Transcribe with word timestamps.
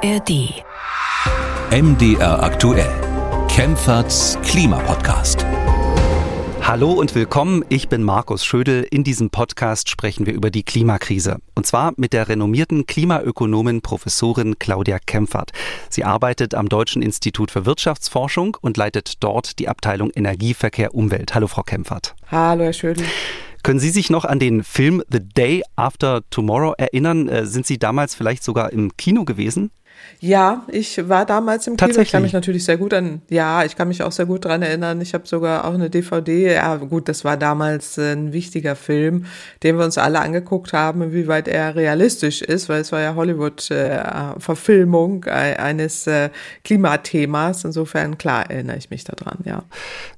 ARD. 0.00 0.62
MDR 1.72 2.40
aktuell. 2.40 2.88
Kempferts 3.48 4.38
Klimapodcast. 4.44 5.44
Hallo 6.62 6.92
und 6.92 7.16
willkommen, 7.16 7.64
ich 7.68 7.88
bin 7.88 8.04
Markus 8.04 8.44
Schödel. 8.44 8.86
In 8.92 9.02
diesem 9.02 9.30
Podcast 9.30 9.88
sprechen 9.88 10.24
wir 10.26 10.34
über 10.34 10.50
die 10.50 10.62
Klimakrise. 10.62 11.38
Und 11.56 11.66
zwar 11.66 11.94
mit 11.96 12.12
der 12.12 12.28
renommierten 12.28 12.86
Klimaökonomin 12.86 13.80
Professorin 13.80 14.60
Claudia 14.60 15.00
Kempfert. 15.00 15.50
Sie 15.90 16.04
arbeitet 16.04 16.54
am 16.54 16.68
Deutschen 16.68 17.02
Institut 17.02 17.50
für 17.50 17.66
Wirtschaftsforschung 17.66 18.56
und 18.60 18.76
leitet 18.76 19.14
dort 19.24 19.58
die 19.58 19.68
Abteilung 19.68 20.10
Energieverkehr 20.14 20.94
Umwelt. 20.94 21.34
Hallo 21.34 21.48
Frau 21.48 21.64
Kempfert. 21.64 22.14
Hallo 22.30 22.62
Herr 22.62 22.72
Schödel. 22.72 23.04
Können 23.64 23.80
Sie 23.80 23.90
sich 23.90 24.10
noch 24.10 24.24
an 24.24 24.38
den 24.38 24.62
Film 24.62 25.02
The 25.10 25.20
Day 25.20 25.64
After 25.74 26.22
Tomorrow 26.30 26.74
erinnern? 26.78 27.28
Äh, 27.28 27.46
sind 27.46 27.66
Sie 27.66 27.78
damals 27.78 28.14
vielleicht 28.14 28.44
sogar 28.44 28.72
im 28.72 28.96
Kino 28.96 29.24
gewesen? 29.24 29.72
Ja, 30.20 30.64
ich 30.66 31.08
war 31.08 31.24
damals 31.26 31.68
im 31.68 31.76
Kino. 31.76 32.00
Ich 32.00 32.10
kann 32.10 32.22
mich 32.22 32.32
natürlich 32.32 32.64
sehr 32.64 32.76
gut 32.76 32.92
an, 32.92 33.22
ja, 33.28 33.64
ich 33.64 33.76
kann 33.76 33.86
mich 33.86 34.02
auch 34.02 34.10
sehr 34.10 34.26
gut 34.26 34.44
dran 34.44 34.62
erinnern. 34.62 35.00
Ich 35.00 35.14
habe 35.14 35.28
sogar 35.28 35.64
auch 35.64 35.74
eine 35.74 35.90
DVD. 35.90 36.54
Ja, 36.54 36.74
gut, 36.76 37.08
das 37.08 37.24
war 37.24 37.36
damals 37.36 37.96
ein 37.98 38.32
wichtiger 38.32 38.74
Film, 38.74 39.26
den 39.62 39.78
wir 39.78 39.84
uns 39.84 39.96
alle 39.96 40.18
angeguckt 40.20 40.72
haben, 40.72 41.02
inwieweit 41.02 41.46
er 41.46 41.76
realistisch 41.76 42.42
ist, 42.42 42.68
weil 42.68 42.80
es 42.80 42.90
war 42.90 43.00
ja 43.00 43.14
Hollywood-Verfilmung 43.14 45.22
äh, 45.24 45.54
eines 45.56 46.08
äh, 46.08 46.30
Klimathemas. 46.64 47.64
Insofern, 47.64 48.18
klar, 48.18 48.50
erinnere 48.50 48.76
ich 48.76 48.90
mich 48.90 49.04
daran, 49.04 49.38
ja. 49.44 49.62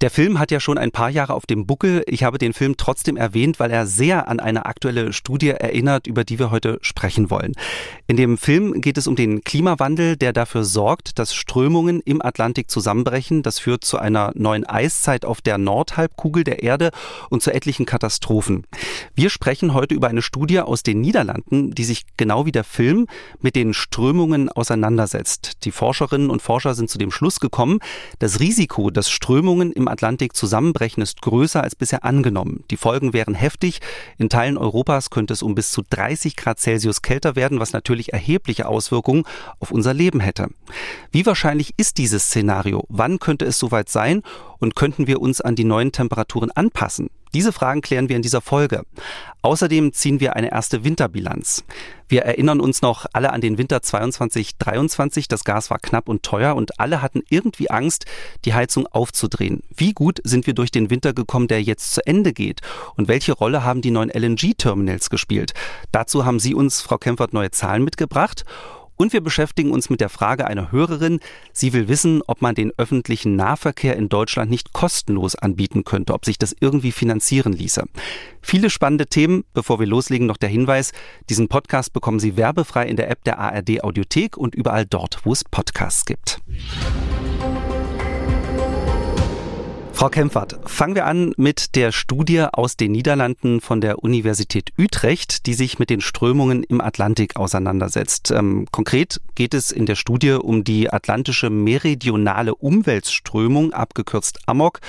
Der 0.01 0.11
Film 0.11 0.39
hat 0.39 0.51
ja 0.51 0.61
schon 0.61 0.79
ein 0.79 0.93
paar 0.93 1.11
Jahre 1.11 1.35
auf 1.35 1.45
dem 1.45 1.67
Buckel. 1.67 2.05
Ich 2.07 2.25
habe 2.25 2.39
den 2.39 2.55
Film 2.55 2.79
trotzdem 2.79 3.19
erwähnt, 3.19 3.61
weil 3.61 3.71
er 3.71 3.85
sehr 3.87 4.29
an 4.29 4.41
eine 4.41 4.65
aktuelle 4.65 5.13
Studie 5.13 5.51
erinnert, 5.51 6.07
über 6.07 6.25
die 6.25 6.39
wir 6.39 6.51
heute 6.51 6.79
sprechen 6.81 7.29
wollen. 7.29 7.53
In 8.07 8.17
dem 8.17 8.39
Film 8.39 8.81
geht 8.81 8.97
es 8.97 9.07
um 9.07 9.17
den 9.17 9.45
Klima 9.45 9.70
Klimawandel, 9.71 10.17
der 10.17 10.33
dafür 10.33 10.65
sorgt, 10.65 11.21
dass 11.21 11.33
Strömungen 11.33 12.01
im 12.01 12.21
Atlantik 12.21 12.69
zusammenbrechen. 12.69 13.45
Das 13.45 13.61
führt 13.61 13.85
zu 13.85 13.99
einer 13.99 14.33
neuen 14.35 14.67
Eiszeit 14.67 15.25
auf 15.25 15.41
der 15.41 15.59
Nordhalbkugel 15.59 16.43
der 16.43 16.65
Erde 16.65 16.91
und 17.29 17.41
zu 17.41 17.55
etlichen 17.55 17.87
Katastrophen. 17.87 18.67
Wir 19.15 19.31
sprechen 19.31 19.73
heute 19.73 19.95
über 19.95 20.09
eine 20.09 20.23
Studie 20.23 20.59
aus 20.59 20.83
den 20.83 21.01
Niederlanden, 21.01 21.71
die 21.71 21.85
sich 21.85 22.05
genau 22.17 22.47
wie 22.47 22.53
der 22.53 22.65
Film 22.65 23.07
mit 23.41 23.55
den 23.55 23.73
Strömungen 23.73 24.49
auseinandersetzt. 24.49 25.65
Die 25.65 25.71
Forscherinnen 25.71 26.31
und 26.31 26.43
Forscher 26.43 26.75
sind 26.75 26.91
zu 26.91 26.99
dem 26.99 27.13
Schluss 27.13 27.39
gekommen, 27.39 27.79
das 28.19 28.41
Risiko, 28.41 28.91
dass 28.91 29.09
Strömungen 29.09 29.71
im 29.71 29.87
Atlantik 29.87 30.35
zusammenbrechen, 30.35 31.01
ist 31.01 31.23
größer 31.23 31.63
als 31.63 31.77
bisher 31.77 32.05
angenommen. 32.05 32.65
Die 32.73 32.77
Folgen 32.77 33.13
wären 33.13 33.35
heftig. 33.37 33.79
In 34.19 34.31
Teilen 34.31 34.59
Europas 34.59 35.11
könnte 35.11 35.33
es 35.33 35.45
um 35.45 35.55
bis 35.55 35.71
zu 35.71 35.83
30 35.89 36.35
Grad 36.35 36.59
Celsius 36.59 37.03
kälter 37.03 37.37
werden, 37.37 37.61
was 37.61 37.73
natürlich 37.73 38.13
erhebliche 38.13 38.67
Auswirkungen 38.67 39.23
auf 39.61 39.71
unser 39.71 39.95
Leben 39.95 40.21
hätte. 40.21 40.49
Wie 41.13 41.27
wahrscheinlich 41.27 41.75
ist 41.77 41.99
dieses 41.99 42.25
Szenario? 42.25 42.85
Wann 42.89 43.19
könnte 43.19 43.45
es 43.45 43.59
soweit 43.59 43.89
sein? 43.89 44.23
Und 44.59 44.75
könnten 44.75 45.07
wir 45.07 45.21
uns 45.21 45.41
an 45.41 45.55
die 45.55 45.65
neuen 45.65 45.93
Temperaturen 45.93 46.51
anpassen? 46.51 47.09
Diese 47.33 47.53
Fragen 47.53 47.81
klären 47.81 48.09
wir 48.09 48.17
in 48.17 48.23
dieser 48.23 48.41
Folge. 48.41 48.83
Außerdem 49.43 49.93
ziehen 49.93 50.19
wir 50.19 50.35
eine 50.35 50.51
erste 50.51 50.83
Winterbilanz. 50.83 51.65
Wir 52.09 52.23
erinnern 52.23 52.61
uns 52.61 52.83
noch 52.83 53.07
alle 53.13 53.33
an 53.33 53.41
den 53.41 53.57
Winter 53.57 53.79
22-23. 53.79 55.27
Das 55.29 55.45
Gas 55.45 55.71
war 55.71 55.79
knapp 55.79 56.09
und 56.09 56.25
teuer 56.25 56.57
und 56.57 56.81
alle 56.81 57.03
hatten 57.03 57.23
irgendwie 57.29 57.71
Angst, 57.71 58.05
die 58.45 58.53
Heizung 58.53 58.89
aufzudrehen. 58.89 59.63
Wie 59.75 59.93
gut 59.93 60.19
sind 60.25 60.49
wir 60.49 60.55
durch 60.55 60.73
den 60.73 60.91
Winter 60.91 61.13
gekommen, 61.13 61.47
der 61.47 61.63
jetzt 61.63 61.93
zu 61.95 62.05
Ende 62.05 62.33
geht? 62.33 62.63
Und 62.97 63.07
welche 63.07 63.33
Rolle 63.33 63.63
haben 63.63 63.81
die 63.81 63.93
neuen 63.93 64.11
LNG-Terminals 64.11 65.09
gespielt? 65.09 65.53
Dazu 65.93 66.25
haben 66.25 66.41
Sie 66.41 66.55
uns, 66.55 66.83
Frau 66.83 66.99
Kempfert, 66.99 67.33
neue 67.33 67.53
Zahlen 67.53 67.85
mitgebracht. 67.85 68.45
Und 69.01 69.15
wir 69.15 69.23
beschäftigen 69.23 69.71
uns 69.71 69.89
mit 69.89 70.03
der 70.03 70.11
Frage 70.11 70.47
einer 70.47 70.73
Hörerin. 70.73 71.21
Sie 71.55 71.73
will 71.73 71.89
wissen, 71.89 72.21
ob 72.27 72.43
man 72.43 72.55
den 72.55 72.71
öffentlichen 72.77 73.35
Nahverkehr 73.35 73.97
in 73.97 74.11
Deutschland 74.11 74.51
nicht 74.51 74.75
kostenlos 74.75 75.37
anbieten 75.37 75.85
könnte, 75.85 76.13
ob 76.13 76.27
sich 76.27 76.37
das 76.37 76.55
irgendwie 76.61 76.93
finanzieren 76.93 77.55
ließe. 77.55 77.85
Viele 78.43 78.69
spannende 78.69 79.07
Themen. 79.07 79.45
Bevor 79.55 79.81
wir 79.81 79.87
loslegen, 79.87 80.27
noch 80.27 80.37
der 80.37 80.51
Hinweis. 80.51 80.93
Diesen 81.31 81.49
Podcast 81.49 81.95
bekommen 81.95 82.21
Sie 82.21 82.37
werbefrei 82.37 82.85
in 82.89 82.97
der 82.97 83.11
App 83.11 83.25
der 83.25 83.39
ARD 83.39 83.83
Audiothek 83.83 84.37
und 84.37 84.55
überall 84.55 84.85
dort, 84.85 85.25
wo 85.25 85.33
es 85.33 85.45
Podcasts 85.45 86.05
gibt. 86.05 86.43
Frau 90.01 90.09
Kempfert, 90.09 90.59
fangen 90.65 90.95
wir 90.95 91.05
an 91.05 91.35
mit 91.37 91.77
der 91.77 91.93
Studie 91.93 92.47
aus 92.51 92.79
den 92.79 92.91
Niederlanden 92.93 93.61
von 93.61 93.83
der 93.83 94.03
Universität 94.03 94.73
Utrecht, 94.79 95.45
die 95.45 95.53
sich 95.53 95.79
mit 95.79 95.91
den 95.91 96.01
Strömungen 96.01 96.63
im 96.63 96.81
Atlantik 96.81 97.37
auseinandersetzt. 97.37 98.31
Ähm, 98.31 98.67
konkret 98.73 99.21
geht 99.35 99.53
es 99.53 99.71
in 99.71 99.85
der 99.85 99.97
Studie 99.97 100.31
um 100.31 100.65
die 100.65 100.91
atlantische 100.91 101.51
meridionale 101.51 102.55
Umweltströmung, 102.55 103.75
abgekürzt 103.75 104.39
AMOC, 104.47 104.81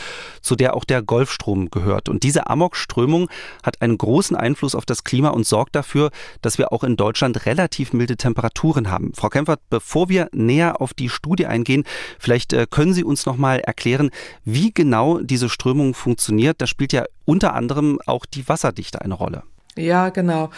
zu 0.42 0.56
der 0.56 0.78
auch 0.78 0.86
der 0.86 1.02
Golfstrom 1.02 1.70
gehört. 1.72 2.08
Und 2.08 2.24
diese 2.24 2.48
AMOC-Strömung 2.48 3.28
hat 3.64 3.82
einen 3.82 3.98
großen 3.98 4.38
Einfluss 4.38 4.76
auf 4.76 4.86
das 4.86 5.04
Klima 5.04 5.32
und 5.32 5.46
sorgt 5.46 5.76
dafür, 5.76 6.12
dass 6.42 6.58
wir 6.58 6.72
auch 6.72 6.86
in 6.86 6.96
Deutschland 6.96 7.46
relativ 7.46 7.92
milde 7.92 8.16
Temperaturen 8.16 8.90
haben. 8.90 9.12
Frau 9.14 9.28
Kempfert, 9.28 9.60
bevor 9.70 10.08
wir 10.08 10.30
näher 10.32 10.80
auf 10.80 10.94
die 10.94 11.10
Studie 11.10 11.48
eingehen, 11.48 11.84
vielleicht 12.18 12.54
äh, 12.54 12.66
können 12.66 12.94
Sie 12.94 13.04
uns 13.04 13.26
noch 13.26 13.36
mal 13.36 13.60
erklären, 13.60 14.10
wie 14.46 14.72
genau 14.74 15.01
genau 15.02 15.20
diese 15.20 15.50
Strömung 15.50 15.94
funktioniert. 15.94 16.62
Da 16.62 16.68
spielt 16.68 16.94
ja 16.94 17.06
unter 17.26 17.54
anderem 17.54 18.00
auch 18.06 18.26
die 18.26 18.48
Wasserdichte 18.48 19.02
eine 19.02 19.16
Rolle. 19.16 19.44
Ja, 19.78 20.10
genau. 20.10 20.50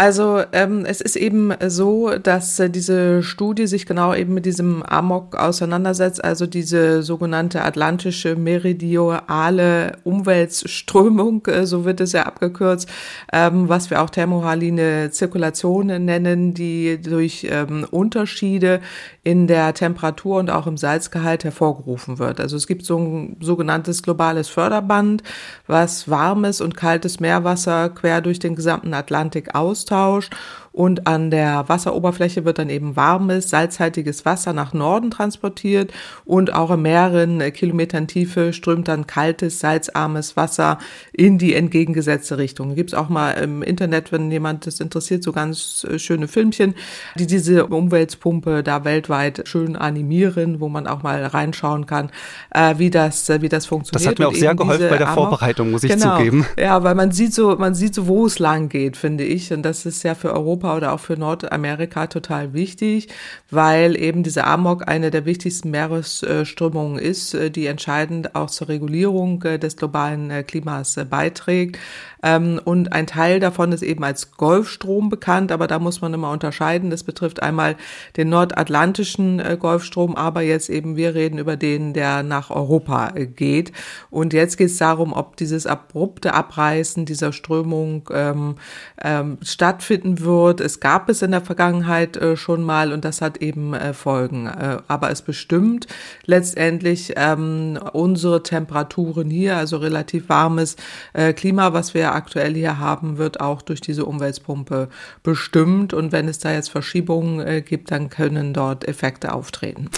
Also 0.00 0.42
ähm, 0.52 0.86
es 0.86 1.02
ist 1.02 1.16
eben 1.16 1.52
so, 1.66 2.16
dass 2.16 2.58
äh, 2.58 2.70
diese 2.70 3.22
Studie 3.22 3.66
sich 3.66 3.84
genau 3.84 4.14
eben 4.14 4.32
mit 4.32 4.46
diesem 4.46 4.82
Amok 4.82 5.36
auseinandersetzt, 5.36 6.24
also 6.24 6.46
diese 6.46 7.02
sogenannte 7.02 7.62
atlantische 7.62 8.34
meridionale 8.34 9.98
Umweltströmung, 10.04 11.44
äh, 11.48 11.66
so 11.66 11.84
wird 11.84 12.00
es 12.00 12.12
ja 12.12 12.22
abgekürzt, 12.22 12.88
ähm, 13.30 13.68
was 13.68 13.90
wir 13.90 14.00
auch 14.00 14.08
thermohaline 14.08 15.10
Zirkulation 15.10 15.88
nennen, 15.88 16.54
die 16.54 16.98
durch 17.02 17.46
ähm, 17.50 17.86
Unterschiede 17.90 18.80
in 19.22 19.46
der 19.46 19.74
Temperatur 19.74 20.38
und 20.38 20.48
auch 20.48 20.66
im 20.66 20.78
Salzgehalt 20.78 21.44
hervorgerufen 21.44 22.18
wird. 22.18 22.40
Also 22.40 22.56
es 22.56 22.66
gibt 22.66 22.86
so 22.86 22.98
ein 22.98 23.36
sogenanntes 23.40 24.02
globales 24.02 24.48
Förderband, 24.48 25.22
was 25.66 26.08
warmes 26.08 26.62
und 26.62 26.74
kaltes 26.74 27.20
Meerwasser 27.20 27.90
quer 27.90 28.22
durch 28.22 28.38
den 28.38 28.49
gesamten 28.56 28.94
Atlantik 28.94 29.54
austauscht 29.54 30.34
und 30.72 31.06
an 31.08 31.30
der 31.30 31.68
Wasseroberfläche 31.68 32.44
wird 32.44 32.58
dann 32.58 32.70
eben 32.70 32.94
warmes, 32.94 33.50
salzhaltiges 33.50 34.24
Wasser 34.24 34.52
nach 34.52 34.72
Norden 34.72 35.10
transportiert 35.10 35.92
und 36.24 36.52
auch 36.52 36.70
in 36.70 36.82
mehreren 36.82 37.40
äh, 37.40 37.50
Kilometern 37.50 38.06
Tiefe 38.06 38.52
strömt 38.52 38.86
dann 38.86 39.06
kaltes, 39.06 39.58
salzarmes 39.58 40.36
Wasser 40.36 40.78
in 41.12 41.38
die 41.38 41.54
entgegengesetzte 41.54 42.38
Richtung. 42.38 42.76
Gibt 42.76 42.90
es 42.90 42.94
auch 42.94 43.08
mal 43.08 43.32
im 43.32 43.62
Internet, 43.62 44.12
wenn 44.12 44.30
jemand 44.30 44.66
das 44.66 44.78
interessiert, 44.78 45.24
so 45.24 45.32
ganz 45.32 45.84
äh, 45.90 45.98
schöne 45.98 46.28
Filmchen, 46.28 46.74
die 47.16 47.26
diese 47.26 47.66
Umweltpumpe 47.66 48.62
da 48.62 48.84
weltweit 48.84 49.42
schön 49.48 49.74
animieren, 49.74 50.60
wo 50.60 50.68
man 50.68 50.86
auch 50.86 51.02
mal 51.02 51.24
reinschauen 51.24 51.86
kann, 51.86 52.10
äh, 52.50 52.76
wie 52.78 52.90
das, 52.90 53.28
wie 53.40 53.48
das 53.48 53.66
funktioniert. 53.66 54.06
Das 54.06 54.10
hat 54.12 54.18
mir 54.20 54.28
auch 54.28 54.34
sehr 54.34 54.54
geholfen 54.54 54.88
bei 54.88 54.98
der 54.98 55.08
Vorbereitung, 55.08 55.72
muss 55.72 55.82
ich 55.82 55.90
genau, 55.92 56.16
zugeben. 56.16 56.46
Ja, 56.56 56.82
weil 56.84 56.94
man 56.94 57.10
sieht 57.10 57.34
so, 57.34 57.56
man 57.56 57.74
sieht 57.74 57.94
so, 57.94 58.06
wo 58.06 58.26
es 58.26 58.38
lang 58.38 58.68
geht, 58.68 58.96
finde 58.96 59.24
ich. 59.24 59.52
Und 59.52 59.62
das 59.62 59.84
ist 59.84 60.02
ja 60.04 60.14
für 60.14 60.32
Europa 60.32 60.59
Europa 60.60 60.76
oder 60.76 60.92
auch 60.92 61.00
für 61.00 61.16
Nordamerika 61.16 62.06
total 62.06 62.52
wichtig, 62.52 63.08
weil 63.50 63.96
eben 63.96 64.22
diese 64.22 64.44
Amok 64.44 64.88
eine 64.88 65.10
der 65.10 65.24
wichtigsten 65.24 65.70
Meeresströmungen 65.70 66.98
ist, 66.98 67.34
äh, 67.34 67.50
die 67.50 67.66
entscheidend 67.66 68.34
auch 68.34 68.50
zur 68.50 68.68
Regulierung 68.68 69.42
äh, 69.42 69.58
des 69.58 69.76
globalen 69.76 70.30
äh, 70.30 70.42
Klimas 70.42 70.98
beiträgt. 71.08 71.78
Ähm, 72.22 72.60
und 72.64 72.92
ein 72.92 73.06
Teil 73.06 73.40
davon 73.40 73.72
ist 73.72 73.82
eben 73.82 74.04
als 74.04 74.32
Golfstrom 74.32 75.08
bekannt, 75.08 75.52
aber 75.52 75.66
da 75.66 75.78
muss 75.78 76.02
man 76.02 76.12
immer 76.12 76.30
unterscheiden. 76.30 76.90
Das 76.90 77.02
betrifft 77.02 77.42
einmal 77.42 77.76
den 78.16 78.28
nordatlantischen 78.28 79.42
Golfstrom, 79.58 80.16
aber 80.16 80.42
jetzt 80.42 80.68
eben 80.68 80.96
wir 80.96 81.14
reden 81.14 81.38
über 81.38 81.56
den, 81.56 81.94
der 81.94 82.22
nach 82.22 82.50
Europa 82.50 83.12
geht. 83.36 83.72
Und 84.10 84.34
jetzt 84.34 84.58
geht 84.58 84.68
es 84.68 84.76
darum, 84.76 85.14
ob 85.14 85.36
dieses 85.36 85.66
abrupte 85.66 86.34
Abreißen 86.34 87.06
dieser 87.06 87.32
Strömung 87.32 88.08
ähm, 88.12 88.56
ähm, 89.02 89.38
stattfinden 89.42 90.20
wird 90.20 90.49
wird. 90.50 90.60
Es 90.60 90.80
gab 90.80 91.08
es 91.08 91.22
in 91.22 91.30
der 91.30 91.40
Vergangenheit 91.40 92.16
äh, 92.16 92.36
schon 92.36 92.62
mal 92.62 92.92
und 92.92 93.04
das 93.04 93.22
hat 93.22 93.36
eben 93.38 93.72
äh, 93.72 93.92
Folgen. 93.94 94.46
Äh, 94.46 94.78
aber 94.88 95.10
es 95.10 95.22
bestimmt 95.22 95.86
letztendlich 96.26 97.12
ähm, 97.16 97.78
unsere 97.92 98.42
Temperaturen 98.42 99.30
hier, 99.30 99.56
also 99.56 99.76
relativ 99.76 100.28
warmes 100.28 100.74
äh, 101.12 101.32
Klima, 101.32 101.72
was 101.72 101.94
wir 101.94 102.14
aktuell 102.14 102.54
hier 102.54 102.78
haben, 102.78 103.16
wird 103.16 103.40
auch 103.40 103.62
durch 103.62 103.80
diese 103.80 104.04
Umweltpumpe 104.04 104.88
bestimmt. 105.22 105.94
Und 105.94 106.10
wenn 106.10 106.26
es 106.26 106.40
da 106.40 106.52
jetzt 106.52 106.70
Verschiebungen 106.70 107.46
äh, 107.46 107.62
gibt, 107.62 107.92
dann 107.92 108.10
können 108.10 108.52
dort 108.52 108.88
Effekte 108.88 109.32
auftreten. 109.32 109.88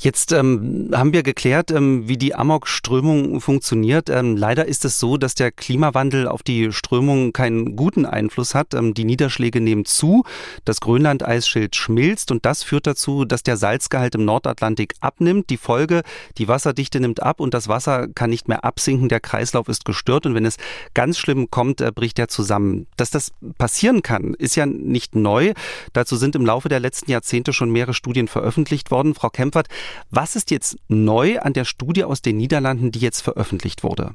Jetzt 0.00 0.30
ähm, 0.30 0.90
haben 0.94 1.12
wir 1.12 1.24
geklärt, 1.24 1.72
ähm, 1.72 2.06
wie 2.06 2.16
die 2.16 2.32
Amok-Strömung 2.32 3.40
funktioniert. 3.40 4.08
Ähm, 4.08 4.36
leider 4.36 4.66
ist 4.66 4.84
es 4.84 5.00
so, 5.00 5.16
dass 5.16 5.34
der 5.34 5.50
Klimawandel 5.50 6.28
auf 6.28 6.44
die 6.44 6.70
Strömung 6.70 7.32
keinen 7.32 7.74
guten 7.74 8.06
Einfluss 8.06 8.54
hat. 8.54 8.74
Ähm, 8.74 8.94
die 8.94 9.04
Niederschläge 9.04 9.60
nehmen 9.60 9.84
zu, 9.84 10.22
das 10.64 10.80
Grönland-Eisschild 10.80 11.74
schmilzt 11.74 12.30
und 12.30 12.46
das 12.46 12.62
führt 12.62 12.86
dazu, 12.86 13.24
dass 13.24 13.42
der 13.42 13.56
Salzgehalt 13.56 14.14
im 14.14 14.24
Nordatlantik 14.24 14.94
abnimmt. 15.00 15.50
Die 15.50 15.56
Folge, 15.56 16.02
die 16.38 16.46
Wasserdichte 16.46 17.00
nimmt 17.00 17.20
ab 17.20 17.40
und 17.40 17.52
das 17.52 17.66
Wasser 17.66 18.06
kann 18.06 18.30
nicht 18.30 18.46
mehr 18.46 18.64
absinken. 18.64 19.08
Der 19.08 19.18
Kreislauf 19.18 19.66
ist 19.66 19.84
gestört 19.84 20.26
und 20.26 20.36
wenn 20.36 20.46
es 20.46 20.58
ganz 20.94 21.18
schlimm 21.18 21.50
kommt, 21.50 21.80
äh, 21.80 21.90
bricht 21.92 22.20
er 22.20 22.28
zusammen. 22.28 22.86
Dass 22.96 23.10
das 23.10 23.32
passieren 23.58 24.02
kann, 24.02 24.34
ist 24.34 24.54
ja 24.54 24.64
nicht 24.64 25.16
neu. 25.16 25.54
Dazu 25.92 26.14
sind 26.14 26.36
im 26.36 26.46
Laufe 26.46 26.68
der 26.68 26.78
letzten 26.78 27.10
Jahrzehnte 27.10 27.52
schon 27.52 27.70
mehrere 27.70 27.94
Studien 27.94 28.28
veröffentlicht 28.28 28.92
worden. 28.92 29.16
Frau 29.16 29.30
Kempfert, 29.30 29.66
was 30.10 30.36
ist 30.36 30.50
jetzt 30.50 30.76
neu 30.88 31.38
an 31.40 31.52
der 31.52 31.64
Studie 31.64 32.04
aus 32.04 32.22
den 32.22 32.36
Niederlanden, 32.36 32.92
die 32.92 33.00
jetzt 33.00 33.20
veröffentlicht 33.20 33.82
wurde? 33.82 34.14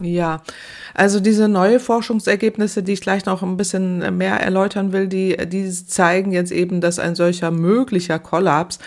Ja, 0.00 0.42
also 0.94 1.20
diese 1.20 1.48
neue 1.48 1.78
Forschungsergebnisse, 1.78 2.82
die 2.82 2.92
ich 2.92 3.02
gleich 3.02 3.26
noch 3.26 3.42
ein 3.42 3.58
bisschen 3.58 4.16
mehr 4.16 4.40
erläutern 4.40 4.92
will, 4.92 5.06
die, 5.06 5.36
die 5.46 5.70
zeigen 5.70 6.32
jetzt 6.32 6.50
eben, 6.50 6.80
dass 6.80 6.98
ein 6.98 7.14
solcher 7.14 7.50
möglicher 7.50 8.18
Kollaps 8.18 8.78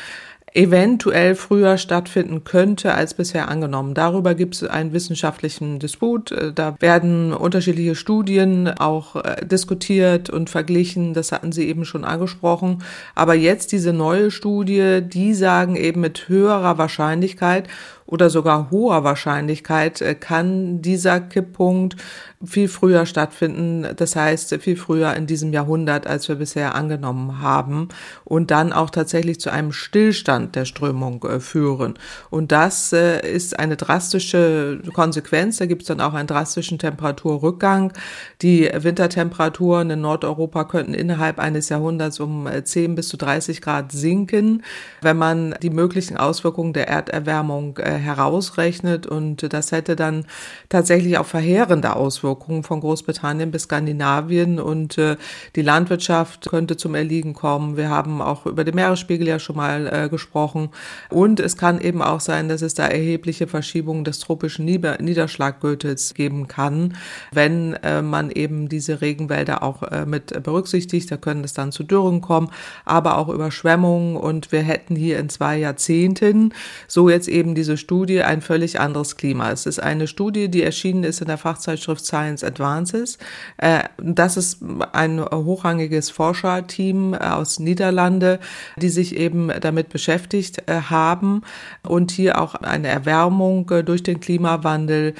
eventuell 0.55 1.35
früher 1.35 1.77
stattfinden 1.77 2.45
könnte 2.45 2.93
als 2.93 3.13
bisher 3.13 3.49
angenommen. 3.49 3.93
Darüber 3.93 4.35
gibt 4.35 4.55
es 4.55 4.63
einen 4.63 4.93
wissenschaftlichen 4.93 5.79
Disput. 5.79 6.31
Äh, 6.31 6.53
da 6.53 6.75
werden 6.79 7.33
unterschiedliche 7.33 7.95
Studien 7.95 8.69
auch 8.69 9.17
äh, 9.17 9.45
diskutiert 9.45 10.29
und 10.29 10.49
verglichen. 10.49 11.13
Das 11.13 11.31
hatten 11.31 11.51
Sie 11.51 11.67
eben 11.67 11.83
schon 11.83 12.05
angesprochen. 12.05 12.83
Aber 13.15 13.33
jetzt 13.35 13.73
diese 13.73 13.91
neue 13.91 14.31
Studie, 14.31 15.01
die 15.01 15.33
sagen 15.33 15.75
eben 15.75 16.01
mit 16.01 16.29
höherer 16.29 16.77
Wahrscheinlichkeit 16.77 17.67
oder 18.07 18.29
sogar 18.29 18.69
hoher 18.69 19.03
Wahrscheinlichkeit 19.03 20.01
äh, 20.01 20.15
kann 20.15 20.81
dieser 20.81 21.19
Kipppunkt 21.19 21.95
viel 22.43 22.67
früher 22.67 23.05
stattfinden. 23.05 23.87
Das 23.95 24.15
heißt, 24.15 24.55
viel 24.61 24.75
früher 24.75 25.13
in 25.15 25.25
diesem 25.25 25.51
Jahrhundert, 25.53 26.05
als 26.05 26.27
wir 26.27 26.35
bisher 26.35 26.75
angenommen 26.75 27.41
haben 27.41 27.89
und 28.23 28.51
dann 28.51 28.73
auch 28.73 28.91
tatsächlich 28.91 29.39
zu 29.39 29.51
einem 29.51 29.71
Stillstand 29.71 30.55
der 30.55 30.65
Strömung 30.65 31.23
äh, 31.23 31.39
führen. 31.39 31.95
Und 32.29 32.51
das 32.51 32.93
äh, 32.93 33.27
ist 33.27 33.57
eine 33.57 33.75
drastische 33.75 34.81
Konsequenz. 34.93 35.57
Da 35.57 35.65
gibt 35.65 35.83
es 35.83 35.87
dann 35.87 36.01
auch 36.01 36.13
einen 36.13 36.27
drastischen 36.27 36.77
Temperaturrückgang. 36.77 37.93
Die 38.41 38.69
Wintertemperaturen 38.71 39.89
in 39.89 40.01
Nordeuropa 40.01 40.65
könnten 40.65 40.93
innerhalb 40.93 41.39
eines 41.39 41.69
Jahrhunderts 41.69 42.19
um 42.19 42.47
10 42.63 42.95
bis 42.95 43.07
zu 43.07 43.17
30 43.17 43.61
Grad 43.61 43.91
sinken, 43.91 44.63
wenn 45.01 45.17
man 45.17 45.55
die 45.61 45.69
möglichen 45.69 46.17
Auswirkungen 46.17 46.73
der 46.73 46.87
Erderwärmung 46.87 47.79
herausrechnet. 47.97 49.07
Und 49.07 49.51
das 49.53 49.71
hätte 49.71 49.95
dann 49.95 50.25
tatsächlich 50.69 51.17
auch 51.17 51.25
verheerende 51.25 51.95
Auswirkungen 51.95 52.63
von 52.63 52.79
Großbritannien 52.79 53.51
bis 53.51 53.63
Skandinavien. 53.63 54.59
Und 54.59 54.97
äh, 54.97 55.17
die 55.55 55.61
Landwirtschaft 55.61 56.49
könnte 56.49 56.77
zum 56.77 56.95
Erliegen 56.95 57.33
kommen. 57.33 57.77
Wir 57.77 57.89
haben 57.89 58.21
auch 58.21 58.45
über 58.45 58.63
den 58.63 58.75
Meeresspiegel 58.75 59.27
ja 59.27 59.39
schon 59.39 59.55
mal 59.55 59.87
äh, 59.87 60.09
gesprochen. 60.09 60.69
Und 61.09 61.39
es 61.39 61.57
kann 61.57 61.79
eben 61.79 62.01
auch 62.01 62.19
sein, 62.19 62.49
dass 62.49 62.61
es 62.61 62.73
da 62.73 62.87
erhebliche 62.87 63.47
Verschiebungen 63.47 64.03
des 64.03 64.19
tropischen 64.19 64.65
Nieder 64.65 65.01
Niederschlaggürtels 65.01 66.13
geben 66.13 66.47
kann, 66.47 66.95
wenn 67.31 67.73
äh, 67.75 68.01
man 68.01 68.31
eben 68.31 68.69
diese 68.69 69.01
Regenwälder 69.01 69.63
auch 69.63 69.83
mit 70.05 70.43
berücksichtigt. 70.43 71.11
Da 71.11 71.17
können 71.17 71.43
es 71.43 71.53
dann 71.53 71.71
zu 71.71 71.83
Dürren 71.83 72.21
kommen, 72.21 72.49
aber 72.85 73.17
auch 73.17 73.29
Überschwemmungen. 73.29 74.17
Und 74.17 74.51
wir 74.51 74.61
hätten 74.61 74.95
hier 74.95 75.19
in 75.19 75.29
zwei 75.29 75.57
Jahrzehnten 75.57 76.53
so 76.87 77.09
jetzt 77.09 77.27
eben 77.27 77.55
diese 77.55 77.77
Studie 77.85 78.23
ein 78.23 78.41
völlig 78.41 78.79
anderes 78.79 79.15
Klima. 79.15 79.51
Es 79.51 79.67
ist 79.67 79.77
eine 79.77 80.07
Studie, 80.07 80.49
die 80.49 80.63
erschienen 80.63 81.03
ist 81.03 81.21
in 81.21 81.27
der 81.27 81.37
Fachzeitschrift 81.37 82.03
Science 82.03 82.43
Advances. 82.43 83.19
Äh, 83.57 83.83
das 84.01 84.37
ist 84.37 84.63
ein 84.91 85.23
hochrangiges 85.23 86.09
Forscherteam 86.09 87.13
äh, 87.13 87.17
aus 87.17 87.59
Niederlande, 87.59 88.39
die 88.75 88.89
sich 88.89 89.15
eben 89.15 89.51
damit 89.61 89.89
beschäftigt 89.89 90.63
äh, 90.65 90.81
haben 90.89 91.43
und 91.87 92.09
hier 92.09 92.41
auch 92.41 92.55
eine 92.55 92.87
Erwärmung 92.87 93.71
durch 93.85 94.01
den 94.01 94.19
Klimawandel, 94.19 95.13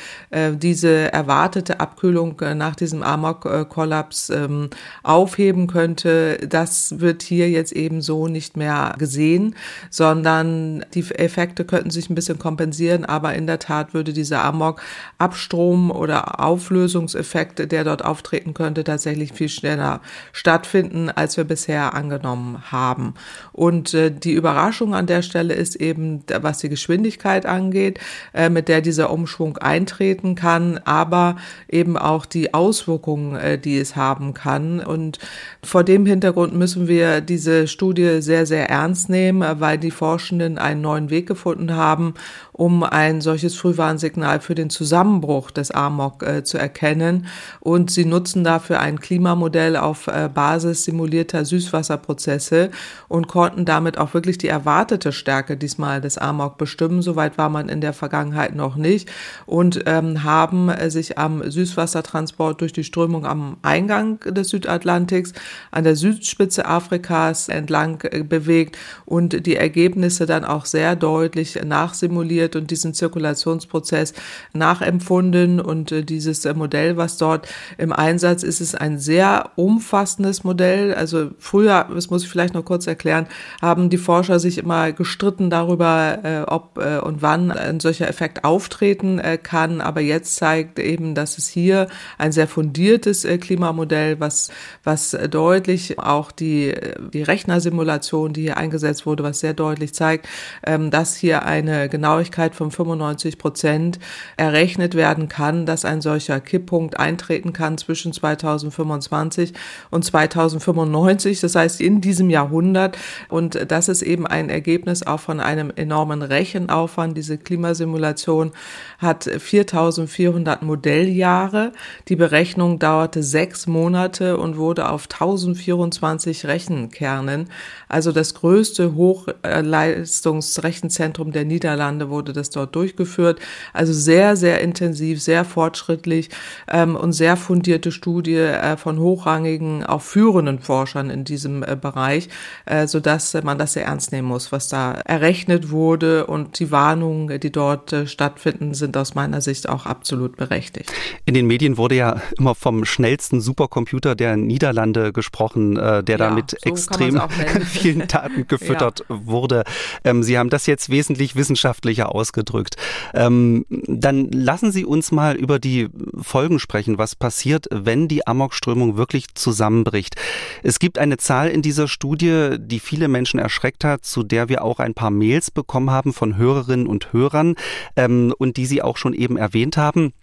diese 0.53 1.13
erwartete 1.13 1.79
Abkühlung 1.79 2.41
nach 2.55 2.75
diesem 2.75 3.03
Amok-Kollaps 3.03 4.29
ähm, 4.29 4.69
aufheben 5.03 5.67
könnte. 5.67 6.37
Das 6.47 6.99
wird 6.99 7.21
hier 7.21 7.49
jetzt 7.49 7.71
eben 7.71 8.01
so 8.01 8.27
nicht 8.27 8.57
mehr 8.57 8.95
gesehen, 8.97 9.55
sondern 9.89 10.85
die 10.93 11.05
Effekte 11.11 11.65
könnten 11.65 11.91
sich 11.91 12.09
ein 12.09 12.15
bisschen 12.15 12.39
kompensieren, 12.55 13.03
aber 13.03 13.33
in 13.33 13.47
der 13.47 13.59
Tat 13.59 13.93
würde 13.93 14.13
dieser 14.13 14.41
Amok-Abstrom 14.45 15.91
oder 15.91 16.39
Auflösungseffekt, 16.39 17.69
der 17.69 17.83
dort 17.83 18.05
auftreten 18.05 18.53
könnte, 18.53 18.85
tatsächlich 18.85 19.33
viel 19.33 19.49
schneller 19.49 19.99
stattfinden, 20.31 21.09
als 21.09 21.35
wir 21.35 21.43
bisher 21.43 21.93
angenommen 21.93 22.71
haben. 22.71 23.15
Und 23.51 23.93
äh, 23.93 24.09
die 24.09 24.31
Überraschung 24.31 24.95
an 24.95 25.05
der 25.05 25.21
Stelle 25.21 25.53
ist 25.53 25.75
eben, 25.75 26.23
was 26.39 26.59
die 26.59 26.69
Geschwindigkeit 26.69 27.45
angeht, 27.45 27.99
äh, 28.33 28.49
mit 28.49 28.69
der 28.69 28.79
dieser 28.79 29.09
Umschwung 29.09 29.57
eintreten 29.57 30.35
kann, 30.35 30.79
aber 30.85 31.35
eben 31.67 31.97
auch 31.97 32.25
die 32.25 32.53
Auswirkungen, 32.53 33.35
äh, 33.35 33.57
die 33.57 33.77
es 33.77 33.97
haben 33.97 34.33
kann. 34.33 34.79
Und 34.79 35.19
vor 35.61 35.83
dem 35.83 36.05
Hintergrund 36.05 36.55
müssen 36.55 36.87
wir 36.87 37.19
diese 37.19 37.67
Studie 37.67 38.21
sehr, 38.21 38.45
sehr 38.45 38.69
ernst 38.69 39.09
nehmen, 39.09 39.59
weil 39.59 39.77
die 39.77 39.91
Forschenden 39.91 40.57
einen 40.57 40.79
neuen 40.79 41.09
Weg 41.09 41.27
gefunden 41.27 41.75
haben, 41.75 42.13
um 42.57 42.83
ein 42.83 43.19
solches 43.19 43.55
Frühwarnsignal 43.55 44.39
für 44.39 44.55
den 44.55 44.69
Zusammenbruch 44.69 45.51
des 45.51 45.71
Amok 45.71 46.23
äh, 46.23 46.45
zu 46.45 46.57
erkennen. 46.57 47.27
Und 47.59 47.91
sie 47.91 48.05
nutzen 48.05 48.45
dafür 48.45 48.79
ein 48.79 49.01
Klimamodell 49.01 49.75
auf 49.75 50.07
äh, 50.07 50.29
Basis 50.33 50.85
simulierter 50.85 51.43
Süßwasserprozesse 51.43 52.71
und 53.09 53.27
konnten 53.27 53.65
damit 53.65 53.97
auch 53.97 54.13
wirklich 54.13 54.37
die 54.37 54.47
erwartete 54.47 55.11
Stärke 55.11 55.57
diesmal 55.57 55.99
des 55.99 56.17
Amok 56.17 56.57
bestimmen. 56.57 57.01
Soweit 57.01 57.37
war 57.37 57.49
man 57.49 57.67
in 57.67 57.81
der 57.81 57.91
Vergangenheit 57.91 58.55
noch 58.55 58.77
nicht 58.77 59.11
und 59.45 59.83
ähm, 59.85 60.23
haben 60.23 60.69
äh, 60.69 60.89
sich 60.89 61.17
am 61.17 61.43
Süßwassertransport 61.43 62.61
durch 62.61 62.71
die 62.71 62.85
Strömung 62.85 63.25
am 63.25 63.57
Eingang 63.63 64.21
des 64.21 64.47
Südatlantiks 64.47 65.33
an 65.71 65.83
der 65.83 65.97
Südspitze 65.97 66.65
Afrikas 66.65 67.49
entlang 67.49 68.01
äh, 68.03 68.23
bewegt 68.23 68.77
und 69.03 69.45
die 69.45 69.57
Ergebnisse 69.57 70.25
dann 70.25 70.45
auch 70.45 70.63
sehr 70.63 70.95
deutlich 70.95 71.59
nachsimuliert 71.61 72.44
ausprobiert 72.45 72.55
und 72.55 72.71
diesen 72.71 72.93
Zirkulationsprozess 72.93 74.13
nachempfunden. 74.53 75.59
Und 75.59 75.91
äh, 75.91 76.03
dieses 76.03 76.45
äh, 76.45 76.53
Modell, 76.53 76.97
was 76.97 77.17
dort 77.17 77.47
im 77.77 77.91
Einsatz 77.91 78.43
ist, 78.43 78.61
ist 78.61 78.75
ein 78.79 78.99
sehr 78.99 79.51
umfassendes 79.55 80.43
Modell. 80.43 80.93
Also 80.93 81.31
früher, 81.39 81.87
das 81.93 82.09
muss 82.09 82.23
ich 82.23 82.29
vielleicht 82.29 82.53
noch 82.53 82.65
kurz 82.65 82.87
erklären, 82.87 83.27
haben 83.61 83.89
die 83.89 83.97
Forscher 83.97 84.39
sich 84.39 84.57
immer 84.57 84.91
gestritten 84.91 85.49
darüber, 85.49 86.19
äh, 86.23 86.41
ob 86.47 86.75
und 86.75 87.21
wann 87.21 87.51
ein 87.51 87.79
solcher 87.79 88.07
Effekt 88.07 88.43
auftreten 88.43 89.21
kann. 89.43 89.81
Aber 89.81 90.01
jetzt 90.01 90.35
zeigt 90.35 90.77
eben, 90.79 91.15
dass 91.15 91.37
es 91.37 91.47
hier 91.47 91.87
ein 92.17 92.31
sehr 92.31 92.47
fundiertes 92.47 93.25
Klimamodell, 93.39 94.19
was, 94.19 94.51
was 94.83 95.17
deutlich 95.29 95.97
auch 95.99 96.31
die, 96.31 96.73
die 97.13 97.23
Rechnersimulation, 97.23 98.33
die 98.33 98.41
hier 98.41 98.57
eingesetzt 98.57 99.05
wurde, 99.05 99.23
was 99.23 99.39
sehr 99.39 99.53
deutlich 99.53 99.93
zeigt, 99.93 100.27
ähm, 100.65 100.91
dass 100.91 101.15
hier 101.15 101.45
eine 101.45 101.89
Genauigkeit 101.89 102.34
Wahrscheinlichkeit 102.35 102.55
von 102.55 102.71
95 102.71 103.37
Prozent 103.37 103.99
errechnet 104.37 104.95
werden 104.95 105.27
kann, 105.29 105.65
dass 105.65 105.83
ein 105.85 106.01
solcher 106.01 106.41
Kipppunkt 106.41 106.99
eintreten 106.99 107.53
kann 107.53 107.77
zwischen 107.77 108.11
2025 108.13 109.53
und 109.89 110.03
2095, 110.03 111.39
das 111.39 111.55
heißt 111.55 111.79
in 111.81 112.01
diesem 112.01 112.29
Jahrhundert. 112.29 112.97
Und 113.29 113.71
das 113.71 113.87
ist 113.89 114.01
eben 114.01 114.27
ein 114.27 114.49
Ergebnis 114.49 115.03
auch 115.03 115.21
von 115.21 115.39
einem 115.39 115.71
enormen 115.75 116.21
Rechenaufwand. 116.21 117.17
Diese 117.17 117.37
Klimasimulation 117.37 118.51
hat 118.97 119.23
4400 119.23 120.61
Modelljahre. 120.61 121.71
Die 122.07 122.17
Berechnung 122.17 122.79
dauerte 122.79 123.23
sechs 123.23 123.67
Monate 123.67 124.37
und 124.37 124.57
wurde 124.57 124.89
auf 124.89 125.03
1024 125.03 126.47
Rechenkernen, 126.47 127.49
also 127.87 128.11
das 128.11 128.33
größte 128.33 128.95
Hochleistungsrechenzentrum 128.95 131.31
der 131.31 131.45
Niederlande, 131.45 132.09
wurde 132.09 132.24
das 132.33 132.49
dort 132.49 132.75
durchgeführt. 132.75 133.39
Also 133.73 133.93
sehr, 133.93 134.35
sehr 134.35 134.61
intensiv, 134.61 135.21
sehr 135.21 135.45
fortschrittlich 135.45 136.29
ähm, 136.67 136.95
und 136.95 137.13
sehr 137.13 137.37
fundierte 137.37 137.91
Studie 137.91 138.35
äh, 138.35 138.77
von 138.77 138.99
hochrangigen, 138.99 139.85
auch 139.85 140.01
führenden 140.01 140.59
Forschern 140.59 141.09
in 141.09 141.23
diesem 141.23 141.63
äh, 141.63 141.77
Bereich, 141.79 142.29
äh, 142.65 142.87
sodass 142.87 143.33
man 143.43 143.57
das 143.57 143.73
sehr 143.73 143.85
ernst 143.85 144.11
nehmen 144.11 144.27
muss, 144.27 144.51
was 144.51 144.67
da 144.67 144.93
errechnet 144.93 145.69
wurde 145.71 146.25
und 146.27 146.59
die 146.59 146.71
Warnungen, 146.71 147.39
die 147.39 147.51
dort 147.51 147.93
äh, 147.93 148.07
stattfinden, 148.07 148.73
sind 148.73 148.97
aus 148.97 149.15
meiner 149.15 149.41
Sicht 149.41 149.69
auch 149.69 149.85
absolut 149.85 150.37
berechtigt. 150.37 150.91
In 151.25 151.33
den 151.33 151.47
Medien 151.47 151.77
wurde 151.77 151.95
ja 151.95 152.21
immer 152.37 152.55
vom 152.55 152.85
schnellsten 152.85 153.41
Supercomputer 153.41 154.15
der 154.15 154.37
Niederlande 154.37 155.13
gesprochen, 155.13 155.77
äh, 155.77 156.03
der 156.03 156.17
ja, 156.17 156.29
da 156.29 156.31
mit 156.31 156.51
so 156.51 156.69
extrem 156.69 157.21
vielen 157.65 158.07
Daten 158.07 158.47
gefüttert 158.47 159.05
ja. 159.07 159.15
wurde. 159.25 159.63
Ähm, 160.03 160.23
Sie 160.23 160.37
haben 160.37 160.49
das 160.49 160.65
jetzt 160.65 160.89
wesentlich 160.89 161.35
wissenschaftlicher 161.35 162.14
ausgedrückt. 162.15 162.75
Ähm, 163.13 163.65
dann 163.69 164.31
lassen 164.31 164.71
Sie 164.71 164.85
uns 164.85 165.11
mal 165.11 165.35
über 165.35 165.59
die 165.59 165.89
Folgen 166.21 166.59
sprechen, 166.59 166.97
was 166.97 167.15
passiert, 167.15 167.67
wenn 167.71 168.07
die 168.07 168.25
Amokströmung 168.25 168.97
wirklich 168.97 169.33
zusammenbricht. 169.35 170.15
Es 170.63 170.79
gibt 170.79 170.97
eine 170.97 171.17
Zahl 171.17 171.49
in 171.49 171.61
dieser 171.61 171.87
Studie, 171.87 172.55
die 172.57 172.79
viele 172.79 173.07
Menschen 173.07 173.39
erschreckt 173.39 173.83
hat, 173.83 174.05
zu 174.05 174.23
der 174.23 174.49
wir 174.49 174.63
auch 174.63 174.79
ein 174.79 174.93
paar 174.93 175.11
Mails 175.11 175.51
bekommen 175.51 175.91
haben 175.91 176.13
von 176.13 176.37
Hörerinnen 176.37 176.87
und 176.87 177.13
Hörern 177.13 177.55
ähm, 177.95 178.33
und 178.37 178.57
die 178.57 178.65
Sie 178.65 178.81
auch 178.81 178.97
schon 178.97 179.13
eben 179.13 179.37
erwähnt 179.37 179.77
haben. 179.77 180.13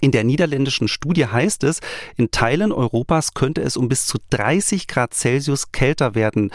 In 0.00 0.10
der 0.10 0.24
niederländischen 0.24 0.88
Studie 0.88 1.26
heißt 1.26 1.64
es, 1.64 1.80
in 2.16 2.30
Teilen 2.30 2.72
Europas 2.72 3.34
könnte 3.34 3.62
es 3.62 3.76
um 3.76 3.88
bis 3.88 4.06
zu 4.06 4.18
30 4.30 4.86
Grad 4.86 5.14
Celsius 5.14 5.72
kälter 5.72 6.14
werden. 6.14 6.50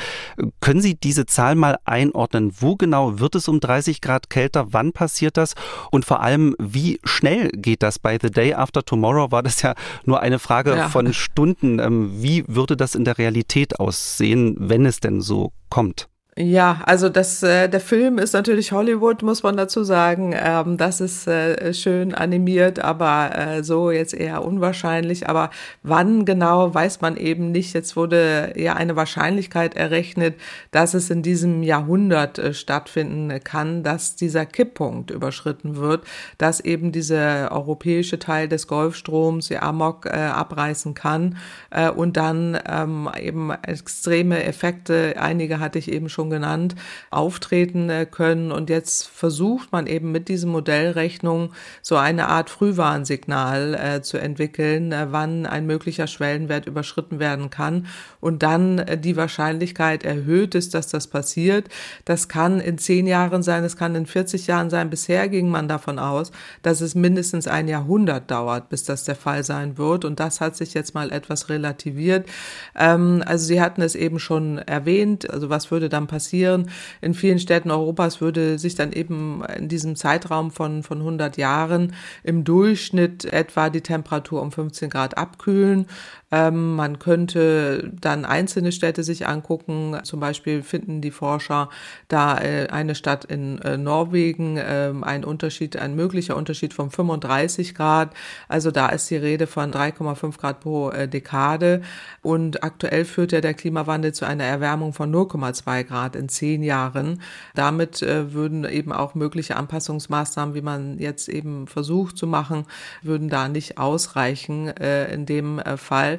Können 0.62 0.82
Sie 0.82 0.96
diese 0.96 1.26
Zahl 1.26 1.56
mal 1.56 1.78
einordnen? 1.86 2.52
Wo 2.60 2.76
genau 2.76 3.20
wird 3.20 3.36
es 3.36 3.48
um 3.48 3.60
30 3.60 4.02
Grad 4.02 4.30
kälter? 4.30 4.68
Wann 4.72 4.92
passiert 4.92 5.38
das? 5.38 5.56
Und 5.92 6.06
vor 6.06 6.22
allem, 6.22 6.56
wie 6.60 7.00
schnell 7.04 7.50
geht 7.50 7.84
das? 7.84 8.00
Bei 8.00 8.18
The 8.22 8.32
Day 8.32 8.54
After 8.54 8.84
Tomorrow 8.84 9.32
war 9.32 9.44
das 9.44 9.62
ja 9.62 9.76
nur 10.06 10.22
eine 10.22 10.40
Frage 10.40 10.76
ja. 10.76 10.90
von 10.90 11.14
Stunden. 11.14 11.80
Ähm, 11.80 12.12
wie 12.14 12.44
würde 12.48 12.78
das 12.78 12.96
in 12.96 13.06
der 13.06 13.18
Realität 13.18 13.80
aussehen, 13.80 14.56
wenn 14.60 14.86
es 14.86 15.00
denn 15.00 15.22
so 15.22 15.52
kommt? 15.70 16.10
Ja, 16.42 16.80
also 16.86 17.10
das, 17.10 17.44
äh, 17.44 17.68
der 17.68 17.82
Film 17.82 18.18
ist 18.18 18.32
natürlich 18.32 18.72
Hollywood, 18.72 19.24
muss 19.24 19.44
man 19.44 19.58
dazu 19.58 19.84
sagen. 19.84 20.34
Ähm, 20.34 20.78
das 20.78 21.02
ist 21.02 21.28
äh, 21.28 21.74
schön 21.74 22.16
animiert, 22.16 22.80
aber 22.80 23.32
äh, 23.36 23.62
so 23.62 23.92
jetzt 23.92 24.14
eher 24.14 24.46
unwahrscheinlich. 24.46 25.28
Aber 25.28 25.50
wann 25.84 26.24
genau, 26.24 26.74
weiß 26.74 27.02
man 27.02 27.18
eben 27.18 27.52
nicht. 27.52 27.74
Jetzt 27.74 27.98
wurde 27.98 28.54
ja 28.56 28.76
eine 28.76 28.96
Wahrscheinlichkeit 28.96 29.76
errechnet, 29.76 30.36
dass 30.72 30.94
es 30.94 31.10
in 31.10 31.24
diesem 31.24 31.62
Jahrhundert 31.62 32.40
äh, 32.40 32.54
stattfinden 32.54 33.44
kann, 33.44 33.84
dass 33.84 34.16
dieser 34.16 34.46
Kipppunkt 34.46 35.12
überschritten 35.12 35.76
wird, 35.76 36.06
dass 36.38 36.62
eben 36.62 36.94
dieser 36.94 37.52
europäische 37.52 38.18
Teil 38.18 38.48
des 38.48 38.68
Golfstroms, 38.68 39.50
die 39.50 39.58
Amok, 39.58 40.06
äh, 40.06 40.12
abreißen 40.12 40.94
kann 40.94 41.36
äh, 41.70 41.90
und 41.90 42.16
dann 42.16 42.58
ähm, 42.66 43.10
eben 43.22 43.52
extreme 43.52 44.42
Effekte, 44.46 45.16
einige 45.20 45.60
hatte 45.60 45.80
ich 45.80 45.92
eben 45.92 46.08
schon 46.08 46.29
genannt, 46.30 46.76
auftreten 47.10 47.90
äh, 47.90 48.06
können. 48.06 48.52
Und 48.52 48.70
jetzt 48.70 49.08
versucht 49.08 49.72
man 49.72 49.88
eben 49.88 50.12
mit 50.12 50.28
diesen 50.28 50.52
Modellrechnungen 50.52 51.50
so 51.82 51.96
eine 51.96 52.28
Art 52.28 52.50
Frühwarnsignal 52.50 53.76
äh, 53.76 54.02
zu 54.02 54.18
entwickeln, 54.18 54.92
äh, 54.92 55.08
wann 55.12 55.46
ein 55.46 55.66
möglicher 55.66 56.08
Schwellenwert 56.08 56.66
überschritten 56.66 57.20
werden 57.20 57.50
kann 57.50 57.88
und 58.22 58.44
dann 58.44 58.80
äh, 58.80 58.98
die 58.98 59.16
Wahrscheinlichkeit 59.16 60.04
erhöht 60.04 60.56
ist, 60.56 60.74
dass 60.74 60.88
das 60.88 61.08
passiert. 61.08 61.70
Das 62.06 62.28
kann 62.28 62.60
in 62.60 62.78
zehn 62.78 63.08
Jahren 63.08 63.44
sein, 63.44 63.64
es 63.64 63.78
kann 63.78 63.96
in 63.96 64.06
40 64.06 64.48
Jahren 64.48 64.70
sein. 64.70 64.90
Bisher 64.90 65.30
ging 65.30 65.50
man 65.50 65.68
davon 65.68 66.00
aus, 66.00 66.32
dass 66.62 66.82
es 66.82 66.96
mindestens 66.96 67.48
ein 67.48 67.68
Jahrhundert 67.68 68.30
dauert, 68.32 68.70
bis 68.70 68.84
das 68.84 69.04
der 69.04 69.16
Fall 69.16 69.44
sein 69.44 69.78
wird. 69.78 70.06
Und 70.06 70.20
das 70.20 70.42
hat 70.42 70.56
sich 70.56 70.74
jetzt 70.74 70.94
mal 70.94 71.12
etwas 71.12 71.50
relativiert. 71.50 72.28
Ähm, 72.76 73.24
also 73.26 73.46
Sie 73.46 73.62
hatten 73.62 73.82
es 73.82 73.96
eben 73.96 74.20
schon 74.20 74.58
erwähnt. 74.58 75.30
Also 75.30 75.50
was 75.50 75.72
würde 75.72 75.90
dann 75.90 76.08
passieren? 76.10 76.70
In 77.00 77.14
vielen 77.14 77.40
Städten 77.40 77.72
Europas 77.72 78.20
würde 78.20 78.60
sich 78.60 78.76
dann 78.76 78.92
eben 78.92 79.42
in 79.56 79.70
diesem 79.70 79.96
Zeitraum 79.96 80.52
von, 80.52 80.84
von 80.84 80.98
100 80.98 81.38
Jahren 81.38 81.94
im 82.24 82.44
Durchschnitt 82.44 83.24
etwa 83.24 83.70
die 83.70 83.80
Temperatur 83.80 84.42
um 84.42 84.52
15 84.52 84.90
Grad 84.90 85.18
abkühlen. 85.18 85.86
Ähm, 86.32 86.76
man 86.76 87.00
könnte 87.00 87.92
dann 88.00 88.26
einzelne 88.26 88.72
Städte 88.72 89.04
sich 89.04 89.28
angucken. 89.28 89.98
Zum 90.04 90.20
Beispiel 90.20 90.62
finden 90.62 91.02
die 91.02 91.12
Forscher 91.12 91.70
da 92.08 92.40
äh, 92.40 92.68
eine 92.70 92.96
Stadt 92.96 93.26
in 93.26 93.60
äh, 93.62 93.78
Norwegen, 93.78 94.58
äh, 94.58 94.94
ein 95.02 95.26
Unterschied, 95.26 95.78
ein 95.78 95.96
möglicher 95.96 96.38
Unterschied 96.38 96.74
von 96.74 96.92
35 96.92 97.74
Grad. 97.74 98.14
Also 98.48 98.70
da 98.70 98.90
ist 98.90 99.10
die 99.10 99.16
Rede 99.18 99.48
von 99.48 99.72
3,5 99.72 100.38
Grad 100.38 100.60
pro 100.60 100.92
äh, 100.92 101.08
Dekade. 101.08 101.82
Und 102.22 102.64
aktuell 102.64 103.06
führt 103.06 103.32
ja 103.32 103.42
der 103.42 103.56
Klimawandel 103.56 104.14
zu 104.14 104.26
einer 104.26 104.44
Erwärmung 104.44 104.94
von 104.94 105.14
0,2 105.14 105.84
Grad 105.84 106.16
in 106.16 106.30
zehn 106.30 106.62
Jahren. 106.62 107.22
Damit 107.56 108.04
äh, 108.04 108.34
würden 108.34 108.66
eben 108.66 108.92
auch 108.92 109.16
mögliche 109.16 109.56
Anpassungsmaßnahmen, 109.56 110.54
wie 110.54 110.62
man 110.62 111.00
jetzt 111.00 111.28
eben 111.28 111.66
versucht 111.66 112.18
zu 112.18 112.28
machen, 112.28 112.66
würden 113.02 113.30
da 113.30 113.48
nicht 113.48 113.80
ausreichen 113.80 114.68
äh, 114.68 115.12
in 115.12 115.26
dem 115.26 115.60
Fall. 115.78 116.19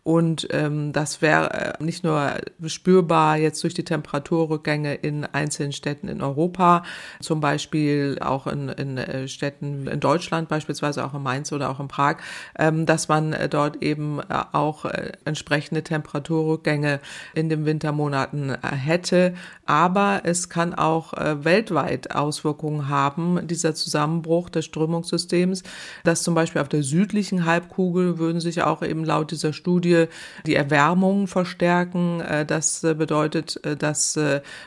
Und 0.03 0.47
ähm, 0.49 0.93
das 0.93 1.21
wäre 1.21 1.77
äh, 1.79 1.83
nicht 1.83 2.03
nur 2.03 2.31
spürbar 2.65 3.37
jetzt 3.37 3.61
durch 3.63 3.75
die 3.75 3.85
Temperaturrückgänge 3.85 4.95
in 4.95 5.25
einzelnen 5.25 5.73
Städten 5.73 6.07
in 6.07 6.21
Europa, 6.23 6.83
zum 7.19 7.39
Beispiel 7.39 8.17
auch 8.19 8.47
in, 8.47 8.69
in 8.69 8.97
äh, 8.97 9.27
Städten 9.27 9.87
in 9.87 9.99
Deutschland, 9.99 10.49
beispielsweise 10.49 11.05
auch 11.05 11.13
in 11.13 11.21
Mainz 11.21 11.51
oder 11.51 11.69
auch 11.69 11.79
in 11.79 11.87
Prag, 11.87 12.17
ähm, 12.57 12.87
dass 12.87 13.09
man 13.09 13.33
äh, 13.33 13.47
dort 13.47 13.83
eben 13.83 14.19
auch 14.31 14.85
entsprechende 15.25 15.83
Temperaturrückgänge 15.83 16.99
in 17.35 17.49
den 17.49 17.65
Wintermonaten 17.65 18.55
hätte. 18.61 19.33
Aber 19.65 20.21
es 20.23 20.49
kann 20.49 20.73
auch 20.73 21.13
weltweit 21.13 22.15
Auswirkungen 22.15 22.89
haben, 22.89 23.47
dieser 23.47 23.75
Zusammenbruch 23.75 24.49
des 24.49 24.65
Strömungssystems, 24.65 25.63
dass 26.03 26.23
zum 26.23 26.33
Beispiel 26.35 26.61
auf 26.61 26.69
der 26.69 26.83
südlichen 26.83 27.45
Halbkugel 27.45 28.17
würden 28.17 28.39
sich 28.39 28.63
auch 28.63 28.81
eben 28.81 29.03
laut 29.03 29.31
dieser 29.31 29.41
dieser 29.41 29.53
Studie 29.91 30.07
die 30.45 30.55
Erwärmung 30.55 31.27
verstärken. 31.27 32.21
Äh, 32.21 32.45
das 32.45 32.83
äh, 32.83 32.93
bedeutet, 32.93 33.63
äh, 33.65 33.75
dass 33.75 34.19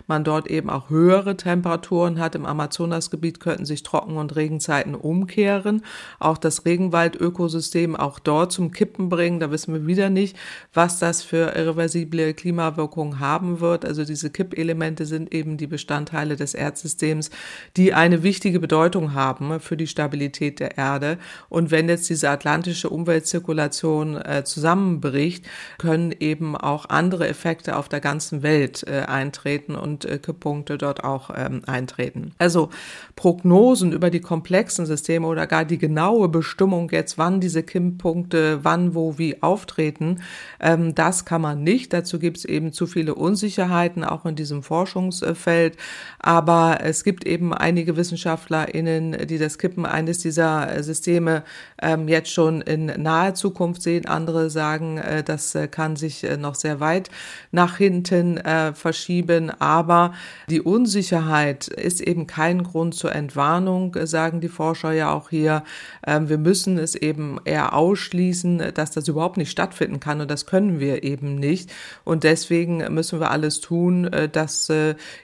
man 0.06 0.24
dort 0.24 0.46
eben 0.48 0.70
auch 0.70 0.90
höhere 0.90 1.36
Temperaturen 1.36 2.18
hat. 2.18 2.34
Im 2.34 2.46
Amazonasgebiet 2.46 3.40
könnten 3.40 3.64
sich 3.64 3.82
Trocken- 3.82 4.16
und 4.16 4.36
Regenzeiten 4.36 4.94
umkehren. 4.94 5.82
Auch 6.18 6.38
das 6.38 6.64
Regenwaldökosystem 6.64 7.96
auch 7.96 8.18
dort 8.18 8.52
zum 8.52 8.70
Kippen 8.70 9.08
bringen. 9.08 9.40
Da 9.40 9.50
wissen 9.50 9.74
wir 9.74 9.86
wieder 9.86 10.10
nicht, 10.10 10.36
was 10.72 10.98
das 10.98 11.22
für 11.22 11.54
irreversible 11.56 12.34
Klimawirkungen 12.34 13.20
haben 13.20 13.60
wird. 13.60 13.84
Also 13.84 14.04
diese 14.04 14.30
Kippelemente 14.30 15.06
sind 15.06 15.34
eben 15.34 15.56
die 15.56 15.66
Bestandteile 15.66 16.36
des 16.36 16.54
Erdsystems, 16.54 17.30
die 17.76 17.94
eine 17.94 18.22
wichtige 18.22 18.60
Bedeutung 18.60 19.14
haben 19.14 19.60
für 19.60 19.76
die 19.76 19.86
Stabilität 19.86 20.60
der 20.60 20.76
Erde. 20.76 21.18
Und 21.48 21.70
wenn 21.70 21.88
jetzt 21.88 22.08
diese 22.08 22.30
atlantische 22.30 22.88
Umweltzirkulation 22.88 24.16
äh, 24.16 24.44
zusammen 24.44 25.00
zusammenbricht, 25.14 25.46
können 25.78 26.14
eben 26.18 26.56
auch 26.56 26.88
andere 26.88 27.28
Effekte 27.28 27.76
auf 27.76 27.88
der 27.88 28.00
ganzen 28.00 28.42
Welt 28.42 28.84
äh, 28.86 29.02
eintreten 29.02 29.74
und 29.74 30.04
äh, 30.04 30.18
Kipppunkte 30.18 30.78
dort 30.78 31.04
auch 31.04 31.30
ähm, 31.34 31.62
eintreten. 31.66 32.32
Also 32.38 32.70
Prognosen 33.16 33.92
über 33.92 34.10
die 34.10 34.20
komplexen 34.20 34.86
Systeme 34.86 35.26
oder 35.26 35.46
gar 35.46 35.64
die 35.64 35.78
genaue 35.78 36.28
Bestimmung 36.28 36.90
jetzt, 36.90 37.18
wann 37.18 37.40
diese 37.40 37.62
Kipppunkte 37.62 38.60
wann, 38.62 38.94
wo, 38.94 39.18
wie 39.18 39.42
auftreten, 39.42 40.20
ähm, 40.60 40.94
das 40.94 41.24
kann 41.24 41.40
man 41.40 41.62
nicht. 41.62 41.92
Dazu 41.92 42.18
gibt 42.18 42.38
es 42.38 42.44
eben 42.44 42.72
zu 42.72 42.86
viele 42.86 43.14
Unsicherheiten 43.14 44.04
auch 44.04 44.24
in 44.26 44.34
diesem 44.34 44.62
Forschungsfeld. 44.62 45.76
Aber 46.18 46.78
es 46.82 47.04
gibt 47.04 47.26
eben 47.26 47.52
einige 47.52 47.96
WissenschaftlerInnen, 47.96 49.26
die 49.26 49.38
das 49.38 49.58
Kippen 49.58 49.86
eines 49.86 50.18
dieser 50.18 50.82
Systeme 50.82 51.44
ähm, 51.80 52.08
jetzt 52.08 52.30
schon 52.30 52.60
in 52.62 52.86
naher 52.86 53.34
Zukunft 53.34 53.82
sehen. 53.82 54.06
Andere 54.06 54.50
sagen, 54.50 54.98
äh, 54.98 55.03
das 55.24 55.54
äh, 55.54 55.68
kann 55.68 55.96
sich 55.96 56.24
äh, 56.24 56.36
noch 56.36 56.54
sehr 56.54 56.80
weit 56.80 57.10
nach 57.52 57.76
hinten 57.76 58.40
verschieben. 58.74 59.50
Aber 59.60 60.14
die 60.48 60.60
Unsicherheit 60.60 61.68
ist 61.68 62.00
eben 62.00 62.26
kein 62.26 62.62
Grund 62.62 62.94
zur 62.94 63.14
Entwarnung, 63.14 63.96
sagen 64.04 64.40
die 64.40 64.48
Forscher 64.48 64.92
ja 64.92 65.12
auch 65.12 65.30
hier. 65.30 65.64
Ähm, 66.06 66.28
wir 66.28 66.38
müssen 66.38 66.78
es 66.78 66.94
eben 66.94 67.38
eher 67.44 67.74
ausschließen, 67.74 68.72
dass 68.74 68.90
das 68.90 69.08
überhaupt 69.08 69.36
nicht 69.36 69.50
stattfinden 69.50 70.00
kann 70.00 70.20
und 70.20 70.30
das 70.30 70.46
können 70.46 70.80
wir 70.80 71.04
eben 71.04 71.36
nicht. 71.36 71.72
Und 72.04 72.24
deswegen 72.24 72.78
müssen 72.92 73.20
wir 73.20 73.30
alles 73.30 73.60
tun, 73.60 74.10
dass 74.32 74.70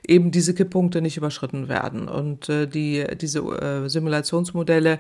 eben 0.06 0.30
diese 0.30 0.54
Kipppunkte 0.54 1.00
nicht 1.02 1.16
überschritten 1.16 1.68
werden. 1.68 2.08
Und 2.08 2.48
die, 2.48 3.06
diese 3.20 3.88
Simulationsmodelle 3.88 4.98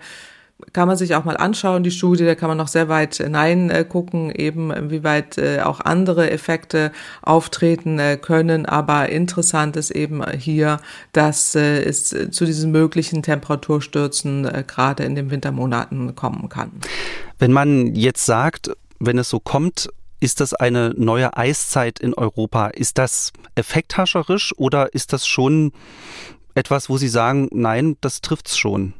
kann 0.72 0.88
man 0.88 0.96
sich 0.96 1.14
auch 1.14 1.24
mal 1.24 1.36
anschauen, 1.36 1.82
die 1.82 1.90
Studie, 1.90 2.24
da 2.24 2.34
kann 2.34 2.48
man 2.48 2.58
noch 2.58 2.68
sehr 2.68 2.88
weit 2.88 3.16
hineingucken, 3.16 4.30
eben 4.30 4.70
inwieweit 4.70 5.38
äh, 5.38 5.60
auch 5.60 5.80
andere 5.80 6.30
Effekte 6.30 6.92
auftreten 7.22 7.98
äh, 7.98 8.16
können. 8.16 8.66
Aber 8.66 9.08
interessant 9.08 9.76
ist 9.76 9.90
eben 9.90 10.22
hier, 10.32 10.80
dass 11.12 11.54
äh, 11.54 11.82
es 11.82 12.08
zu 12.08 12.44
diesen 12.44 12.70
möglichen 12.72 13.22
Temperaturstürzen 13.22 14.48
gerade 14.66 15.04
in 15.04 15.14
den 15.14 15.30
Wintermonaten 15.30 16.14
kommen 16.14 16.48
kann. 16.48 16.72
Wenn 17.38 17.52
man 17.52 17.94
jetzt 17.94 18.26
sagt, 18.26 18.70
wenn 18.98 19.18
es 19.18 19.28
so 19.28 19.40
kommt, 19.40 19.88
ist 20.20 20.40
das 20.40 20.52
eine 20.52 20.92
neue 20.96 21.36
Eiszeit 21.36 21.98
in 21.98 22.14
Europa? 22.14 22.68
Ist 22.68 22.98
das 22.98 23.32
effekthascherisch 23.54 24.54
oder 24.58 24.92
ist 24.94 25.12
das 25.12 25.26
schon 25.26 25.72
etwas, 26.54 26.90
wo 26.90 26.98
Sie 26.98 27.08
sagen, 27.08 27.48
nein, 27.52 27.96
das 28.00 28.20
trifft's 28.20 28.58
schon? 28.58 28.92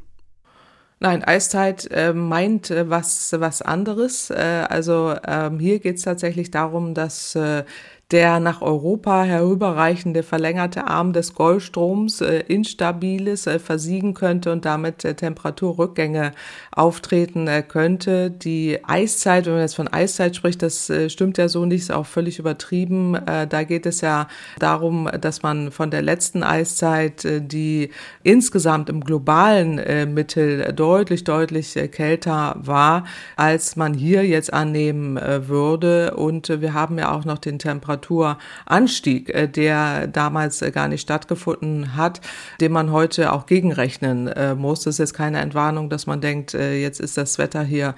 Nein, 1.03 1.23
Eiszeit 1.23 1.89
äh, 1.89 2.13
meint 2.13 2.69
äh, 2.69 2.87
was, 2.87 3.33
was 3.39 3.63
anderes. 3.63 4.29
Äh, 4.29 4.67
also 4.69 5.15
ähm, 5.27 5.59
hier 5.59 5.79
geht 5.79 5.95
es 5.95 6.03
tatsächlich 6.03 6.51
darum, 6.51 6.93
dass 6.93 7.33
äh, 7.33 7.63
der 8.11 8.41
nach 8.41 8.61
Europa 8.61 9.23
herüberreichende 9.23 10.23
verlängerte 10.23 10.87
Arm 10.87 11.13
des 11.13 11.33
Golfstroms 11.33 12.19
äh, 12.21 12.43
instabiles 12.47 13.47
äh, 13.47 13.57
versiegen 13.57 14.13
könnte 14.13 14.51
und 14.51 14.65
damit 14.65 15.05
äh, 15.05 15.13
Temperaturrückgänge 15.13 16.33
auftreten 16.71 17.47
äh, 17.47 17.63
könnte. 17.65 18.29
Die 18.29 18.79
Eiszeit, 18.83 19.45
wenn 19.45 19.53
man 19.53 19.61
jetzt 19.61 19.75
von 19.75 19.87
Eiszeit 19.87 20.35
spricht, 20.35 20.61
das 20.61 20.89
äh, 20.89 21.09
stimmt 21.09 21.37
ja 21.37 21.47
so 21.47 21.65
nicht, 21.65 21.81
ist 21.81 21.91
auch 21.91 22.05
völlig 22.05 22.37
übertrieben. 22.39 23.15
Äh, 23.15 23.47
da 23.47 23.63
geht 23.63 23.85
es 23.85 24.01
ja 24.01 24.27
darum, 24.59 25.09
dass 25.19 25.41
man 25.41 25.71
von 25.71 25.89
der 25.89 26.01
letzten 26.01 26.43
Eiszeit, 26.43 27.25
die 27.25 27.91
insgesamt 28.23 28.89
im 28.89 29.01
globalen 29.01 30.13
Mittel 30.13 30.73
deutlich, 30.73 31.23
deutlich 31.23 31.73
kälter 31.91 32.55
war, 32.57 33.05
als 33.35 33.75
man 33.75 33.93
hier 33.93 34.25
jetzt 34.25 34.53
annehmen 34.53 35.19
würde. 35.47 36.15
Und 36.15 36.49
wir 36.49 36.73
haben 36.73 36.97
ja 36.97 37.11
auch 37.15 37.25
noch 37.25 37.37
den 37.37 37.59
Temperatur 37.59 38.00
Temperaturanstieg, 38.01 39.29
äh, 39.29 39.47
der 39.47 40.07
damals 40.07 40.61
äh, 40.61 40.71
gar 40.71 40.87
nicht 40.87 41.01
stattgefunden 41.01 41.95
hat, 41.95 42.21
dem 42.59 42.71
man 42.73 42.91
heute 42.91 43.33
auch 43.33 43.45
gegenrechnen 43.45 44.27
äh, 44.27 44.55
muss. 44.55 44.83
Das 44.83 44.95
ist 44.95 44.99
jetzt 44.99 45.13
keine 45.13 45.39
Entwarnung, 45.39 45.89
dass 45.89 46.07
man 46.07 46.21
denkt, 46.21 46.53
jetzt 46.53 46.99
ist 46.99 47.17
das 47.17 47.37
Wetter 47.37 47.63
hier 47.63 47.95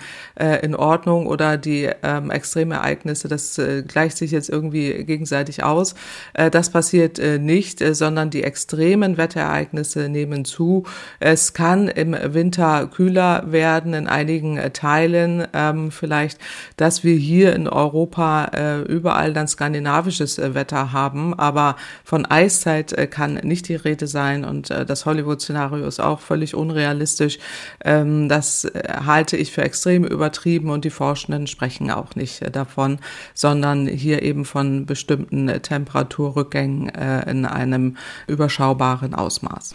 in 0.62 0.76
Ordnung 0.76 1.28
oder 1.28 1.58
die 1.58 1.90
ähm, 2.04 2.30
Extremereignisse, 2.30 3.28
das 3.28 3.60
gleicht 3.88 4.18
sich 4.18 4.32
jetzt 4.32 4.50
irgendwie 4.50 5.04
gegenseitig 5.04 5.64
aus. 5.64 5.96
Das 6.34 6.70
passiert 6.70 7.20
nicht, 7.40 7.84
sondern 7.96 8.30
die 8.30 8.44
extremen 8.44 9.18
Wetterereignisse 9.18 10.10
nehmen 10.10 10.46
zu. 10.46 10.84
Es 11.20 11.54
kann 11.54 11.88
im 11.88 12.16
Winter 12.34 12.88
kühler 12.88 13.52
werden 13.52 13.94
in 13.94 14.08
einigen 14.08 14.60
Teilen. 14.74 15.48
Ähm, 15.54 15.92
vielleicht, 15.92 16.40
dass 16.78 17.04
wir 17.04 17.16
hier 17.16 17.54
in 17.54 17.68
Europa 17.68 18.84
überall 18.88 19.34
dann 19.34 19.48
Skandinavien 19.48 19.93
skandinavisches 19.94 20.38
äh, 20.38 20.54
Wetter 20.54 20.92
haben, 20.92 21.34
aber 21.38 21.76
von 22.04 22.26
Eiszeit 22.26 22.94
äh, 22.94 23.08
kann 23.08 23.36
nicht 23.36 23.68
die 23.68 23.76
Rede 23.76 24.08
sein 24.08 24.46
und 24.46 24.72
äh, 24.72 24.86
das 24.86 25.06
Hollywood-Szenario 25.06 25.86
ist 25.86 26.00
auch 26.00 26.20
völlig 26.20 26.56
unrealistisch. 26.56 27.40
Ähm, 27.84 28.30
das 28.30 28.68
halte 28.88 29.38
ich 29.38 29.52
für 29.52 29.62
extrem 29.62 30.04
übertrieben 30.04 30.70
und 30.70 30.86
die 30.86 30.90
Forschenden 30.90 31.48
sprechen 31.48 31.92
auch 31.92 32.16
nicht 32.16 32.56
davon, 32.56 33.00
sondern 33.34 33.88
hier 33.88 34.22
eben 34.22 34.46
von 34.46 34.86
bestimmten 34.86 35.48
Temperaturrückgängen 35.62 36.90
in 36.90 37.46
einem 37.46 37.98
überschaubaren 38.28 39.14
Ausmaß. 39.14 39.74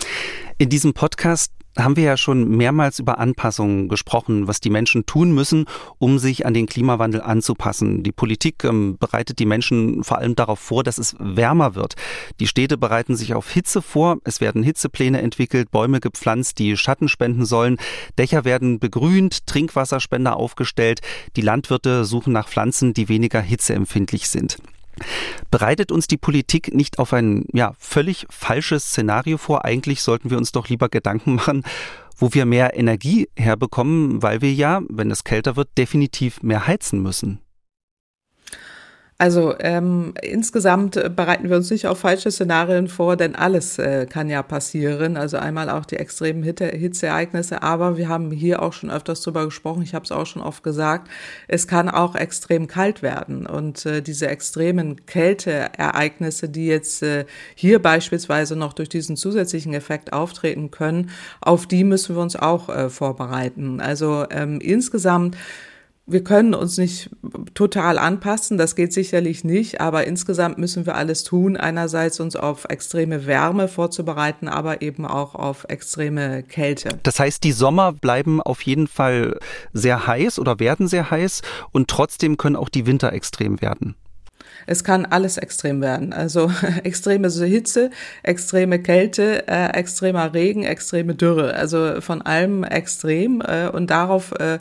In 0.59 0.69
diesem 0.69 0.95
Podcast 0.95 1.53
haben 1.79 1.97
wir 1.97 2.05
ja 2.05 2.17
schon 2.17 2.49
mehrmals 2.49 2.99
über 2.99 3.19
Anpassungen 3.19 3.89
gesprochen, 3.89 4.49
was 4.49 4.61
die 4.61 4.71
Menschen 4.71 5.07
tun 5.07 5.33
müssen, 5.33 5.67
um 5.99 6.19
sich 6.19 6.45
an 6.45 6.55
den 6.55 6.67
Klimawandel 6.67 7.23
anzupassen. 7.23 8.03
Die 8.03 8.13
Politik 8.13 8.65
ähm, 8.65 8.97
bereitet 8.99 9.39
die 9.39 9.47
Menschen 9.47 10.03
vor 10.03 10.19
allem 10.19 10.35
darauf 10.35 10.59
vor, 10.59 10.83
dass 10.83 10.99
es 10.99 11.15
wärmer 11.19 11.75
wird. 11.75 11.95
Die 12.41 12.47
Städte 12.47 12.77
bereiten 12.77 13.17
sich 13.17 13.35
auf 13.35 13.51
Hitze 13.51 13.83
vor. 13.83 14.19
Es 14.25 14.41
werden 14.41 14.63
Hitzepläne 14.63 15.23
entwickelt, 15.23 15.71
Bäume 15.71 16.01
gepflanzt, 16.01 16.59
die 16.59 16.77
Schatten 16.77 17.09
spenden 17.09 17.45
sollen. 17.45 17.77
Dächer 18.19 18.45
werden 18.45 18.79
begrünt, 18.79 19.47
Trinkwasserspender 19.47 20.37
aufgestellt. 20.37 21.01
Die 21.37 21.43
Landwirte 21.43 22.05
suchen 22.05 22.33
nach 22.33 22.49
Pflanzen, 22.49 22.95
die 22.95 23.09
weniger 23.09 23.41
hitzeempfindlich 23.41 24.29
sind. 24.29 24.59
Bereitet 25.51 25.93
uns 25.93 26.07
die 26.07 26.17
Politik 26.17 26.75
nicht 26.75 26.99
auf 26.99 27.13
ein 27.13 27.45
ja, 27.53 27.75
völlig 27.79 28.27
falsches 28.31 28.85
Szenario 28.85 29.39
vor? 29.39 29.65
Eigentlich 29.65 30.03
sollten 30.03 30.31
wir 30.31 30.39
uns 30.39 30.53
doch 30.53 30.69
lieber 30.69 30.89
Gedanken 30.89 31.35
machen, 31.35 31.65
wo 32.17 32.33
wir 32.33 32.47
mehr 32.47 32.77
Energie 32.77 33.29
herbekommen, 33.37 34.23
weil 34.23 34.41
wir 34.41 34.53
ja, 34.53 34.83
wenn 34.89 35.11
es 35.11 35.25
kälter 35.25 35.57
wird, 35.57 35.69
definitiv 35.79 36.43
mehr 36.43 36.67
heizen 36.67 37.03
müssen. 37.03 37.41
Also 39.21 39.53
ähm, 39.59 40.15
insgesamt 40.23 40.95
bereiten 41.17 41.49
wir 41.49 41.57
uns 41.57 41.73
nicht 41.73 41.89
auf 41.89 41.99
falsche 41.99 42.31
Szenarien 42.31 42.87
vor, 42.87 43.17
denn 43.17 43.35
alles 43.35 43.77
äh, 43.81 44.07
kann 44.07 44.29
ja 44.31 44.45
passieren. 44.45 45.17
Also 45.17 45.39
einmal 45.39 45.71
auch 45.71 45.85
die 45.85 45.97
extremen 45.97 46.45
Hitte, 46.45 46.67
Hitzeereignisse, 46.67 47.65
aber 47.65 47.97
wir 47.97 48.09
haben 48.09 48.31
hier 48.31 48.63
auch 48.63 48.73
schon 48.73 48.93
öfters 48.93 49.23
drüber 49.23 49.45
gesprochen. 49.45 49.83
Ich 49.83 49.93
habe 49.93 50.05
es 50.05 50.13
auch 50.13 50.25
schon 50.25 50.41
oft 50.41 50.63
gesagt. 50.63 51.11
Es 51.49 51.67
kann 51.67 51.89
auch 51.89 52.15
extrem 52.15 52.69
kalt 52.69 53.03
werden 53.03 53.45
und 53.47 53.85
äh, 53.87 54.03
diese 54.03 54.29
extremen 54.29 55.05
Kälteereignisse, 55.07 56.49
die 56.49 56.69
jetzt 56.69 57.03
äh, 57.03 57.27
hier 57.57 57.83
beispielsweise 57.83 58.55
noch 58.55 58.73
durch 58.73 58.89
diesen 58.89 59.17
zusätzlichen 59.17 59.75
Effekt 59.75 60.13
auftreten 60.13 60.71
können, 60.71 61.11
auf 61.41 61.67
die 61.67 61.83
müssen 61.83 62.15
wir 62.15 62.23
uns 62.23 62.37
auch 62.37 62.69
äh, 62.69 62.89
vorbereiten. 62.89 63.81
Also 63.81 64.27
ähm, 64.31 64.61
insgesamt 64.61 65.37
wir 66.09 66.25
können 66.25 66.55
uns 66.55 66.79
nicht 66.79 67.11
total 67.55 67.99
anpassen, 67.99 68.57
das 68.57 68.75
geht 68.75 68.93
sicherlich 68.93 69.45
nicht, 69.45 69.81
aber 69.81 70.07
insgesamt 70.07 70.57
müssen 70.59 70.87
wir 70.87 70.95
alles 70.95 71.23
tun. 71.23 71.57
Einerseits 71.57 72.19
uns 72.19 72.35
auf 72.35 72.65
extreme 72.69 73.27
Wärme 73.27 73.69
vorzubereiten, 73.69 74.49
aber 74.49 74.81
eben 74.81 75.05
auch 75.07 75.35
auf 75.35 75.67
extreme 75.69 76.43
Kälte. 76.43 76.99
Das 77.03 77.21
heißt, 77.21 77.45
die 77.45 77.53
Sommer 77.53 77.93
bleiben 77.93 78.41
auf 78.41 78.63
jeden 78.63 78.87
Fall 78.87 79.39
sehr 79.73 80.07
heiß 80.07 80.39
oder 80.39 80.59
werden 80.59 80.89
sehr 80.89 81.11
heiß 81.11 81.43
und 81.73 81.89
trotzdem 81.89 82.39
können 82.39 82.57
auch 82.57 82.71
die 82.71 82.87
Winter 82.87 83.13
extrem 83.13 83.61
werden. 83.61 83.95
Es 84.67 84.85
kann 84.85 85.07
alles 85.07 85.39
extrem 85.39 85.81
werden. 85.81 86.13
Also 86.13 86.51
extreme 86.85 87.31
Hitze, 87.31 87.91
extreme 88.23 88.79
Kälte, 88.81 89.49
äh, 89.49 89.71
extremer 89.73 90.35
Regen, 90.35 90.65
extreme 90.65 91.15
Dürre. 91.15 91.55
Also 91.55 92.01
von 92.01 92.23
allem 92.23 92.65
extrem. 92.65 93.41
Äh, 93.41 93.69
und 93.69 93.89
darauf 93.89 94.33
äh, 94.33 94.59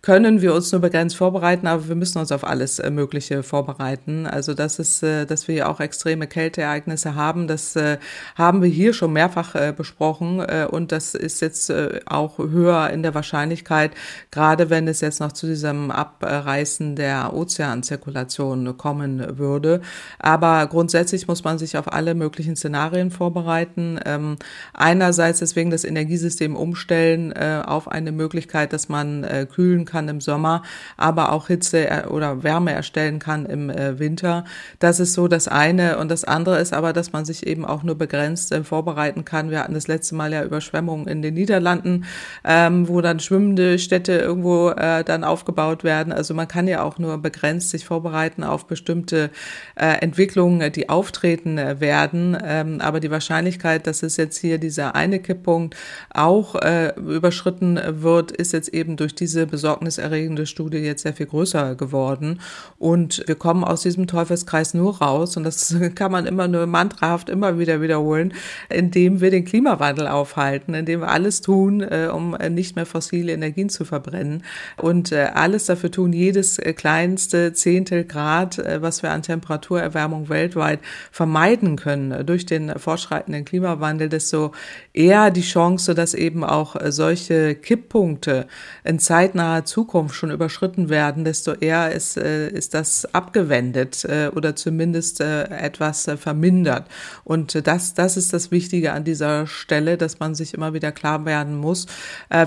können 0.00 0.40
wir 0.42 0.54
uns 0.54 0.70
nur 0.70 0.80
begrenzt 0.80 1.16
vorbereiten, 1.16 1.66
aber 1.66 1.88
wir 1.88 1.96
müssen 1.96 2.18
uns 2.18 2.30
auf 2.30 2.44
alles 2.44 2.78
äh, 2.78 2.88
Mögliche 2.88 3.42
vorbereiten. 3.42 4.26
Also 4.26 4.54
das 4.54 4.78
ist, 4.78 5.02
äh, 5.02 5.26
dass 5.26 5.48
wir 5.48 5.68
auch 5.68 5.80
extreme 5.80 6.28
Kälteereignisse 6.28 7.16
haben, 7.16 7.48
das 7.48 7.74
äh, 7.74 7.98
haben 8.36 8.62
wir 8.62 8.68
hier 8.68 8.92
schon 8.92 9.12
mehrfach 9.12 9.48
besprochen 9.72 10.40
und 10.70 10.92
das 10.92 11.14
ist 11.14 11.40
jetzt 11.40 11.72
auch 12.06 12.38
höher 12.38 12.90
in 12.90 13.02
der 13.02 13.14
Wahrscheinlichkeit, 13.14 13.92
gerade 14.30 14.70
wenn 14.70 14.86
es 14.86 15.00
jetzt 15.00 15.20
noch 15.20 15.32
zu 15.32 15.46
diesem 15.46 15.90
Abreißen 15.90 16.96
der 16.96 17.34
Ozeanzirkulation 17.34 18.76
kommen 18.76 19.38
würde. 19.38 19.80
Aber 20.18 20.66
grundsätzlich 20.66 21.26
muss 21.26 21.44
man 21.44 21.58
sich 21.58 21.76
auf 21.76 21.92
alle 21.92 22.14
möglichen 22.14 22.56
Szenarien 22.56 23.10
vorbereiten. 23.10 23.98
Ähm, 24.04 24.36
einerseits 24.74 25.40
deswegen 25.40 25.70
das 25.70 25.84
Energiesystem 25.84 26.54
umstellen 26.56 27.32
auf 27.32 27.88
eine 27.88 28.12
Möglichkeit, 28.12 28.72
dass 28.72 28.88
man 28.88 29.26
kühlen 29.50 29.86
kann 29.88 30.08
im 30.08 30.20
Sommer, 30.20 30.62
aber 30.96 31.32
auch 31.32 31.48
Hitze 31.48 31.88
äh, 31.88 32.06
oder 32.06 32.42
Wärme 32.44 32.72
erstellen 32.72 33.18
kann 33.18 33.46
im 33.46 33.70
äh, 33.70 33.98
Winter. 33.98 34.44
Das 34.78 35.00
ist 35.00 35.14
so 35.14 35.26
das 35.26 35.48
eine. 35.48 35.98
Und 35.98 36.10
das 36.10 36.24
andere 36.24 36.60
ist 36.60 36.72
aber, 36.72 36.92
dass 36.92 37.12
man 37.12 37.24
sich 37.24 37.46
eben 37.46 37.64
auch 37.64 37.82
nur 37.82 37.96
begrenzt 37.96 38.52
äh, 38.52 38.62
vorbereiten 38.62 39.24
kann. 39.24 39.50
Wir 39.50 39.60
hatten 39.60 39.74
das 39.74 39.88
letzte 39.88 40.14
Mal 40.14 40.32
ja 40.32 40.44
Überschwemmungen 40.44 41.08
in 41.08 41.22
den 41.22 41.34
Niederlanden, 41.34 42.04
ähm, 42.44 42.88
wo 42.88 43.00
dann 43.00 43.18
schwimmende 43.18 43.78
Städte 43.78 44.12
irgendwo 44.12 44.70
äh, 44.70 45.02
dann 45.04 45.24
aufgebaut 45.24 45.82
werden. 45.82 46.12
Also 46.12 46.34
man 46.34 46.46
kann 46.46 46.68
ja 46.68 46.82
auch 46.82 46.98
nur 46.98 47.18
begrenzt 47.18 47.70
sich 47.70 47.84
vorbereiten 47.84 48.44
auf 48.44 48.66
bestimmte 48.66 49.30
äh, 49.74 50.00
Entwicklungen, 50.00 50.70
die 50.72 50.88
auftreten 50.88 51.56
werden. 51.80 52.36
Ähm, 52.44 52.80
aber 52.80 53.00
die 53.00 53.10
Wahrscheinlichkeit, 53.10 53.86
dass 53.86 54.02
es 54.02 54.16
jetzt 54.16 54.38
hier 54.38 54.58
dieser 54.58 54.94
eine 54.94 55.18
Kipppunkt 55.18 55.76
auch 56.10 56.54
äh, 56.56 56.92
überschritten 56.96 57.80
wird, 58.02 58.32
ist 58.32 58.52
jetzt 58.52 58.68
eben 58.68 58.96
durch 58.96 59.14
diese 59.14 59.46
Besorgnis 59.46 59.77
besorgniserregende 59.78 60.46
Studie 60.46 60.78
jetzt 60.78 61.02
sehr 61.02 61.14
viel 61.14 61.26
größer 61.26 61.74
geworden. 61.74 62.40
Und 62.78 63.22
wir 63.26 63.34
kommen 63.34 63.64
aus 63.64 63.82
diesem 63.82 64.06
Teufelskreis 64.06 64.74
nur 64.74 64.98
raus, 64.98 65.36
und 65.36 65.44
das 65.44 65.74
kann 65.94 66.12
man 66.12 66.26
immer 66.26 66.48
nur 66.48 66.66
mantrahaft 66.66 67.28
immer 67.28 67.58
wieder 67.58 67.80
wiederholen, 67.80 68.34
indem 68.68 69.20
wir 69.20 69.30
den 69.30 69.44
Klimawandel 69.44 70.08
aufhalten, 70.08 70.74
indem 70.74 71.00
wir 71.00 71.08
alles 71.08 71.40
tun, 71.40 71.80
äh, 71.80 72.08
um 72.12 72.36
nicht 72.50 72.76
mehr 72.76 72.86
fossile 72.86 73.32
Energien 73.32 73.68
zu 73.68 73.84
verbrennen 73.84 74.42
und 74.76 75.12
äh, 75.12 75.28
alles 75.34 75.66
dafür 75.66 75.90
tun, 75.90 76.12
jedes 76.12 76.58
äh, 76.58 76.72
kleinste 76.72 77.52
Zehntel 77.52 78.04
Grad, 78.04 78.58
was 78.80 79.02
wir 79.02 79.10
an 79.10 79.22
Temperaturerwärmung 79.22 80.28
weltweit 80.28 80.80
vermeiden 81.10 81.76
können 81.76 82.26
durch 82.26 82.46
den 82.46 82.78
fortschreitenden 82.78 83.44
Klimawandel, 83.44 84.08
desto 84.08 84.52
eher 84.98 85.30
die 85.30 85.42
Chance, 85.42 85.94
dass 85.94 86.12
eben 86.12 86.42
auch 86.42 86.74
solche 86.88 87.54
Kipppunkte 87.54 88.48
in 88.82 88.98
zeitnaher 88.98 89.64
Zukunft 89.64 90.16
schon 90.16 90.32
überschritten 90.32 90.88
werden, 90.88 91.24
desto 91.24 91.52
eher 91.52 91.92
ist, 91.92 92.16
ist 92.16 92.74
das 92.74 93.14
abgewendet 93.14 94.04
oder 94.34 94.56
zumindest 94.56 95.20
etwas 95.20 96.10
vermindert. 96.18 96.88
Und 97.22 97.66
das, 97.66 97.94
das 97.94 98.16
ist 98.16 98.32
das 98.32 98.50
Wichtige 98.50 98.92
an 98.92 99.04
dieser 99.04 99.46
Stelle, 99.46 99.96
dass 99.96 100.18
man 100.18 100.34
sich 100.34 100.52
immer 100.52 100.74
wieder 100.74 100.90
klar 100.90 101.24
werden 101.24 101.56
muss. 101.56 101.86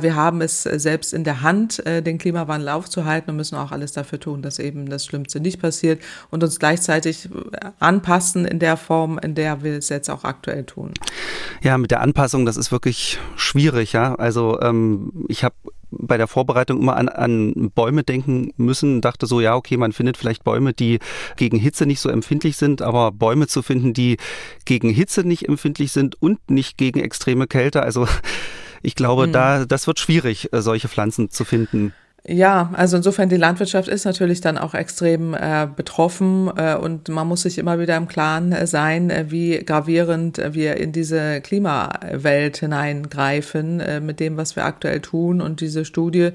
Wir 0.02 0.16
haben 0.16 0.42
es 0.42 0.64
selbst 0.64 1.14
in 1.14 1.24
der 1.24 1.42
Hand, 1.42 1.82
den 1.86 2.18
Klimawandel 2.18 2.68
aufzuhalten 2.68 3.32
und 3.32 3.38
müssen 3.38 3.56
auch 3.56 3.72
alles 3.72 3.94
dafür 3.94 4.20
tun, 4.20 4.42
dass 4.42 4.60
eben 4.60 4.90
das 4.90 5.06
Schlimmste 5.06 5.40
nicht 5.40 5.62
passiert 5.62 6.02
und 6.30 6.44
uns 6.44 6.60
gleichzeitig 6.60 7.30
anpassen 7.80 8.44
in 8.44 8.60
der 8.60 8.76
Form, 8.76 9.18
in 9.20 9.36
der 9.36 9.64
wir 9.64 9.78
es 9.78 9.88
jetzt 9.88 10.10
auch 10.10 10.26
aktuell 10.26 10.66
tun. 10.66 10.94
Ja, 11.62 11.78
mit 11.78 11.92
der 11.92 12.02
Anpassung, 12.02 12.41
das 12.46 12.58
ist 12.58 12.72
wirklich 12.72 13.20
schwierig, 13.36 13.94
ja. 13.94 14.16
Also 14.16 14.60
ähm, 14.62 15.26
ich 15.28 15.44
habe 15.44 15.56
bei 15.92 16.18
der 16.18 16.28
Vorbereitung 16.28 16.80
immer 16.80 16.96
an, 16.96 17.10
an 17.10 17.72
Bäume 17.76 18.04
denken 18.04 18.54
müssen, 18.58 19.02
dachte 19.02 19.28
so, 19.28 19.42
ja, 19.42 19.56
okay, 19.56 19.78
man 19.78 19.92
findet 19.92 20.18
vielleicht 20.18 20.44
Bäume, 20.44 20.74
die 20.74 21.00
gegen 21.36 21.58
Hitze 21.58 21.86
nicht 21.86 22.00
so 22.00 22.10
empfindlich 22.10 22.58
sind, 22.58 22.82
aber 22.82 23.12
Bäume 23.12 23.48
zu 23.48 23.62
finden, 23.62 23.94
die 23.94 24.18
gegen 24.66 24.90
Hitze 24.90 25.26
nicht 25.26 25.48
empfindlich 25.48 25.92
sind 25.92 26.22
und 26.22 26.50
nicht 26.50 26.78
gegen 26.78 27.02
extreme 27.02 27.46
Kälte, 27.48 27.84
also 27.84 28.08
ich 28.82 28.96
glaube, 28.96 29.28
mhm. 29.28 29.34
da, 29.34 29.66
das 29.66 29.86
wird 29.88 30.00
schwierig, 30.00 30.54
äh, 30.54 30.62
solche 30.62 30.88
Pflanzen 30.88 31.30
zu 31.30 31.44
finden. 31.44 31.94
Ja, 32.28 32.70
also 32.74 32.98
insofern 32.98 33.30
die 33.30 33.36
Landwirtschaft 33.36 33.88
ist 33.88 34.06
natürlich 34.06 34.42
dann 34.42 34.60
auch 34.60 34.76
extrem 34.76 35.34
äh, 35.34 35.68
betroffen 35.76 36.52
äh, 36.56 36.76
und 36.76 37.10
man 37.10 37.28
muss 37.28 37.42
sich 37.42 37.58
immer 37.58 37.80
wieder 37.80 37.98
im 37.98 38.08
Klaren 38.08 38.52
äh, 38.52 38.68
sein, 38.68 39.10
äh, 39.10 39.26
wie 39.30 39.58
gravierend 39.58 40.38
äh, 40.38 40.54
wir 40.54 40.78
in 40.78 40.92
diese 40.92 41.42
Klimawelt 41.42 42.58
hineingreifen 42.58 43.80
äh, 43.80 44.00
mit 44.02 44.20
dem, 44.20 44.38
was 44.38 44.56
wir 44.56 44.66
aktuell 44.66 45.00
tun 45.00 45.42
und 45.42 45.62
diese 45.62 45.84
Studie, 45.84 46.30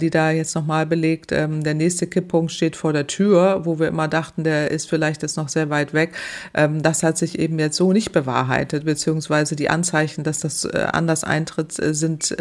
die 0.00 0.10
da 0.10 0.30
jetzt 0.30 0.54
nochmal 0.54 0.86
belegt, 0.86 1.32
ähm, 1.32 1.62
der 1.64 1.74
nächste 1.74 2.06
Kipppunkt 2.06 2.52
steht 2.52 2.76
vor 2.76 2.92
der 2.92 3.06
Tür, 3.06 3.62
wo 3.64 3.78
wir 3.78 3.88
immer 3.88 4.08
dachten, 4.08 4.44
der 4.44 4.70
ist 4.70 4.88
vielleicht 4.88 5.22
jetzt 5.22 5.36
noch 5.36 5.48
sehr 5.48 5.70
weit 5.70 5.92
weg. 5.92 6.12
Ähm, 6.54 6.82
das 6.82 7.02
hat 7.02 7.18
sich 7.18 7.38
eben 7.38 7.58
jetzt 7.58 7.76
so 7.76 7.92
nicht 7.92 8.12
bewahrheitet, 8.12 8.84
beziehungsweise 8.84 9.56
die 9.56 9.70
Anzeichen, 9.70 10.22
dass 10.24 10.40
das 10.40 10.66
anders 10.66 11.24
eintritt, 11.24 11.72
sind 11.72 12.36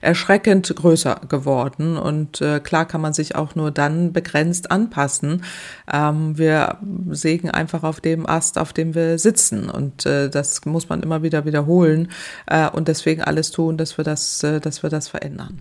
erschreckend 0.00 0.74
größer 0.74 1.20
geworden 1.28 1.96
und 1.96 2.13
und 2.14 2.40
äh, 2.40 2.60
klar 2.60 2.86
kann 2.86 3.00
man 3.00 3.12
sich 3.12 3.34
auch 3.34 3.54
nur 3.54 3.70
dann 3.70 4.12
begrenzt 4.12 4.70
anpassen. 4.70 5.44
Ähm, 5.92 6.38
wir 6.38 6.78
sägen 7.10 7.50
einfach 7.50 7.82
auf 7.82 8.00
dem 8.00 8.26
Ast, 8.26 8.58
auf 8.58 8.72
dem 8.72 8.94
wir 8.94 9.18
sitzen. 9.18 9.68
Und 9.68 10.06
äh, 10.06 10.30
das 10.30 10.64
muss 10.64 10.88
man 10.88 11.02
immer 11.02 11.22
wieder 11.22 11.44
wiederholen 11.44 12.10
äh, 12.46 12.68
und 12.68 12.88
deswegen 12.88 13.22
alles 13.22 13.50
tun, 13.50 13.76
dass 13.76 13.98
wir 13.98 14.04
das, 14.04 14.42
äh, 14.42 14.60
dass 14.60 14.82
wir 14.82 14.90
das 14.90 15.08
verändern. 15.08 15.60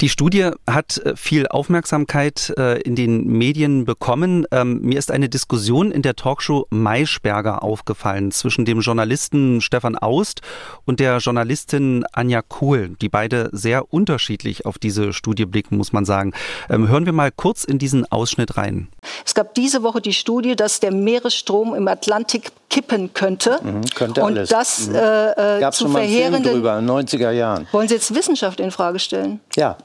Die 0.00 0.08
Studie 0.08 0.50
hat 0.66 0.96
äh, 0.98 1.14
viel 1.14 1.46
Aufmerksamkeit 1.46 2.54
äh, 2.56 2.80
in 2.80 2.96
den 2.96 3.26
Medien 3.26 3.84
bekommen. 3.84 4.46
Ähm, 4.50 4.80
mir 4.80 4.98
ist 4.98 5.10
eine 5.10 5.28
Diskussion 5.28 5.92
in 5.92 6.00
der 6.00 6.16
Talkshow 6.16 6.66
Maischberger 6.70 7.62
aufgefallen 7.62 8.30
zwischen 8.30 8.64
dem 8.64 8.80
Journalisten 8.80 9.60
Stefan 9.60 9.96
Aust 9.96 10.40
und 10.86 11.00
der 11.00 11.18
Journalistin 11.18 12.06
Anja 12.12 12.40
Kohl, 12.40 12.96
die 13.02 13.10
beide 13.10 13.50
sehr 13.52 13.92
unterschiedlich 13.92 14.64
auf 14.64 14.78
diese 14.78 15.12
Studie 15.12 15.44
blicken, 15.44 15.76
muss 15.76 15.92
man 15.92 16.06
sagen. 16.06 16.32
Ähm, 16.70 16.88
hören 16.88 17.04
wir 17.04 17.12
mal 17.12 17.30
kurz 17.30 17.64
in 17.64 17.78
diesen 17.78 18.10
Ausschnitt 18.10 18.56
rein. 18.56 18.88
Es 19.26 19.34
gab 19.34 19.54
diese 19.54 19.82
Woche 19.82 20.00
die 20.00 20.14
Studie, 20.14 20.56
dass 20.56 20.80
der 20.80 20.92
Meeresstrom 20.92 21.74
im 21.74 21.86
Atlantik 21.88 22.52
kippen 22.70 23.12
könnte. 23.12 23.60
Mhm, 23.62 23.82
könnte 23.94 24.22
und 24.22 24.38
alles. 24.38 24.48
das 24.48 24.88
mhm. 24.88 24.94
äh, 24.94 25.56
äh 25.56 25.60
Gab's 25.60 25.76
zu 25.76 25.84
schon 25.84 25.92
mal 25.92 25.98
verheerenden. 25.98 26.42
Film 26.44 26.54
drüber, 26.54 26.78
in 26.78 26.86
den 26.86 27.06
90er 27.06 27.30
Jahren. 27.32 27.66
Wollen 27.72 27.88
Sie 27.88 27.94
jetzt 27.94 28.14
Wissenschaft 28.14 28.60
in 28.60 28.70
Frage 28.70 28.98
stellen? 28.98 29.40
Ja. 29.56 29.76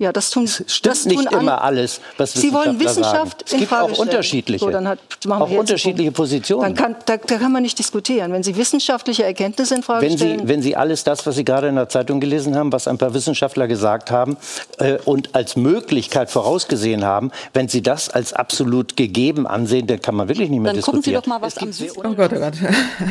Ja, 0.00 0.12
das 0.12 0.30
tun. 0.30 0.44
Es 0.44 0.62
stimmt 0.68 0.86
das 0.86 1.06
nicht 1.06 1.32
immer 1.32 1.60
alles, 1.60 2.00
was 2.18 2.32
Sie 2.32 2.52
wollen 2.52 2.78
Wissenschaft 2.78 3.16
sagen. 3.16 3.44
Es 3.44 3.50
gibt 3.50 3.68
Frage 3.68 3.92
auch 3.92 3.98
unterschiedliche, 3.98 4.64
so, 4.64 4.70
dann 4.70 4.86
hat, 4.86 5.00
auch 5.28 5.50
unterschiedliche 5.50 6.12
Positionen. 6.12 6.62
Dann 6.62 6.74
kann, 6.76 6.96
da, 7.04 7.16
da, 7.16 7.36
kann 7.36 7.50
man 7.50 7.64
nicht 7.64 7.76
diskutieren. 7.80 8.32
Wenn 8.32 8.44
Sie 8.44 8.56
wissenschaftliche 8.56 9.24
Erkenntnisse 9.24 9.74
in 9.74 9.82
Frage 9.82 10.06
wenn 10.06 10.16
stellen. 10.16 10.38
Sie, 10.38 10.48
wenn 10.48 10.62
Sie 10.62 10.76
alles 10.76 11.02
das, 11.02 11.26
was 11.26 11.34
Sie 11.34 11.44
gerade 11.44 11.66
in 11.66 11.74
der 11.74 11.88
Zeitung 11.88 12.20
gelesen 12.20 12.54
haben, 12.54 12.70
was 12.72 12.86
ein 12.86 12.96
paar 12.96 13.12
Wissenschaftler 13.12 13.66
gesagt 13.66 14.12
haben 14.12 14.36
äh, 14.78 14.98
und 15.04 15.34
als 15.34 15.56
Möglichkeit 15.56 16.30
vorausgesehen 16.30 17.04
haben, 17.04 17.32
wenn 17.52 17.66
Sie 17.66 17.82
das 17.82 18.08
als 18.08 18.32
absolut 18.32 18.96
gegeben 18.96 19.48
ansehen, 19.48 19.88
dann 19.88 20.00
kann 20.00 20.14
man 20.14 20.28
wirklich 20.28 20.48
nicht 20.48 20.60
mehr 20.60 20.74
dann 20.74 20.76
diskutieren. 20.76 21.02
Gucken 21.02 21.24
Sie 21.24 21.28
doch 21.30 21.40
mal, 21.40 21.42
was 21.42 21.58
am 21.58 21.72
Süd 21.72 21.90
Oh 21.96 22.14
Gott, 22.14 22.32
oh 22.32 22.38
Gott. 22.38 22.54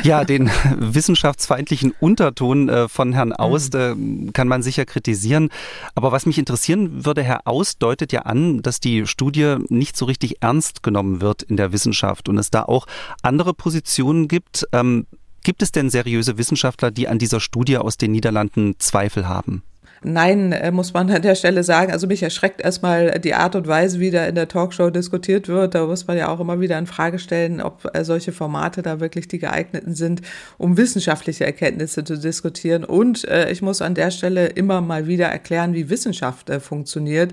Ja, 0.04 0.24
den 0.24 0.50
wissenschaftsfeindlichen 0.78 1.94
Unterton 2.00 2.70
äh, 2.70 2.88
von 2.88 3.12
Herrn 3.12 3.34
Aust 3.34 3.74
mhm. 3.74 4.28
äh, 4.28 4.32
kann 4.32 4.48
man 4.48 4.62
sicher 4.62 4.86
kritisieren. 4.86 5.50
Aber 5.94 6.12
was 6.12 6.24
mich 6.24 6.38
interessieren 6.78 7.04
würde, 7.04 7.22
Herr 7.22 7.46
aus 7.46 7.78
deutet 7.78 8.12
ja 8.12 8.22
an, 8.22 8.62
dass 8.62 8.80
die 8.80 9.06
Studie 9.06 9.56
nicht 9.68 9.96
so 9.96 10.04
richtig 10.04 10.42
ernst 10.42 10.82
genommen 10.82 11.20
wird 11.20 11.42
in 11.42 11.56
der 11.56 11.72
Wissenschaft 11.72 12.28
und 12.28 12.38
es 12.38 12.50
da 12.50 12.62
auch 12.62 12.86
andere 13.22 13.54
Positionen 13.54 14.28
gibt. 14.28 14.66
Ähm, 14.72 15.06
gibt 15.44 15.62
es 15.62 15.72
denn 15.72 15.90
seriöse 15.90 16.38
Wissenschaftler, 16.38 16.90
die 16.90 17.08
an 17.08 17.18
dieser 17.18 17.40
Studie 17.40 17.78
aus 17.78 17.96
den 17.96 18.12
Niederlanden 18.12 18.78
Zweifel 18.78 19.28
haben? 19.28 19.62
Nein, 20.02 20.52
äh, 20.52 20.70
muss 20.70 20.92
man 20.92 21.10
an 21.10 21.22
der 21.22 21.34
Stelle 21.34 21.64
sagen. 21.64 21.92
Also 21.92 22.06
mich 22.06 22.22
erschreckt 22.22 22.60
erstmal 22.60 23.18
die 23.18 23.34
Art 23.34 23.56
und 23.56 23.66
Weise, 23.66 23.98
wie 23.98 24.10
da 24.10 24.26
in 24.26 24.34
der 24.34 24.48
Talkshow 24.48 24.90
diskutiert 24.90 25.48
wird. 25.48 25.74
Da 25.74 25.86
muss 25.86 26.06
man 26.06 26.16
ja 26.16 26.28
auch 26.28 26.40
immer 26.40 26.60
wieder 26.60 26.78
in 26.78 26.86
Frage 26.86 27.18
stellen, 27.18 27.60
ob 27.60 27.90
äh, 27.94 28.04
solche 28.04 28.32
Formate 28.32 28.82
da 28.82 29.00
wirklich 29.00 29.26
die 29.28 29.38
geeigneten 29.38 29.94
sind, 29.94 30.22
um 30.56 30.76
wissenschaftliche 30.76 31.44
Erkenntnisse 31.44 32.04
zu 32.04 32.16
diskutieren. 32.16 32.84
Und 32.84 33.26
äh, 33.26 33.50
ich 33.50 33.60
muss 33.60 33.82
an 33.82 33.94
der 33.94 34.10
Stelle 34.10 34.46
immer 34.46 34.80
mal 34.80 35.08
wieder 35.08 35.26
erklären, 35.26 35.74
wie 35.74 35.90
Wissenschaft 35.90 36.50
funktioniert, 36.60 37.32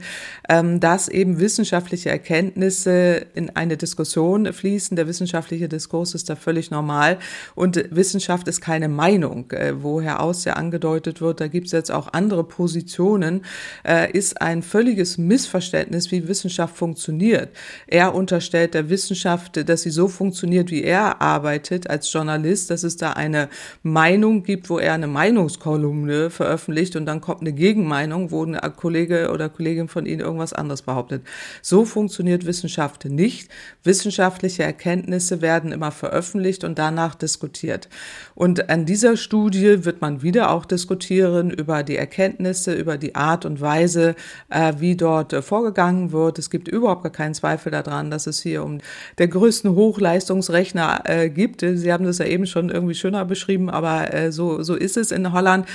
ähm, 0.50 0.80
dass 0.80 1.08
eben 1.08 1.40
wissenschaftliche 1.40 2.10
Erkenntnisse 2.10 3.26
in 3.36 3.56
eine 3.56 3.78
Diskussion 3.78 4.52
fließen. 4.52 4.96
Der 4.96 5.08
wissenschaftliche 5.08 5.70
Diskurs 5.70 6.16
ist 6.16 6.30
da 6.30 6.36
völlig 6.36 6.72
normal. 6.72 7.20
Und 7.54 7.84
Wissenschaft 7.92 8.48
ist 8.48 8.62
keine 8.62 8.90
Meinung, 8.90 9.54
wo 9.82 10.02
Herr 10.02 10.22
Aus 10.22 10.46
ja 10.46 10.54
angedeutet 10.54 11.22
wird. 11.22 11.42
Da 11.42 11.48
gibt 11.48 11.68
es 11.68 11.72
jetzt 11.72 11.92
auch 11.92 12.14
andere 12.14 12.44
Positionen, 12.56 13.42
äh, 13.84 14.12
ist 14.12 14.42
ein 14.42 14.64
völliges 14.64 15.18
Missverständnis, 15.18 16.12
wie 16.12 16.28
Wissenschaft 16.28 16.78
funktioniert. 16.78 17.50
Er 17.88 18.16
unterstellt 18.16 18.74
der 18.74 18.90
Wissenschaft, 18.90 19.68
dass 19.68 19.82
sie 19.82 19.90
so 19.90 20.08
funktioniert, 20.08 20.72
wie 20.72 20.84
er 20.84 21.22
arbeitet 21.22 21.90
als 21.90 22.12
Journalist, 22.12 22.70
dass 22.70 22.84
es 22.84 22.96
da 22.96 23.12
eine 23.12 23.50
Meinung 23.84 24.44
gibt, 24.44 24.70
wo 24.70 24.80
er 24.80 24.94
eine 24.94 25.08
Meinungskolumne 25.08 26.30
veröffentlicht 26.30 26.96
und 26.96 27.06
dann 27.06 27.22
kommt 27.22 27.42
eine 27.42 27.52
Gegenmeinung, 27.54 28.32
wo 28.32 28.46
ein 28.46 28.58
Kollege 28.76 29.32
oder 29.32 29.50
Kollegin 29.50 29.88
von 29.88 30.06
Ihnen 30.06 30.22
irgendwas 30.22 30.54
anderes 30.54 30.82
behauptet. 30.82 31.24
So 31.62 31.84
funktioniert 31.84 32.46
Wissenschaft 32.46 33.06
nicht. 33.06 33.50
Wissenschaftliche 33.84 34.64
Erkenntnisse 34.64 35.42
werden 35.42 35.72
immer 35.72 35.92
veröffentlicht 35.92 36.64
und 36.64 36.80
danach 36.80 37.16
diskutiert. 37.16 37.90
Und 38.34 38.70
an 38.70 38.86
dieser 38.86 39.18
Studie 39.18 39.84
wird 39.86 40.02
man 40.02 40.22
wieder 40.22 40.52
auch 40.52 40.66
diskutieren 40.66 41.52
über 41.52 41.84
die 41.84 41.98
Erkenntnisse, 41.98 42.45
Erkenntnisse, 42.46 42.74
über 42.74 42.98
die 42.98 43.16
Art 43.16 43.46
und 43.46 43.60
Weise, 43.62 44.16
äh, 44.50 44.74
wie 44.78 44.96
dort 44.96 45.34
äh, 45.34 45.42
vorgegangen 45.42 46.12
wird. 46.12 46.40
Es 46.40 46.50
gibt 46.50 46.68
überhaupt 46.68 47.04
gar 47.04 47.12
keinen 47.12 47.34
Zweifel 47.34 47.72
daran, 47.72 48.12
dass 48.12 48.28
es 48.28 48.40
hier 48.42 48.64
um 48.64 48.80
der 49.18 49.28
größten 49.28 49.72
Hochleistungsrechner 49.76 51.02
äh, 51.06 51.30
gibt. 51.30 51.62
Sie 51.62 51.92
haben 51.92 52.06
das 52.06 52.20
ja 52.20 52.26
eben 52.26 52.46
schon 52.46 52.70
irgendwie 52.70 52.94
schöner 52.94 53.26
beschrieben, 53.26 53.70
aber 53.70 54.32
so, 54.32 54.62
so 54.62 54.76
ist 54.76 54.98
es 54.98 55.12
in 55.12 55.34
Holland. 55.34 55.68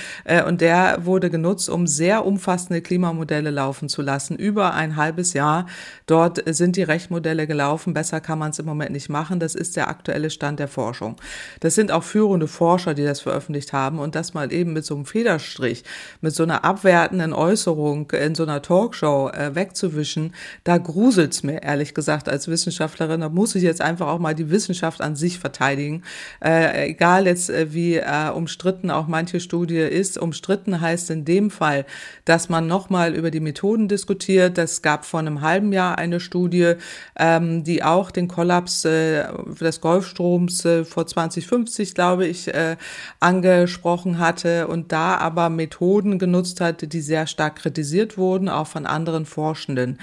Und 0.47 0.61
der 0.61 1.05
wurde 1.05 1.29
genutzt, 1.29 1.69
um 1.69 1.87
sehr 1.87 2.25
umfassende 2.25 2.81
Klimamodelle 2.81 3.49
laufen 3.49 3.89
zu 3.89 4.01
lassen. 4.01 4.35
Über 4.37 4.73
ein 4.73 4.95
halbes 4.95 5.33
Jahr. 5.33 5.65
Dort 6.05 6.41
sind 6.45 6.75
die 6.75 6.83
Rechenmodelle 6.83 7.47
gelaufen. 7.47 7.93
Besser 7.93 8.21
kann 8.21 8.39
man 8.39 8.51
es 8.51 8.59
im 8.59 8.65
Moment 8.65 8.91
nicht 8.91 9.09
machen. 9.09 9.39
Das 9.39 9.55
ist 9.55 9.75
der 9.75 9.89
aktuelle 9.89 10.29
Stand 10.29 10.59
der 10.59 10.67
Forschung. 10.67 11.15
Das 11.59 11.75
sind 11.75 11.91
auch 11.91 12.03
führende 12.03 12.47
Forscher, 12.47 12.93
die 12.93 13.03
das 13.03 13.21
veröffentlicht 13.21 13.73
haben. 13.73 13.99
Und 13.99 14.15
das 14.15 14.33
mal 14.33 14.51
eben 14.53 14.73
mit 14.73 14.85
so 14.85 14.95
einem 14.95 15.05
Federstrich, 15.05 15.83
mit 16.21 16.33
so 16.33 16.43
einer 16.43 16.60
abwertenden 16.63 17.33
Äußerung 17.33 18.11
in 18.11 18.35
so 18.35 18.43
einer 18.43 18.61
Talkshow 18.61 19.29
äh, 19.29 19.55
wegzuwischen, 19.55 20.33
da 20.63 20.77
gruselt's 20.77 21.43
mir 21.43 21.63
ehrlich 21.63 21.93
gesagt 21.93 22.29
als 22.29 22.47
Wissenschaftlerin. 22.47 23.21
Da 23.21 23.29
muss 23.29 23.55
ich 23.55 23.63
jetzt 23.63 23.81
einfach 23.81 24.07
auch 24.07 24.19
mal 24.19 24.35
die 24.35 24.49
Wissenschaft 24.49 25.01
an 25.01 25.15
sich 25.15 25.39
verteidigen. 25.39 26.03
Äh, 26.43 26.89
egal 26.89 27.27
jetzt, 27.27 27.49
äh, 27.49 27.73
wie 27.73 27.95
äh, 27.95 28.29
umstritten 28.33 28.91
auch 28.91 29.07
manche 29.07 29.39
Studie 29.39 29.77
ist. 29.77 30.17
Umstritten 30.17 30.81
heißt 30.81 31.09
in 31.09 31.25
dem 31.25 31.51
Fall, 31.51 31.85
dass 32.25 32.49
man 32.49 32.67
nochmal 32.67 33.13
über 33.13 33.31
die 33.31 33.39
Methoden 33.39 33.87
diskutiert. 33.87 34.57
Das 34.57 34.81
gab 34.81 35.05
vor 35.05 35.19
einem 35.19 35.41
halben 35.41 35.73
Jahr 35.73 35.97
eine 35.97 36.19
Studie, 36.19 36.73
ähm, 37.17 37.63
die 37.63 37.83
auch 37.83 38.11
den 38.11 38.27
Kollaps 38.27 38.85
äh, 38.85 39.25
des 39.59 39.81
Golfstroms 39.81 40.65
äh, 40.65 40.85
vor 40.85 41.07
2050, 41.07 41.95
glaube 41.95 42.27
ich, 42.27 42.51
angesprochen 43.19 44.19
hatte 44.19 44.67
und 44.67 44.91
da 44.91 45.17
aber 45.17 45.49
Methoden 45.49 46.19
genutzt 46.19 46.50
hat, 46.59 46.91
die 46.91 47.01
sehr 47.01 47.27
stark 47.27 47.57
kritisiert 47.57 48.17
wurden, 48.17 48.49
auch 48.49 48.67
von 48.67 48.85
anderen 48.85 49.25
Forschenden. 49.25 49.99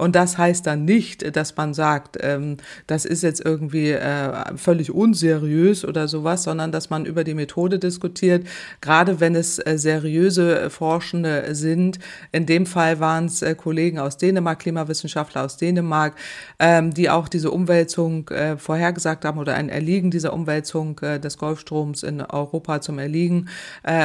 Und 0.00 0.16
das 0.16 0.38
heißt 0.38 0.66
dann 0.66 0.86
nicht, 0.86 1.36
dass 1.36 1.54
man 1.58 1.74
sagt, 1.74 2.16
ähm, 2.22 2.56
das 2.86 3.04
ist 3.04 3.22
jetzt 3.22 3.44
irgendwie 3.44 3.90
äh, 3.90 4.56
völlig 4.56 4.92
unseriös 4.92 5.84
oder 5.84 6.08
sowas, 6.08 6.44
sondern 6.44 6.72
dass 6.72 6.88
man 6.88 7.04
über 7.04 7.22
die 7.22 7.34
Methode 7.34 7.78
diskutiert, 7.78 8.46
gerade 8.80 9.20
wenn 9.20 9.34
es 9.34 9.58
äh, 9.58 9.76
seriöse 9.76 10.70
Forschende 10.70 11.54
sind. 11.54 11.98
In 12.32 12.46
dem 12.46 12.64
Fall 12.64 12.98
waren 12.98 13.26
es 13.26 13.42
äh, 13.42 13.54
Kollegen 13.54 13.98
aus 13.98 14.16
Dänemark, 14.16 14.60
Klimawissenschaftler 14.60 15.44
aus 15.44 15.58
Dänemark, 15.58 16.14
ähm, 16.58 16.94
die 16.94 17.10
auch 17.10 17.28
diese 17.28 17.50
Umwälzung 17.50 18.26
äh, 18.30 18.56
vorhergesagt 18.56 19.26
haben 19.26 19.38
oder 19.38 19.54
ein 19.54 19.68
Erliegen 19.68 20.10
dieser 20.10 20.32
Umwälzung 20.32 20.98
äh, 21.00 21.20
des 21.20 21.36
Golfstroms 21.36 22.04
in 22.04 22.22
Europa 22.22 22.80
zum 22.80 22.98
Erliegen 22.98 23.48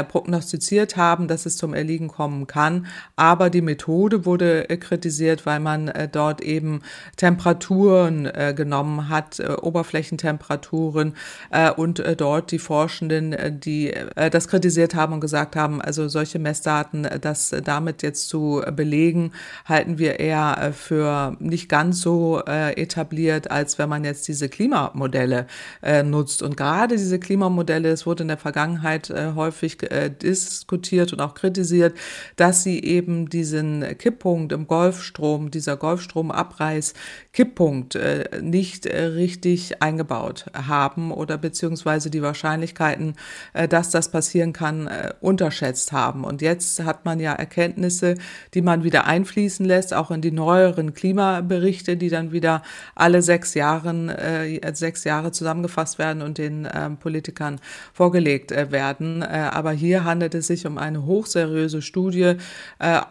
prognostiziert 0.10 0.98
haben, 0.98 1.28
dass 1.28 1.46
es 1.46 1.58
zum 1.58 1.74
Erliegen 1.74 2.08
kommen 2.08 2.48
kann. 2.48 2.88
Aber 3.16 3.50
die 3.50 3.62
Methode 3.62 4.26
wurde 4.26 4.64
kritisiert, 4.80 5.46
weil 5.46 5.60
man 5.60 5.85
äh, 5.88 6.08
dort 6.08 6.42
eben 6.42 6.82
Temperaturen 7.18 8.26
äh, 8.26 8.54
genommen 8.56 9.10
hat, 9.10 9.40
äh, 9.40 9.54
Oberflächentemperaturen 9.62 11.16
äh, 11.52 11.72
und 11.72 12.00
äh, 12.00 12.16
dort 12.16 12.52
die 12.52 12.60
Forschenden, 12.60 13.34
äh, 13.34 13.52
die 13.52 13.94
das 14.16 14.48
kritisiert 14.48 14.96
haben 14.96 15.14
und 15.14 15.20
gesagt 15.20 15.56
haben, 15.56 15.82
also 15.82 16.08
solche 16.08 16.40
Messdaten, 16.40 17.08
das 17.22 17.54
damit 17.64 18.02
jetzt 18.04 18.28
zu 18.30 18.62
belegen, 18.76 19.32
halten 19.66 19.98
wir 19.98 20.20
eher 20.20 20.74
für 20.74 21.36
nicht 21.40 21.70
ganz 21.70 22.02
so 22.02 22.42
etabliert, 22.46 23.52
als 23.52 23.78
wenn 23.78 23.90
man 23.90 24.04
jetzt 24.04 24.28
diese 24.28 24.50
Klimamodelle 24.50 25.48
nutzt. 26.04 26.42
Und 26.42 26.58
gerade 26.58 26.96
diese 26.96 27.20
Klimamodelle, 27.20 27.90
es 27.90 28.06
wurde 28.06 28.24
in 28.24 28.30
der 28.30 28.38
Vergangenheit 28.38 29.14
häufig 29.36 29.78
diskutiert 30.22 31.14
und 31.14 31.22
auch 31.22 31.34
kritisiert, 31.34 31.96
dass 32.36 32.64
sie 32.64 32.84
eben 32.84 33.30
diesen 33.30 33.98
Kipppunkt 33.98 34.52
im 34.52 34.68
Golfstrom, 34.68 35.52
dieser 35.52 35.75
dieser 35.76 35.78
Golfstromabreiß 35.78 36.94
Kipppunkt 37.36 37.96
äh, 37.96 38.30
nicht 38.42 38.86
äh, 38.86 39.04
richtig 39.04 39.82
eingebaut 39.82 40.46
haben 40.54 41.12
oder 41.12 41.38
beziehungsweise 41.38 42.10
die 42.10 42.22
Wahrscheinlichkeiten, 42.22 43.16
äh, 43.54 43.68
dass 43.68 43.90
das 43.90 44.10
passieren 44.10 44.54
kann, 44.54 44.90
unterschätzt 45.20 45.92
haben. 45.92 46.24
Und 46.24 46.42
jetzt 46.42 46.84
hat 46.84 47.06
man 47.06 47.20
ja 47.20 47.34
Erkenntnisse, 47.34 48.16
die 48.54 48.62
man 48.62 48.84
wieder 48.84 49.06
einfließen 49.06 49.66
lässt, 49.66 49.94
auch 49.94 50.12
in 50.12 50.22
die 50.22 50.32
neueren 50.32 50.94
Klimaberichte, 50.94 51.98
die 51.98 52.10
dann 52.10 52.32
wieder 52.32 52.62
alle 52.94 53.22
sechs 53.22 53.54
Jahren, 53.54 54.12
sechs 54.74 55.04
Jahre 55.04 55.32
zusammengefasst 55.32 56.00
werden 56.00 56.22
und 56.22 56.38
den 56.38 56.68
ähm, 56.74 56.98
Politikern 56.98 57.60
vorgelegt 57.94 58.52
werden. 58.52 59.24
aber 59.24 59.72
hier 59.72 60.04
handelt 60.04 60.36
es 60.36 60.48
sich 60.48 60.66
um 60.66 60.78
eine 60.78 61.06
hochseriöse 61.06 61.82
Studie. 61.82 62.36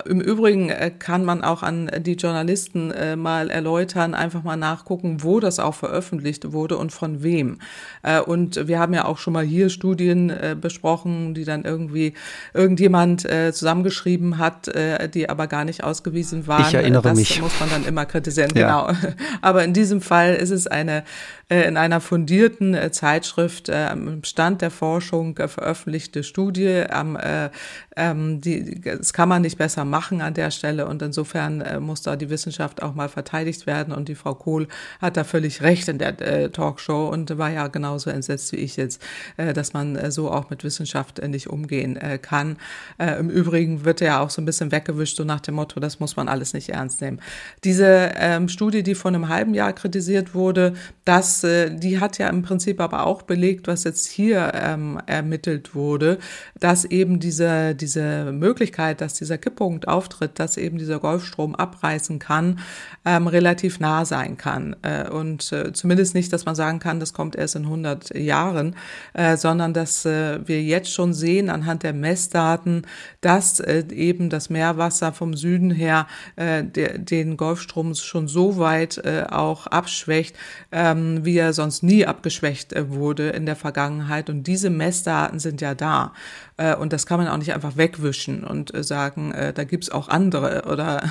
Im 0.06 0.20
Übrigen 0.20 0.72
kann 0.98 1.24
man 1.24 1.42
auch 1.42 1.62
an 1.62 1.90
die 1.98 2.14
Journalisten 2.14 2.53
Journalisten 2.54 2.92
äh, 2.92 3.16
mal 3.16 3.50
erläutern, 3.50 4.14
einfach 4.14 4.44
mal 4.44 4.56
nachgucken, 4.56 5.22
wo 5.22 5.40
das 5.40 5.58
auch 5.58 5.74
veröffentlicht 5.74 6.52
wurde 6.52 6.76
und 6.76 6.92
von 6.92 7.22
wem. 7.22 7.58
Äh, 8.02 8.20
und 8.20 8.68
wir 8.68 8.78
haben 8.78 8.94
ja 8.94 9.06
auch 9.06 9.18
schon 9.18 9.32
mal 9.32 9.44
hier 9.44 9.70
Studien 9.70 10.30
äh, 10.30 10.56
besprochen, 10.58 11.34
die 11.34 11.44
dann 11.44 11.64
irgendwie 11.64 12.14
irgendjemand 12.52 13.24
äh, 13.24 13.52
zusammengeschrieben 13.52 14.38
hat, 14.38 14.68
äh, 14.68 15.08
die 15.08 15.28
aber 15.28 15.48
gar 15.48 15.64
nicht 15.64 15.82
ausgewiesen 15.82 16.46
waren. 16.46 16.64
Ich 16.68 16.74
erinnere 16.74 17.02
das 17.02 17.18
mich. 17.18 17.42
muss 17.42 17.58
man 17.58 17.70
dann 17.70 17.84
immer 17.84 18.06
kritisieren, 18.06 18.52
ja. 18.54 18.86
genau. 18.86 19.14
Aber 19.42 19.64
in 19.64 19.72
diesem 19.72 20.00
Fall 20.00 20.34
ist 20.34 20.50
es 20.50 20.66
eine 20.66 21.02
in 21.48 21.76
einer 21.76 22.00
fundierten 22.00 22.74
äh, 22.74 22.90
Zeitschrift 22.90 23.68
äh, 23.68 23.86
am 23.90 24.24
Stand 24.24 24.62
der 24.62 24.70
Forschung 24.70 25.36
äh, 25.36 25.48
veröffentlichte 25.48 26.22
Studie. 26.22 26.64
Äh, 26.64 27.50
ähm, 27.96 28.40
das 28.40 29.12
kann 29.12 29.28
man 29.28 29.42
nicht 29.42 29.58
besser 29.58 29.84
machen 29.84 30.22
an 30.22 30.34
der 30.34 30.50
Stelle 30.50 30.86
und 30.86 31.02
insofern 31.02 31.60
äh, 31.60 31.80
muss 31.80 32.02
da 32.02 32.16
die 32.16 32.30
Wissenschaft 32.30 32.82
auch 32.82 32.94
mal 32.94 33.08
verteidigt 33.08 33.66
werden 33.66 33.92
und 33.92 34.08
die 34.08 34.14
Frau 34.14 34.34
Kohl 34.34 34.68
hat 35.00 35.16
da 35.16 35.24
völlig 35.24 35.62
recht 35.62 35.88
in 35.88 35.98
der 35.98 36.20
äh, 36.20 36.48
Talkshow 36.50 37.08
und 37.08 37.36
war 37.36 37.50
ja 37.50 37.68
genauso 37.68 38.10
entsetzt 38.10 38.52
wie 38.52 38.56
ich 38.56 38.76
jetzt, 38.76 39.02
äh, 39.36 39.52
dass 39.52 39.74
man 39.74 39.96
äh, 39.96 40.10
so 40.10 40.30
auch 40.30 40.50
mit 40.50 40.64
Wissenschaft 40.64 41.18
äh, 41.18 41.28
nicht 41.28 41.48
umgehen 41.48 41.96
äh, 41.96 42.18
kann. 42.18 42.56
Äh, 42.98 43.18
Im 43.18 43.28
Übrigen 43.28 43.84
wird 43.84 44.00
ja 44.00 44.20
auch 44.20 44.30
so 44.30 44.40
ein 44.40 44.46
bisschen 44.46 44.72
weggewischt, 44.72 45.16
so 45.16 45.24
nach 45.24 45.40
dem 45.40 45.56
Motto, 45.56 45.78
das 45.78 46.00
muss 46.00 46.16
man 46.16 46.28
alles 46.28 46.54
nicht 46.54 46.70
ernst 46.70 47.00
nehmen. 47.00 47.20
Diese 47.64 48.12
ähm, 48.16 48.48
Studie, 48.48 48.82
die 48.82 48.94
vor 48.94 49.10
einem 49.10 49.28
halben 49.28 49.54
Jahr 49.54 49.72
kritisiert 49.72 50.34
wurde, 50.34 50.74
das, 51.04 51.33
äh, 51.42 51.74
die 51.74 51.98
hat 51.98 52.18
ja 52.18 52.28
im 52.28 52.42
Prinzip 52.42 52.80
aber 52.80 53.06
auch 53.06 53.22
belegt, 53.22 53.66
was 53.66 53.84
jetzt 53.84 54.06
hier 54.06 54.52
ähm, 54.54 55.00
ermittelt 55.06 55.74
wurde, 55.74 56.18
dass 56.60 56.84
eben 56.84 57.18
diese, 57.18 57.74
diese 57.74 58.30
Möglichkeit, 58.32 59.00
dass 59.00 59.14
dieser 59.14 59.38
Kipppunkt 59.38 59.88
auftritt, 59.88 60.38
dass 60.38 60.56
eben 60.56 60.78
dieser 60.78 61.00
Golfstrom 61.00 61.54
abreißen 61.54 62.18
kann, 62.18 62.60
ähm, 63.04 63.26
relativ 63.26 63.80
nah 63.80 64.04
sein 64.04 64.36
kann. 64.36 64.76
Äh, 64.82 65.08
und 65.08 65.50
äh, 65.52 65.72
zumindest 65.72 66.14
nicht, 66.14 66.32
dass 66.32 66.44
man 66.44 66.54
sagen 66.54 66.78
kann, 66.78 67.00
das 67.00 67.12
kommt 67.12 67.36
erst 67.36 67.56
in 67.56 67.64
100 67.64 68.14
Jahren, 68.14 68.76
äh, 69.14 69.36
sondern 69.36 69.74
dass 69.74 70.04
äh, 70.04 70.46
wir 70.46 70.62
jetzt 70.62 70.92
schon 70.92 71.14
sehen 71.14 71.50
anhand 71.50 71.82
der 71.82 71.92
Messdaten, 71.92 72.86
dass 73.20 73.60
äh, 73.60 73.84
eben 73.90 74.30
das 74.30 74.50
Meerwasser 74.50 75.12
vom 75.12 75.34
Süden 75.34 75.70
her 75.70 76.06
äh, 76.36 76.62
der, 76.62 76.98
den 76.98 77.36
Golfstrom 77.36 77.94
schon 77.94 78.28
so 78.28 78.58
weit 78.58 78.98
äh, 78.98 79.24
auch 79.30 79.66
abschwächt, 79.66 80.36
ähm, 80.72 81.23
wie 81.24 81.38
er 81.38 81.52
sonst 81.52 81.82
nie 81.82 82.06
abgeschwächt 82.06 82.72
äh, 82.72 82.90
wurde 82.90 83.30
in 83.30 83.46
der 83.46 83.56
Vergangenheit. 83.56 84.30
Und 84.30 84.44
diese 84.46 84.70
Messdaten 84.70 85.38
sind 85.38 85.60
ja 85.60 85.74
da. 85.74 86.12
Äh, 86.56 86.76
und 86.76 86.92
das 86.92 87.06
kann 87.06 87.18
man 87.18 87.28
auch 87.28 87.36
nicht 87.36 87.52
einfach 87.52 87.76
wegwischen 87.76 88.44
und 88.44 88.74
äh, 88.74 88.82
sagen, 88.82 89.34
da 89.54 89.64
gibt's 89.64 89.90
auch 89.90 90.08
andere 90.08 90.64
oder 90.70 91.02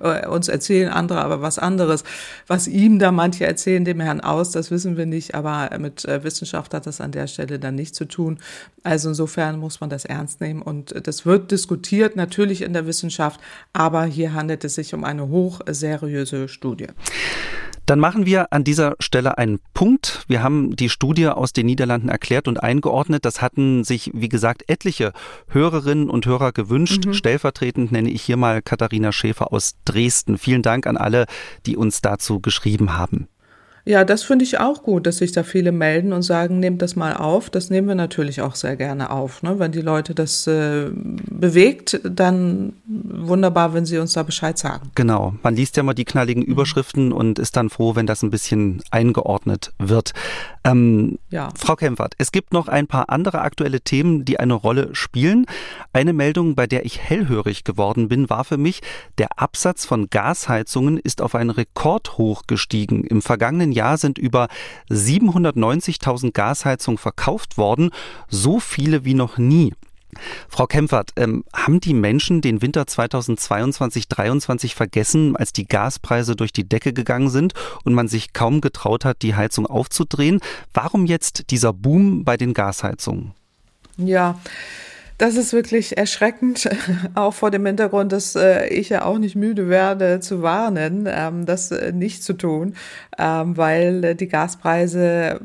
uns 0.30 0.48
erzählen 0.48 0.90
andere 0.90 1.20
aber 1.20 1.42
was 1.42 1.58
anderes. 1.58 2.04
Was 2.46 2.68
ihm 2.68 2.98
da 2.98 3.12
manche 3.12 3.46
erzählen, 3.46 3.84
dem 3.84 4.00
Herrn 4.00 4.20
aus, 4.20 4.50
das 4.50 4.70
wissen 4.70 4.96
wir 4.96 5.06
nicht, 5.06 5.34
aber 5.34 5.70
mit 5.78 6.04
Wissenschaft 6.04 6.74
hat 6.74 6.86
das 6.86 7.00
an 7.00 7.12
der 7.12 7.26
Stelle 7.26 7.58
dann 7.58 7.74
nichts 7.74 7.98
zu 7.98 8.06
tun. 8.06 8.38
Also 8.82 9.08
insofern 9.08 9.58
muss 9.58 9.80
man 9.80 9.90
das 9.90 10.04
ernst 10.04 10.40
nehmen 10.40 10.62
und 10.62 10.94
das 11.06 11.26
wird 11.26 11.50
diskutiert, 11.50 12.16
natürlich 12.16 12.62
in 12.62 12.72
der 12.72 12.86
Wissenschaft, 12.86 13.40
aber 13.72 14.04
hier 14.04 14.32
handelt 14.32 14.64
es 14.64 14.74
sich 14.74 14.94
um 14.94 15.04
eine 15.04 15.28
hochseriöse 15.28 16.48
Studie. 16.48 16.88
Dann 17.86 18.00
machen 18.00 18.26
wir 18.26 18.52
an 18.52 18.64
dieser 18.64 18.96
Stelle 18.98 19.38
einen 19.38 19.60
Punkt. 19.72 20.24
Wir 20.26 20.42
haben 20.42 20.74
die 20.74 20.88
Studie 20.88 21.28
aus 21.28 21.52
den 21.52 21.66
Niederlanden 21.66 22.08
erklärt 22.08 22.48
und 22.48 22.60
eingeordnet. 22.60 23.24
Das 23.24 23.40
hatten 23.40 23.84
sich, 23.84 24.10
wie 24.12 24.28
gesagt, 24.28 24.64
etliche 24.68 25.12
Hörerinnen 25.48 26.10
und 26.10 26.26
Hörer 26.26 26.50
gewünscht. 26.50 27.06
Mhm. 27.06 27.14
Stellvertretend 27.14 27.92
nenne 27.92 28.10
ich 28.10 28.22
hier 28.22 28.36
mal 28.36 28.60
Katharina 28.60 29.12
Schäfer 29.12 29.52
aus 29.52 29.76
Dresden. 29.84 30.36
Vielen 30.36 30.62
Dank 30.62 30.88
an 30.88 30.96
alle, 30.96 31.26
die 31.64 31.76
uns 31.76 32.00
dazu 32.02 32.40
geschrieben 32.40 32.98
haben. 32.98 33.28
Ja, 33.88 34.04
das 34.04 34.24
finde 34.24 34.44
ich 34.44 34.58
auch 34.58 34.82
gut, 34.82 35.06
dass 35.06 35.18
sich 35.18 35.30
da 35.30 35.44
viele 35.44 35.70
melden 35.70 36.12
und 36.12 36.22
sagen, 36.22 36.58
nehmt 36.58 36.82
das 36.82 36.96
mal 36.96 37.14
auf. 37.14 37.50
Das 37.50 37.70
nehmen 37.70 37.86
wir 37.86 37.94
natürlich 37.94 38.40
auch 38.40 38.56
sehr 38.56 38.74
gerne 38.74 39.10
auf. 39.10 39.44
Ne? 39.44 39.60
Wenn 39.60 39.70
die 39.70 39.80
Leute 39.80 40.12
das 40.12 40.44
äh, 40.48 40.86
bewegt, 40.92 42.00
dann 42.02 42.72
wunderbar, 42.84 43.74
wenn 43.74 43.86
sie 43.86 43.98
uns 43.98 44.14
da 44.14 44.24
Bescheid 44.24 44.58
sagen. 44.58 44.90
Genau. 44.96 45.34
Man 45.44 45.54
liest 45.54 45.76
ja 45.76 45.84
mal 45.84 45.94
die 45.94 46.04
knalligen 46.04 46.42
mhm. 46.42 46.48
Überschriften 46.48 47.12
und 47.12 47.38
ist 47.38 47.56
dann 47.56 47.70
froh, 47.70 47.94
wenn 47.94 48.08
das 48.08 48.24
ein 48.24 48.30
bisschen 48.30 48.82
eingeordnet 48.90 49.72
wird. 49.78 50.14
Ähm, 50.66 51.18
ja. 51.30 51.48
Frau 51.56 51.76
Kempfert, 51.76 52.14
es 52.18 52.32
gibt 52.32 52.52
noch 52.52 52.68
ein 52.68 52.86
paar 52.86 53.10
andere 53.10 53.40
aktuelle 53.40 53.80
Themen, 53.80 54.24
die 54.24 54.40
eine 54.40 54.54
Rolle 54.54 54.94
spielen. 54.94 55.46
Eine 55.92 56.12
Meldung, 56.12 56.54
bei 56.54 56.66
der 56.66 56.84
ich 56.84 56.98
hellhörig 57.00 57.64
geworden 57.64 58.08
bin, 58.08 58.28
war 58.28 58.44
für 58.44 58.56
mich, 58.56 58.80
der 59.18 59.38
Absatz 59.38 59.84
von 59.84 60.08
Gasheizungen 60.10 60.98
ist 60.98 61.22
auf 61.22 61.34
einen 61.34 61.50
Rekord 61.50 62.18
hoch 62.18 62.42
gestiegen. 62.46 63.04
Im 63.04 63.22
vergangenen 63.22 63.72
Jahr 63.72 63.96
sind 63.96 64.18
über 64.18 64.48
790.000 64.90 66.32
Gasheizungen 66.32 66.98
verkauft 66.98 67.58
worden, 67.58 67.90
so 68.28 68.58
viele 68.58 69.04
wie 69.04 69.14
noch 69.14 69.38
nie. 69.38 69.72
Frau 70.48 70.66
Kempfert, 70.66 71.12
ähm, 71.16 71.44
haben 71.52 71.80
die 71.80 71.94
Menschen 71.94 72.40
den 72.40 72.62
Winter 72.62 72.82
2022-23 72.82 74.74
vergessen, 74.74 75.36
als 75.36 75.52
die 75.52 75.66
Gaspreise 75.66 76.36
durch 76.36 76.52
die 76.52 76.68
Decke 76.68 76.92
gegangen 76.92 77.30
sind 77.30 77.54
und 77.84 77.94
man 77.94 78.08
sich 78.08 78.32
kaum 78.32 78.60
getraut 78.60 79.04
hat, 79.04 79.22
die 79.22 79.34
Heizung 79.34 79.66
aufzudrehen? 79.66 80.40
Warum 80.72 81.06
jetzt 81.06 81.50
dieser 81.50 81.72
Boom 81.72 82.24
bei 82.24 82.36
den 82.36 82.54
Gasheizungen? 82.54 83.32
Ja, 83.96 84.38
Das 85.18 85.36
ist 85.36 85.54
wirklich 85.54 85.96
erschreckend, 85.96 86.68
auch 87.14 87.32
vor 87.32 87.50
dem 87.50 87.64
Hintergrund, 87.64 88.12
dass 88.12 88.36
äh, 88.36 88.66
ich 88.68 88.90
ja 88.90 89.04
auch 89.06 89.18
nicht 89.18 89.34
müde 89.34 89.70
werde 89.70 90.20
zu 90.20 90.42
warnen, 90.42 91.08
ähm, 91.10 91.46
das 91.46 91.70
äh, 91.70 91.92
nicht 91.92 92.22
zu 92.22 92.34
tun, 92.34 92.74
ähm, 93.18 93.56
weil 93.56 94.04
äh, 94.04 94.14
die 94.14 94.28
Gaspreise 94.28 95.40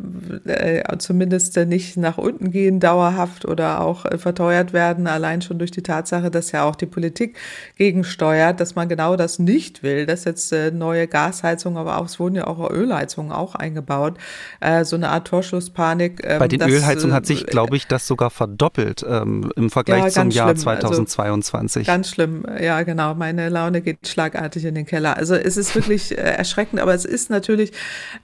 zumindest 0.97 1.55
nicht 1.57 1.97
nach 1.97 2.17
unten 2.17 2.51
gehen 2.51 2.79
dauerhaft 2.79 3.45
oder 3.45 3.81
auch 3.81 4.05
verteuert 4.17 4.73
werden, 4.73 5.07
allein 5.07 5.41
schon 5.41 5.60
durch 5.60 5.71
die 5.71 5.84
Tatsache, 5.84 6.29
dass 6.31 6.51
ja 6.51 6.63
auch 6.63 6.75
die 6.75 6.86
Politik 6.86 7.38
gegensteuert, 7.77 8.60
dass 8.60 8.75
man 8.75 8.89
genau 8.89 9.15
das 9.15 9.39
nicht 9.39 9.84
will, 9.84 10.05
dass 10.05 10.25
jetzt 10.25 10.53
neue 10.73 11.07
Gasheizungen, 11.07 11.77
aber 11.77 11.97
auch 11.97 12.05
es 12.05 12.19
wurden 12.19 12.36
ja 12.36 12.47
auch 12.47 12.69
Ölheizungen 12.69 13.31
auch 13.31 13.55
eingebaut, 13.55 14.17
so 14.84 14.95
eine 14.95 15.10
Art 15.10 15.27
Torschlusspanik. 15.27 16.21
Ähm, 16.23 16.39
Bei 16.39 16.47
den 16.47 16.62
Ölheizungen 16.62 17.15
hat 17.15 17.25
sich, 17.25 17.45
glaube 17.45 17.75
ich, 17.75 17.88
das 17.88 18.07
sogar 18.07 18.29
verdoppelt. 18.29 19.05
Ähm, 19.07 19.51
im 19.62 19.69
Vergleich 19.69 20.04
ja, 20.04 20.10
zum 20.10 20.32
Jahr 20.32 20.50
schlimm. 20.50 20.58
2022. 20.58 21.82
Also, 21.82 21.91
ganz 21.91 22.10
schlimm, 22.10 22.43
ja 22.62 22.82
genau. 22.84 23.15
Meine 23.15 23.50
Laune 23.50 23.82
geht 23.82 24.08
schlagartig 24.08 24.65
in 24.65 24.76
den 24.76 24.86
Keller. 24.86 25.17
Also 25.17 25.36
es 25.36 25.58
ist 25.58 25.76
wirklich 25.76 26.17
äh, 26.17 26.21
erschreckend, 26.21 26.82
aber 26.82 26.93
es 26.93 27.06
ist 27.06 27.30
natürlich 27.30 27.71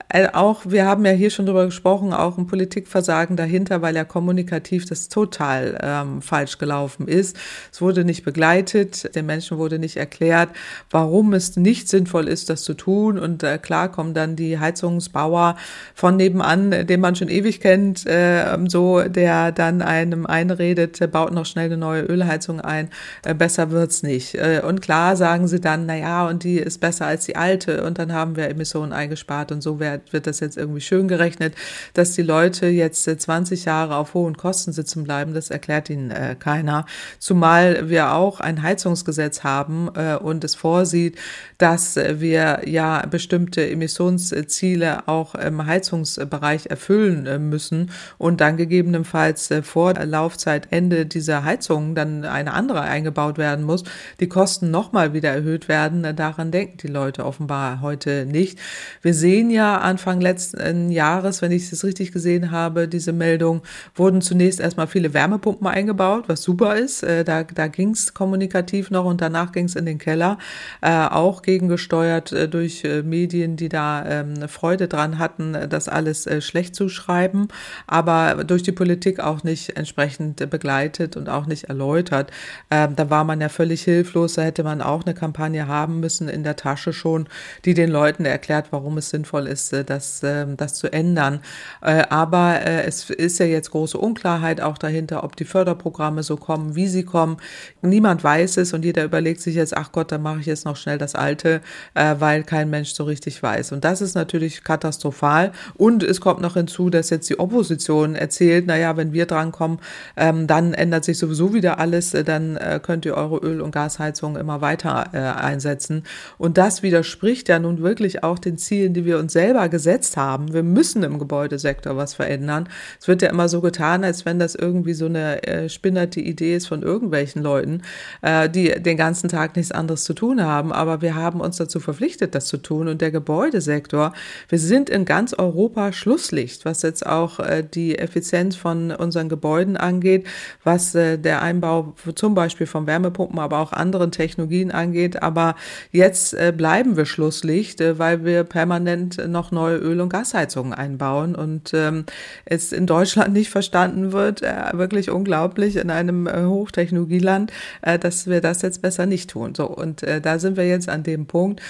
äh, 0.08 0.28
auch, 0.32 0.62
wir 0.66 0.84
haben 0.84 1.04
ja 1.04 1.12
hier 1.12 1.30
schon 1.30 1.46
drüber 1.46 1.66
gesprochen, 1.66 2.12
auch 2.12 2.38
ein 2.38 2.46
Politikversagen 2.46 3.36
dahinter, 3.36 3.82
weil 3.82 3.94
ja 3.94 4.04
kommunikativ 4.04 4.86
das 4.86 5.08
total 5.08 5.78
ähm, 5.82 6.22
falsch 6.22 6.58
gelaufen 6.58 7.08
ist. 7.08 7.36
Es 7.72 7.80
wurde 7.80 8.04
nicht 8.04 8.24
begleitet, 8.24 9.14
den 9.14 9.26
Menschen 9.26 9.58
wurde 9.58 9.78
nicht 9.78 9.96
erklärt, 9.96 10.50
warum 10.90 11.32
es 11.34 11.56
nicht 11.56 11.88
sinnvoll 11.88 12.28
ist, 12.28 12.50
das 12.50 12.62
zu 12.62 12.74
tun. 12.74 13.18
Und 13.18 13.42
äh, 13.42 13.58
klar 13.58 13.90
kommen 13.90 14.14
dann 14.14 14.36
die 14.36 14.58
Heizungsbauer 14.58 15.56
von 15.94 16.16
nebenan, 16.16 16.86
den 16.86 17.00
man 17.00 17.16
schon 17.16 17.28
ewig 17.28 17.60
kennt, 17.60 18.06
äh, 18.06 18.58
so, 18.66 19.02
der 19.02 19.52
dann 19.52 19.82
einem 19.82 20.26
einredet, 20.26 21.10
baut 21.12 21.27
baut 21.28 21.34
noch 21.34 21.46
schnell 21.46 21.66
eine 21.66 21.76
neue 21.76 22.02
Ölheizung 22.02 22.60
ein, 22.60 22.88
äh, 23.24 23.34
besser 23.34 23.70
wird's 23.70 24.02
nicht. 24.02 24.34
Äh, 24.34 24.62
und 24.64 24.80
klar 24.80 25.16
sagen 25.16 25.48
sie 25.48 25.60
dann, 25.60 25.86
na 25.86 25.96
ja, 25.96 26.26
und 26.26 26.44
die 26.44 26.56
ist 26.56 26.80
besser 26.80 27.06
als 27.06 27.26
die 27.26 27.36
alte 27.36 27.84
und 27.84 27.98
dann 27.98 28.12
haben 28.12 28.36
wir 28.36 28.48
Emissionen 28.48 28.92
eingespart 28.92 29.52
und 29.52 29.62
so 29.62 29.78
wird, 29.80 30.12
wird 30.12 30.26
das 30.26 30.40
jetzt 30.40 30.56
irgendwie 30.56 30.80
schön 30.80 31.08
gerechnet, 31.08 31.54
dass 31.94 32.12
die 32.12 32.22
Leute 32.22 32.66
jetzt 32.66 33.04
20 33.04 33.60
äh, 33.60 33.66
Jahre 33.66 33.96
auf 33.96 34.14
hohen 34.14 34.36
Kosten 34.36 34.72
sitzen 34.72 35.04
bleiben, 35.04 35.34
das 35.34 35.50
erklärt 35.50 35.90
ihnen 35.90 36.10
äh, 36.10 36.36
keiner. 36.38 36.86
Zumal 37.18 37.88
wir 37.88 38.12
auch 38.12 38.40
ein 38.40 38.62
Heizungsgesetz 38.62 39.44
haben 39.44 39.90
äh, 39.94 40.16
und 40.16 40.44
es 40.44 40.54
vorsieht, 40.54 41.18
dass 41.58 41.96
wir 41.96 42.62
ja 42.66 43.04
bestimmte 43.06 43.68
Emissionsziele 43.68 45.08
auch 45.08 45.34
im 45.34 45.66
Heizungsbereich 45.66 46.66
erfüllen 46.66 47.26
äh, 47.26 47.38
müssen 47.38 47.90
und 48.16 48.40
dann 48.40 48.56
gegebenenfalls 48.56 49.52
vor 49.62 49.94
Laufzeit 49.94 50.68
Ende 50.70 51.06
dieser 51.18 51.42
Heizung 51.42 51.96
dann 51.96 52.24
eine 52.24 52.52
andere 52.52 52.82
eingebaut 52.82 53.38
werden 53.38 53.64
muss, 53.64 53.82
die 54.20 54.28
Kosten 54.28 54.70
nochmal 54.70 55.12
wieder 55.14 55.30
erhöht 55.30 55.68
werden. 55.68 56.06
Daran 56.14 56.52
denken 56.52 56.78
die 56.78 56.86
Leute 56.86 57.26
offenbar 57.26 57.80
heute 57.80 58.24
nicht. 58.24 58.58
Wir 59.02 59.14
sehen 59.14 59.50
ja 59.50 59.78
Anfang 59.78 60.20
letzten 60.20 60.90
Jahres, 60.90 61.42
wenn 61.42 61.50
ich 61.50 61.72
es 61.72 61.84
richtig 61.84 62.12
gesehen 62.12 62.52
habe, 62.52 62.86
diese 62.86 63.12
Meldung, 63.12 63.62
wurden 63.96 64.20
zunächst 64.20 64.60
erstmal 64.60 64.86
viele 64.86 65.12
Wärmepumpen 65.12 65.66
eingebaut, 65.66 66.24
was 66.28 66.42
super 66.42 66.76
ist. 66.76 67.02
Äh, 67.02 67.24
da, 67.24 67.42
da 67.42 67.66
ging 67.66 67.90
es 67.90 68.14
kommunikativ 68.14 68.92
noch 68.92 69.04
und 69.04 69.20
danach 69.20 69.50
ging 69.50 69.64
es 69.64 69.74
in 69.74 69.86
den 69.86 69.98
Keller, 69.98 70.38
äh, 70.82 71.06
auch 71.06 71.42
gegengesteuert 71.42 72.32
äh, 72.32 72.48
durch 72.48 72.84
Medien, 73.04 73.56
die 73.56 73.68
da 73.68 74.04
ähm, 74.06 74.48
Freude 74.48 74.86
dran 74.86 75.18
hatten, 75.18 75.56
das 75.68 75.88
alles 75.88 76.28
schlecht 76.40 76.76
zu 76.76 76.88
schreiben, 76.88 77.48
aber 77.86 78.44
durch 78.44 78.62
die 78.62 78.72
Politik 78.72 79.18
auch 79.20 79.42
nicht 79.42 79.76
entsprechend 79.76 80.48
begleitet 80.50 81.07
begleitet 81.08 81.16
und 81.16 81.28
auch 81.28 81.46
nicht 81.46 81.64
erläutert. 81.64 82.30
Ähm, 82.70 82.96
da 82.96 83.10
war 83.10 83.24
man 83.24 83.40
ja 83.40 83.48
völlig 83.48 83.82
hilflos. 83.82 84.34
Da 84.34 84.42
hätte 84.42 84.64
man 84.64 84.82
auch 84.82 85.04
eine 85.04 85.14
Kampagne 85.14 85.66
haben 85.66 86.00
müssen 86.00 86.28
in 86.28 86.42
der 86.42 86.56
Tasche 86.56 86.92
schon, 86.92 87.28
die 87.64 87.74
den 87.74 87.90
Leuten 87.90 88.24
erklärt, 88.24 88.66
warum 88.70 88.98
es 88.98 89.10
sinnvoll 89.10 89.46
ist, 89.46 89.72
äh, 89.72 89.84
das, 89.84 90.22
äh, 90.22 90.46
das 90.56 90.74
zu 90.74 90.92
ändern. 90.92 91.40
Äh, 91.82 92.04
aber 92.10 92.60
äh, 92.60 92.84
es 92.84 93.10
ist 93.10 93.38
ja 93.38 93.46
jetzt 93.46 93.70
große 93.70 93.98
Unklarheit 93.98 94.60
auch 94.60 94.78
dahinter, 94.78 95.24
ob 95.24 95.36
die 95.36 95.44
Förderprogramme 95.44 96.22
so 96.22 96.36
kommen, 96.36 96.74
wie 96.74 96.88
sie 96.88 97.04
kommen. 97.04 97.38
Niemand 97.82 98.22
weiß 98.22 98.58
es 98.58 98.72
und 98.72 98.84
jeder 98.84 99.04
überlegt 99.04 99.40
sich 99.40 99.54
jetzt, 99.54 99.76
ach 99.76 99.92
Gott, 99.92 100.12
dann 100.12 100.22
mache 100.22 100.40
ich 100.40 100.46
jetzt 100.46 100.64
noch 100.64 100.76
schnell 100.76 100.98
das 100.98 101.14
Alte, 101.14 101.60
weil 101.94 102.42
kein 102.42 102.70
Mensch 102.70 102.92
so 102.92 103.04
richtig 103.04 103.42
weiß. 103.42 103.72
Und 103.72 103.84
das 103.84 104.00
ist 104.00 104.14
natürlich 104.14 104.64
katastrophal. 104.64 105.52
Und 105.74 106.02
es 106.02 106.20
kommt 106.20 106.40
noch 106.40 106.54
hinzu, 106.54 106.90
dass 106.90 107.10
jetzt 107.10 107.28
die 107.30 107.38
Opposition 107.38 108.14
erzählt, 108.14 108.66
naja, 108.66 108.96
wenn 108.96 109.12
wir 109.12 109.26
drankommen, 109.26 109.78
ähm, 110.16 110.46
dann 110.46 110.74
ändert 110.74 110.97
ändert 110.98 111.04
sich 111.04 111.18
sowieso 111.18 111.54
wieder 111.54 111.78
alles, 111.78 112.12
äh, 112.12 112.24
dann 112.24 112.56
äh, 112.56 112.80
könnt 112.82 113.06
ihr 113.06 113.14
eure 113.14 113.38
Öl- 113.38 113.60
und 113.60 113.70
Gasheizung 113.70 114.36
immer 114.36 114.60
weiter 114.60 115.10
äh, 115.12 115.18
einsetzen. 115.18 116.02
Und 116.38 116.58
das 116.58 116.82
widerspricht 116.82 117.48
ja 117.48 117.60
nun 117.60 117.82
wirklich 117.82 118.24
auch 118.24 118.38
den 118.40 118.58
Zielen, 118.58 118.94
die 118.94 119.04
wir 119.04 119.18
uns 119.18 119.32
selber 119.32 119.68
gesetzt 119.68 120.16
haben. 120.16 120.52
Wir 120.52 120.64
müssen 120.64 121.04
im 121.04 121.20
Gebäudesektor 121.20 121.96
was 121.96 122.14
verändern. 122.14 122.68
Es 123.00 123.06
wird 123.06 123.22
ja 123.22 123.30
immer 123.30 123.48
so 123.48 123.60
getan, 123.60 124.02
als 124.02 124.26
wenn 124.26 124.40
das 124.40 124.56
irgendwie 124.56 124.94
so 124.94 125.06
eine 125.06 125.42
äh, 125.44 125.68
spinnerte 125.68 126.20
Idee 126.20 126.56
ist 126.56 126.66
von 126.66 126.82
irgendwelchen 126.82 127.42
Leuten, 127.42 127.82
äh, 128.22 128.50
die 128.50 128.82
den 128.82 128.96
ganzen 128.96 129.28
Tag 129.28 129.54
nichts 129.54 129.70
anderes 129.70 130.02
zu 130.02 130.14
tun 130.14 130.42
haben. 130.42 130.72
Aber 130.72 131.00
wir 131.00 131.14
haben 131.14 131.40
uns 131.40 131.58
dazu 131.58 131.78
verpflichtet, 131.78 132.34
das 132.34 132.46
zu 132.46 132.56
tun. 132.56 132.88
Und 132.88 133.00
der 133.00 133.12
Gebäudesektor, 133.12 134.12
wir 134.48 134.58
sind 134.58 134.90
in 134.90 135.04
ganz 135.04 135.32
Europa 135.32 135.92
Schlusslicht, 135.92 136.64
was 136.64 136.82
jetzt 136.82 137.06
auch 137.06 137.38
äh, 137.38 137.62
die 137.62 137.96
Effizienz 137.98 138.56
von 138.56 138.90
unseren 138.90 139.28
Gebäuden 139.28 139.76
angeht, 139.76 140.26
was 140.64 140.87
was 140.88 140.94
äh, 140.94 141.18
der 141.18 141.42
Einbau 141.42 141.94
zum 142.14 142.34
Beispiel 142.34 142.66
von 142.66 142.86
Wärmepumpen, 142.86 143.38
aber 143.38 143.58
auch 143.58 143.72
anderen 143.72 144.10
Technologien 144.10 144.70
angeht. 144.70 145.22
Aber 145.22 145.54
jetzt 145.92 146.34
äh, 146.34 146.52
bleiben 146.56 146.96
wir 146.96 147.06
Schlusslicht, 147.06 147.80
äh, 147.80 147.98
weil 147.98 148.24
wir 148.24 148.44
permanent 148.44 149.28
noch 149.28 149.50
neue 149.50 149.76
Öl- 149.76 150.00
und 150.00 150.08
Gasheizungen 150.10 150.72
einbauen 150.72 151.34
und 151.34 151.72
ähm, 151.74 152.04
es 152.44 152.72
in 152.72 152.86
Deutschland 152.86 153.32
nicht 153.38 153.50
verstanden 153.50 154.12
wird, 154.12 154.42
wirklich 154.72 155.10
unglaublich 155.10 155.76
in 155.76 155.90
einem 155.90 156.28
Hochtechnologieland, 156.28 157.52
dass 158.00 158.26
wir 158.26 158.40
das 158.40 158.62
jetzt 158.62 158.82
besser 158.82 159.06
nicht 159.06 159.30
tun. 159.30 159.54
So 159.54 159.66
und 159.66 160.04
da 160.22 160.38
sind 160.38 160.56
wir 160.56 160.66
jetzt 160.66 160.88
an 160.88 161.02
dem 161.02 161.26
Punkt, 161.26 161.60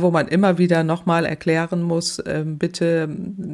wo 0.00 0.10
man 0.10 0.28
immer 0.28 0.58
wieder 0.58 0.82
nochmal 0.84 1.24
erklären 1.24 1.82
muss, 1.82 2.22
ähm, 2.26 2.58
bitte 2.58 3.08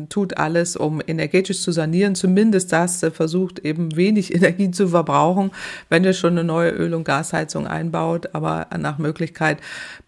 tut 0.08 0.36
alles, 0.36 0.76
um 0.76 1.00
energetisch 1.06 1.60
zu 1.60 1.72
sanieren, 1.72 2.14
zumindest 2.14 2.72
das 2.72 3.04
versucht 3.12 3.60
eben 3.60 3.96
wenig 3.96 4.34
Energie 4.34 4.70
zu 4.70 4.92
verbrauchen, 4.96 5.50
wenn 5.90 6.04
ihr 6.04 6.14
schon 6.14 6.32
eine 6.32 6.44
neue 6.44 6.70
Öl- 6.70 6.94
und 6.94 7.04
Gasheizung 7.04 7.66
einbaut. 7.66 8.30
Aber 8.32 8.66
nach 8.78 8.96
Möglichkeit 8.96 9.58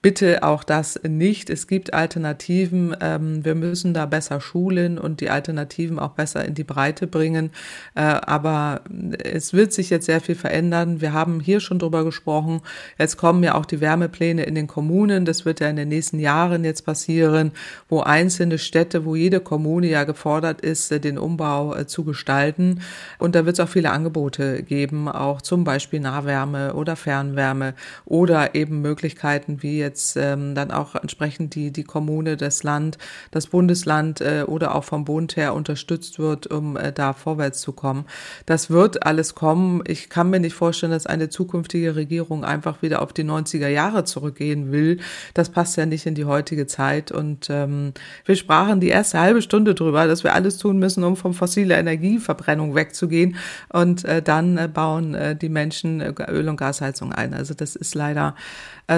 bitte 0.01 0.42
auch 0.42 0.64
das 0.64 0.98
nicht. 1.07 1.51
Es 1.51 1.66
gibt 1.66 1.92
Alternativen. 1.92 2.96
Ähm, 3.03 3.44
wir 3.44 3.55
müssen 3.55 3.92
da 3.92 4.07
besser 4.07 4.40
schulen 4.40 4.98
und 4.98 5.20
die 5.20 5.29
Alternativen 5.29 5.98
auch 5.98 6.12
besser 6.12 6.42
in 6.46 6.55
die 6.55 6.64
Breite 6.64 7.07
bringen. 7.07 7.51
Äh, 7.94 8.01
aber 8.01 8.81
es 9.22 9.53
wird 9.53 9.74
sich 9.74 9.90
jetzt 9.90 10.07
sehr 10.07 10.22
viel 10.22 10.37
verändern. 10.37 11.03
Wir 11.03 11.12
haben 11.12 11.40
hier 11.40 11.61
schon 11.61 11.79
drüber 11.79 12.03
gesprochen. 12.03 12.62
Jetzt 12.98 13.18
kommen 13.18 13.42
ja 13.42 13.57
auch 13.57 13.66
die 13.66 13.83
Wärmepläne 13.83 14.44
in 14.44 14.55
den 14.55 14.68
Kommunen. 14.68 15.27
Das 15.27 15.44
wird 15.44 15.61
ja 15.61 15.68
in 15.68 15.77
den 15.77 15.88
nächsten 15.88 16.18
Jahren 16.18 16.64
jetzt 16.64 16.87
passieren, 16.87 17.53
wo 17.90 18.01
einzelne 18.01 18.57
Städte, 18.57 19.05
wo 19.05 19.14
jede 19.16 19.40
Kommune 19.40 19.88
ja 19.88 20.05
gefordert 20.05 20.62
ist, 20.62 21.05
den 21.05 21.18
Umbau 21.18 21.74
äh, 21.74 21.87
zu 21.87 22.05
gestalten. 22.05 22.81
Und 23.18 23.35
da 23.35 23.44
wird 23.44 23.59
es 23.59 23.61
auch 23.61 23.68
viele 23.68 23.90
Angebote 23.90 24.62
geben 24.62 24.78
geben, 24.79 25.09
auch 25.09 25.43
zum 25.43 25.64
Beispiel 25.64 25.99
Nahwärme 25.99 26.75
oder 26.75 26.95
Fernwärme 26.95 27.75
oder 28.05 28.55
eben 28.55 28.81
Möglichkeiten 28.81 29.61
wie 29.61 29.81
jetzt 29.81 30.17
ähm, 30.17 30.55
dann 30.55 30.71
auch 30.71 30.95
entsprechend 30.95 31.57
die, 31.57 31.73
die 31.73 31.83
Kommune, 31.83 32.37
das 32.37 32.62
Land, 32.62 32.97
das 33.33 33.49
Bundesland 33.49 34.21
äh, 34.21 34.45
oder 34.47 34.77
auch 34.77 34.85
vom 34.85 35.05
Bund 35.05 35.37
her 35.37 35.55
unterstützt 35.55 36.21
wird, 36.21 36.47
um 36.47 36.77
äh, 36.77 36.93
da 36.93 37.12
vorwärts 37.12 37.61
zu 37.61 37.73
kommen. 37.73 38.05
Das 38.47 38.71
wird 38.71 39.05
alles 39.05 39.35
kommen. 39.35 39.83
Ich 39.88 40.11
kann 40.11 40.31
mir 40.31 40.38
nicht 40.38 40.55
vorstellen, 40.55 40.93
dass 40.93 41.07
eine 41.07 41.29
zukünftige 41.29 41.97
Regierung 41.97 42.45
einfach 42.45 42.81
wieder 42.81 43.03
auf 43.03 43.12
die 43.12 43.25
90er 43.25 43.67
Jahre 43.67 44.05
zurückgehen 44.05 44.71
will. 44.71 45.01
Das 45.35 45.49
passt 45.51 45.77
ja 45.77 45.87
nicht 45.87 46.07
in 46.07 46.14
die 46.14 46.25
heutige 46.25 46.69
Zeit. 46.69 47.11
Und 47.11 47.49
ähm, 47.51 47.95
wir 48.25 48.37
sprachen 48.37 48.79
die 48.79 48.91
erste 48.91 49.19
halbe 49.19 49.43
Stunde 49.43 49.75
drüber, 49.75 50.07
dass 50.07 50.23
wir 50.23 50.35
alles 50.35 50.57
tun 50.59 50.79
müssen, 50.79 51.03
um 51.03 51.17
von 51.17 51.35
fossiler 51.35 51.79
Energieverbrennung 51.79 52.77
wegzugehen. 52.77 53.35
Und 53.73 54.05
äh, 54.05 54.23
dann 54.23 54.57
äh, 54.57 54.67
bauen 54.68 55.14
äh, 55.14 55.37
die 55.37 55.48
Menschen 55.48 56.00
äh, 56.00 56.12
Öl- 56.28 56.48
und 56.48 56.57
Gasheizung 56.57 57.12
ein. 57.12 57.35
Also 57.35 57.54
das 57.54 57.76
ist 57.76 57.94
leider 57.94 58.35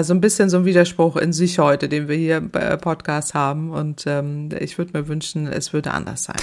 so 0.03 0.13
ein 0.13 0.21
bisschen 0.21 0.49
so 0.49 0.57
ein 0.57 0.65
Widerspruch 0.65 1.17
in 1.17 1.33
sich 1.33 1.59
heute, 1.59 1.89
den 1.89 2.07
wir 2.07 2.15
hier 2.15 2.39
bei 2.39 2.77
Podcast 2.77 3.33
haben. 3.33 3.71
Und 3.71 4.05
ähm, 4.07 4.49
ich 4.57 4.77
würde 4.77 4.97
mir 4.97 5.07
wünschen, 5.07 5.47
es 5.47 5.73
würde 5.73 5.91
anders 5.91 6.23
sein. 6.23 6.37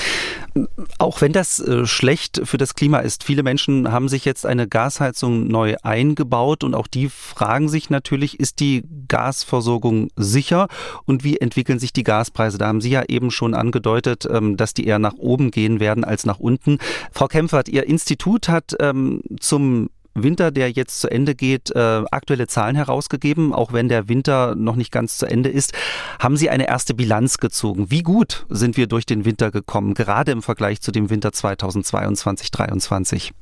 Auch 0.99 1.21
wenn 1.23 1.33
das 1.33 1.59
äh, 1.59 1.87
schlecht 1.87 2.43
für 2.45 2.59
das 2.59 2.75
Klima 2.75 2.99
ist, 2.99 3.25
viele 3.25 3.43
Menschen 3.43 3.91
haben 3.91 4.09
sich 4.09 4.27
jetzt 4.27 4.45
eine 4.45 4.69
Gasheizung 4.69 5.49
neu 5.49 5.77
eingebaut 5.83 6.63
und 6.63 6.75
auch 6.75 6.87
die 6.87 7.09
fragen 7.09 7.71
sich 7.71 7.89
natürlich, 7.89 8.39
ist 8.39 8.61
die 8.61 8.85
Gasversorgung 9.09 10.11
sicher 10.17 10.69
und 11.07 11.25
wie 11.25 11.39
entwickeln 11.39 11.79
sich 11.79 11.95
die 11.95 12.05
Gaspreise? 12.05 12.59
Da 12.59 12.67
haben 12.67 12.83
Sie 12.83 12.91
ja 12.91 13.05
eben 13.09 13.31
schon 13.31 13.55
angedeutet, 13.55 14.29
ähm, 14.31 14.59
dass 14.59 14.75
die 14.75 14.87
eher 14.87 14.99
nach 14.99 15.15
oben 15.15 15.51
gehen 15.51 15.81
werden 15.81 16.05
als 16.05 16.27
nach 16.27 16.39
unten. 16.39 16.79
Frau 17.13 17.29
Kempfert, 17.29 17.69
Ihr 17.69 17.87
Institut 17.87 18.49
hat 18.49 18.77
ähm, 18.81 19.23
zum 19.41 19.89
Winter, 20.23 20.51
der 20.51 20.71
jetzt 20.71 21.01
zu 21.01 21.11
Ende 21.11 21.35
geht, 21.35 21.71
äh, 21.75 22.03
aktuelle 22.11 22.47
Zahlen 22.47 22.77
herausgegeben, 22.77 23.53
auch 23.53 23.73
wenn 23.73 23.89
der 23.89 24.09
Winter 24.09 24.55
noch 24.55 24.77
nicht 24.77 24.93
ganz 24.93 25.19
zu 25.19 25.27
Ende 25.27 25.49
ist. 25.49 25.73
Haben 26.19 26.37
Sie 26.37 26.51
eine 26.51 26.69
erste 26.69 26.95
Bilanz 26.95 27.39
gezogen? 27.39 27.91
Wie 27.91 28.03
gut 28.03 28.47
sind 28.49 28.77
wir 28.77 28.87
durch 28.87 29.07
den 29.07 29.25
Winter 29.25 29.51
gekommen, 29.51 29.95
gerade 29.95 30.33
im 30.33 30.43
Vergleich 30.43 30.81
zu 30.81 30.93
dem 30.93 31.11
Winter 31.11 31.33
2022, 31.33 32.53
2023? 32.53 33.33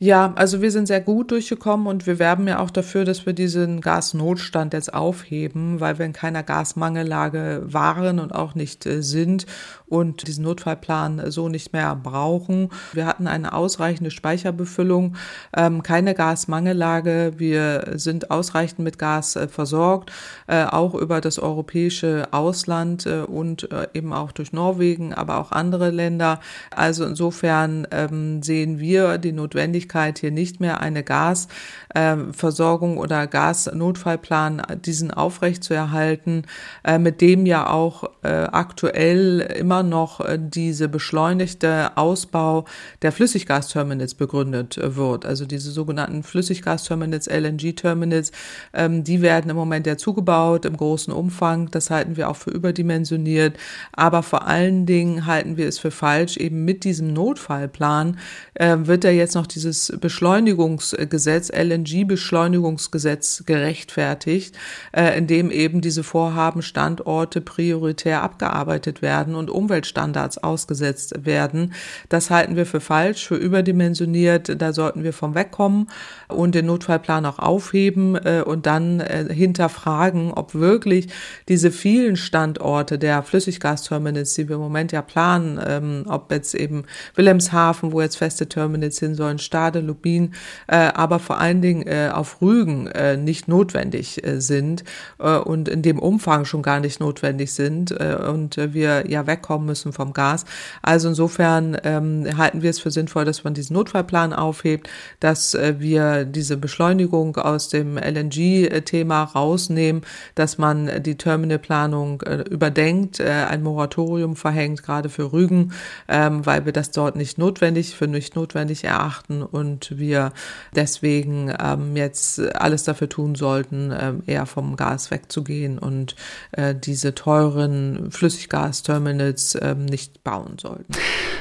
Ja, 0.00 0.32
also 0.36 0.62
wir 0.62 0.70
sind 0.70 0.86
sehr 0.86 1.00
gut 1.00 1.32
durchgekommen 1.32 1.88
und 1.88 2.06
wir 2.06 2.20
werben 2.20 2.46
ja 2.46 2.60
auch 2.60 2.70
dafür, 2.70 3.04
dass 3.04 3.26
wir 3.26 3.32
diesen 3.32 3.80
Gasnotstand 3.80 4.72
jetzt 4.72 4.94
aufheben, 4.94 5.80
weil 5.80 5.98
wir 5.98 6.06
in 6.06 6.12
keiner 6.12 6.44
Gasmangellage 6.44 7.62
waren 7.64 8.20
und 8.20 8.32
auch 8.32 8.54
nicht 8.54 8.86
äh, 8.86 9.02
sind 9.02 9.46
und 9.86 10.28
diesen 10.28 10.44
Notfallplan 10.44 11.32
so 11.32 11.48
nicht 11.48 11.72
mehr 11.72 11.96
brauchen. 11.96 12.68
Wir 12.92 13.06
hatten 13.06 13.26
eine 13.26 13.52
ausreichende 13.52 14.12
Speicherbefüllung, 14.12 15.16
ähm, 15.56 15.82
keine 15.82 16.14
Gasmangellage. 16.14 17.32
Wir 17.38 17.94
sind 17.96 18.30
ausreichend 18.30 18.78
mit 18.78 19.00
Gas 19.00 19.34
äh, 19.34 19.48
versorgt, 19.48 20.12
äh, 20.46 20.62
auch 20.64 20.94
über 20.94 21.20
das 21.20 21.40
europäische 21.40 22.28
Ausland 22.30 23.04
und 23.06 23.68
eben 23.94 24.12
auch 24.12 24.30
durch 24.32 24.52
Norwegen, 24.52 25.14
aber 25.14 25.38
auch 25.38 25.50
andere 25.50 25.90
Länder. 25.90 26.40
Also 26.70 27.04
insofern 27.04 27.86
ähm, 27.90 28.42
sehen 28.42 28.78
wir 28.78 29.18
die 29.18 29.32
Notwendigkeit, 29.32 29.87
Möglichkeit, 29.88 30.18
hier 30.18 30.30
nicht 30.30 30.60
mehr 30.60 30.80
eine 30.80 31.02
Gasversorgung 31.02 32.98
oder 32.98 33.26
Gasnotfallplan, 33.26 34.62
diesen 34.84 35.10
aufrechtzuerhalten, 35.10 36.42
äh, 36.84 36.98
mit 36.98 37.22
dem 37.22 37.46
ja 37.46 37.70
auch 37.70 38.04
äh, 38.22 38.28
aktuell 38.28 39.40
immer 39.40 39.82
noch 39.82 40.20
äh, 40.20 40.38
diese 40.40 40.88
beschleunigte 40.88 41.96
Ausbau 41.96 42.66
der 43.02 43.12
Flüssiggasterminals 43.12 44.14
begründet 44.14 44.78
wird. 44.82 45.24
Also 45.24 45.46
diese 45.46 45.70
sogenannten 45.70 46.22
Flüssiggasterminals, 46.22 47.26
LNG-Terminals, 47.26 48.32
ähm, 48.74 49.04
die 49.04 49.22
werden 49.22 49.50
im 49.50 49.56
Moment 49.56 49.86
ja 49.86 49.96
zugebaut 49.96 50.66
im 50.66 50.76
großen 50.76 51.12
Umfang. 51.12 51.70
Das 51.70 51.90
halten 51.90 52.16
wir 52.16 52.28
auch 52.28 52.36
für 52.36 52.50
überdimensioniert. 52.50 53.56
Aber 53.92 54.22
vor 54.22 54.46
allen 54.46 54.84
Dingen 54.84 55.24
halten 55.26 55.56
wir 55.56 55.66
es 55.66 55.78
für 55.78 55.90
falsch, 55.90 56.36
eben 56.36 56.64
mit 56.64 56.84
diesem 56.84 57.12
Notfallplan 57.12 58.18
wird 58.58 59.04
ja 59.04 59.10
jetzt 59.10 59.34
noch 59.34 59.46
dieses 59.46 59.77
dieses 59.78 59.98
Beschleunigungsgesetz, 60.00 61.50
LNG-Beschleunigungsgesetz 61.50 63.44
gerechtfertigt, 63.46 64.56
äh, 64.92 65.16
in 65.16 65.26
dem 65.26 65.50
eben 65.50 65.80
diese 65.80 66.02
Vorhaben 66.02 66.62
Standorte 66.62 67.40
prioritär 67.40 68.22
abgearbeitet 68.22 69.02
werden 69.02 69.34
und 69.34 69.50
Umweltstandards 69.50 70.38
ausgesetzt 70.38 71.24
werden. 71.24 71.74
Das 72.08 72.30
halten 72.30 72.56
wir 72.56 72.66
für 72.66 72.80
falsch, 72.80 73.26
für 73.26 73.36
überdimensioniert. 73.36 74.60
Da 74.60 74.72
sollten 74.72 75.04
wir 75.04 75.12
vom 75.12 75.34
wegkommen 75.34 75.88
und 76.28 76.54
den 76.54 76.66
Notfallplan 76.66 77.26
auch 77.26 77.38
aufheben 77.38 78.16
äh, 78.16 78.42
und 78.44 78.66
dann 78.66 79.00
äh, 79.00 79.32
hinterfragen, 79.32 80.32
ob 80.32 80.54
wirklich 80.54 81.08
diese 81.48 81.70
vielen 81.70 82.16
Standorte 82.16 82.98
der 82.98 83.22
Flüssiggasterminals, 83.22 84.34
die 84.34 84.48
wir 84.48 84.56
im 84.56 84.62
Moment 84.62 84.92
ja 84.92 85.02
planen, 85.02 85.60
ähm, 85.64 86.04
ob 86.08 86.32
jetzt 86.32 86.54
eben 86.54 86.84
Wilhelmshaven, 87.14 87.92
wo 87.92 88.00
jetzt 88.00 88.16
feste 88.16 88.48
Terminals 88.48 88.98
hin 88.98 89.14
sollen, 89.14 89.38
Stadt 89.38 89.67
Stade, 89.68 89.80
Lubin, 89.80 90.32
äh, 90.66 90.76
aber 90.76 91.18
vor 91.18 91.38
allen 91.38 91.60
Dingen 91.60 91.86
äh, 91.86 92.10
auf 92.12 92.40
Rügen 92.40 92.86
äh, 92.86 93.16
nicht 93.18 93.48
notwendig 93.48 94.24
äh, 94.24 94.40
sind 94.40 94.82
äh, 95.18 95.36
und 95.36 95.68
in 95.68 95.82
dem 95.82 95.98
Umfang 95.98 96.46
schon 96.46 96.62
gar 96.62 96.80
nicht 96.80 97.00
notwendig 97.00 97.52
sind 97.52 97.90
äh, 97.90 98.16
und 98.16 98.56
äh, 98.56 98.72
wir 98.72 99.10
ja 99.10 99.26
wegkommen 99.26 99.66
müssen 99.66 99.92
vom 99.92 100.14
Gas. 100.14 100.46
Also 100.80 101.10
insofern 101.10 101.76
ähm, 101.84 102.26
halten 102.38 102.62
wir 102.62 102.70
es 102.70 102.80
für 102.80 102.90
sinnvoll, 102.90 103.26
dass 103.26 103.44
man 103.44 103.52
diesen 103.52 103.74
Notfallplan 103.74 104.32
aufhebt, 104.32 104.88
dass 105.20 105.54
äh, 105.54 105.74
wir 105.78 106.24
diese 106.24 106.56
Beschleunigung 106.56 107.36
aus 107.36 107.68
dem 107.68 107.98
LNG-Thema 107.98 109.24
rausnehmen, 109.24 110.02
dass 110.34 110.56
man 110.56 111.02
die 111.02 111.16
Terminalplanung 111.16 112.22
äh, 112.22 112.44
überdenkt, 112.48 113.20
äh, 113.20 113.28
ein 113.28 113.62
Moratorium 113.62 114.34
verhängt, 114.34 114.82
gerade 114.82 115.10
für 115.10 115.32
Rügen, 115.32 115.72
ähm, 116.08 116.46
weil 116.46 116.64
wir 116.64 116.72
das 116.72 116.90
dort 116.90 117.16
nicht 117.16 117.36
notwendig 117.36 117.94
für 117.94 118.06
nicht 118.06 118.34
notwendig 118.34 118.84
erachten 118.84 119.42
und 119.58 119.98
wir 119.98 120.32
deswegen 120.74 121.54
ähm, 121.60 121.96
jetzt 121.96 122.40
alles 122.56 122.84
dafür 122.84 123.08
tun 123.08 123.34
sollten, 123.34 123.92
ähm, 123.98 124.22
eher 124.26 124.46
vom 124.46 124.76
Gas 124.76 125.10
wegzugehen 125.10 125.78
und 125.78 126.16
äh, 126.52 126.74
diese 126.74 127.14
teuren 127.14 128.10
Flüssiggasterminals 128.10 129.58
ähm, 129.60 129.84
nicht 129.84 130.24
bauen 130.24 130.56
sollten. 130.58 130.92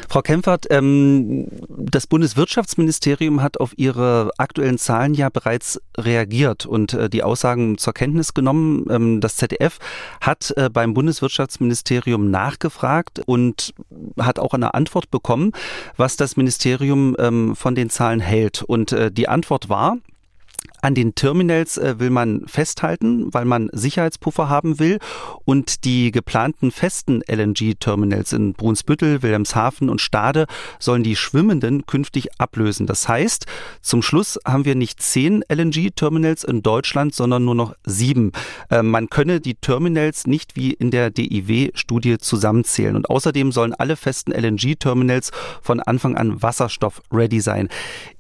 Frau 0.07 0.21
Kempfert, 0.21 0.67
ähm, 0.69 1.47
das 1.67 2.07
Bundeswirtschaftsministerium 2.07 3.41
hat 3.41 3.59
auf 3.59 3.77
Ihre 3.77 4.31
aktuellen 4.37 4.77
Zahlen 4.77 5.13
ja 5.13 5.29
bereits 5.29 5.81
reagiert 5.97 6.65
und 6.65 6.93
äh, 6.93 7.09
die 7.09 7.23
Aussagen 7.23 7.77
zur 7.77 7.93
Kenntnis 7.93 8.33
genommen. 8.33 8.85
Ähm, 8.89 9.21
das 9.21 9.35
ZDF 9.35 9.79
hat 10.21 10.53
äh, 10.55 10.69
beim 10.69 10.93
Bundeswirtschaftsministerium 10.93 12.31
nachgefragt 12.31 13.21
und 13.25 13.73
hat 14.19 14.39
auch 14.39 14.53
eine 14.53 14.73
Antwort 14.73 15.11
bekommen, 15.11 15.51
was 15.97 16.15
das 16.15 16.37
Ministerium 16.37 17.15
ähm, 17.19 17.55
von 17.55 17.75
den 17.75 17.89
Zahlen 17.89 18.19
hält. 18.19 18.63
Und 18.63 18.93
äh, 18.93 19.11
die 19.11 19.27
Antwort 19.27 19.69
war, 19.69 19.97
an 20.87 20.95
den 20.95 21.15
Terminals 21.15 21.77
äh, 21.77 21.99
will 21.99 22.09
man 22.11 22.47
festhalten, 22.47 23.33
weil 23.33 23.43
man 23.43 23.69
Sicherheitspuffer 23.73 24.47
haben 24.47 24.79
will. 24.79 24.99
Und 25.43 25.83
die 25.83 26.11
geplanten 26.11 26.71
festen 26.71 27.21
LNG-Terminals 27.27 28.31
in 28.31 28.53
Brunsbüttel, 28.53 29.21
Wilhelmshaven 29.21 29.89
und 29.89 29.99
Stade 29.99 30.45
sollen 30.79 31.03
die 31.03 31.17
schwimmenden 31.17 31.85
künftig 31.87 32.29
ablösen. 32.39 32.87
Das 32.87 33.09
heißt, 33.09 33.47
zum 33.81 34.01
Schluss 34.01 34.39
haben 34.45 34.63
wir 34.63 34.75
nicht 34.75 35.01
zehn 35.01 35.43
LNG-Terminals 35.49 36.45
in 36.45 36.63
Deutschland, 36.63 37.13
sondern 37.13 37.43
nur 37.43 37.55
noch 37.55 37.75
sieben. 37.85 38.31
Äh, 38.69 38.81
man 38.81 39.09
könne 39.09 39.41
die 39.41 39.55
Terminals 39.55 40.25
nicht 40.25 40.55
wie 40.55 40.71
in 40.71 40.89
der 40.89 41.09
DIW-Studie 41.09 42.17
zusammenzählen. 42.17 42.95
Und 42.95 43.09
außerdem 43.09 43.51
sollen 43.51 43.73
alle 43.73 43.97
festen 43.97 44.31
LNG-Terminals 44.31 45.31
von 45.61 45.81
Anfang 45.81 46.15
an 46.15 46.41
wasserstoff-ready 46.41 47.41
sein. 47.41 47.67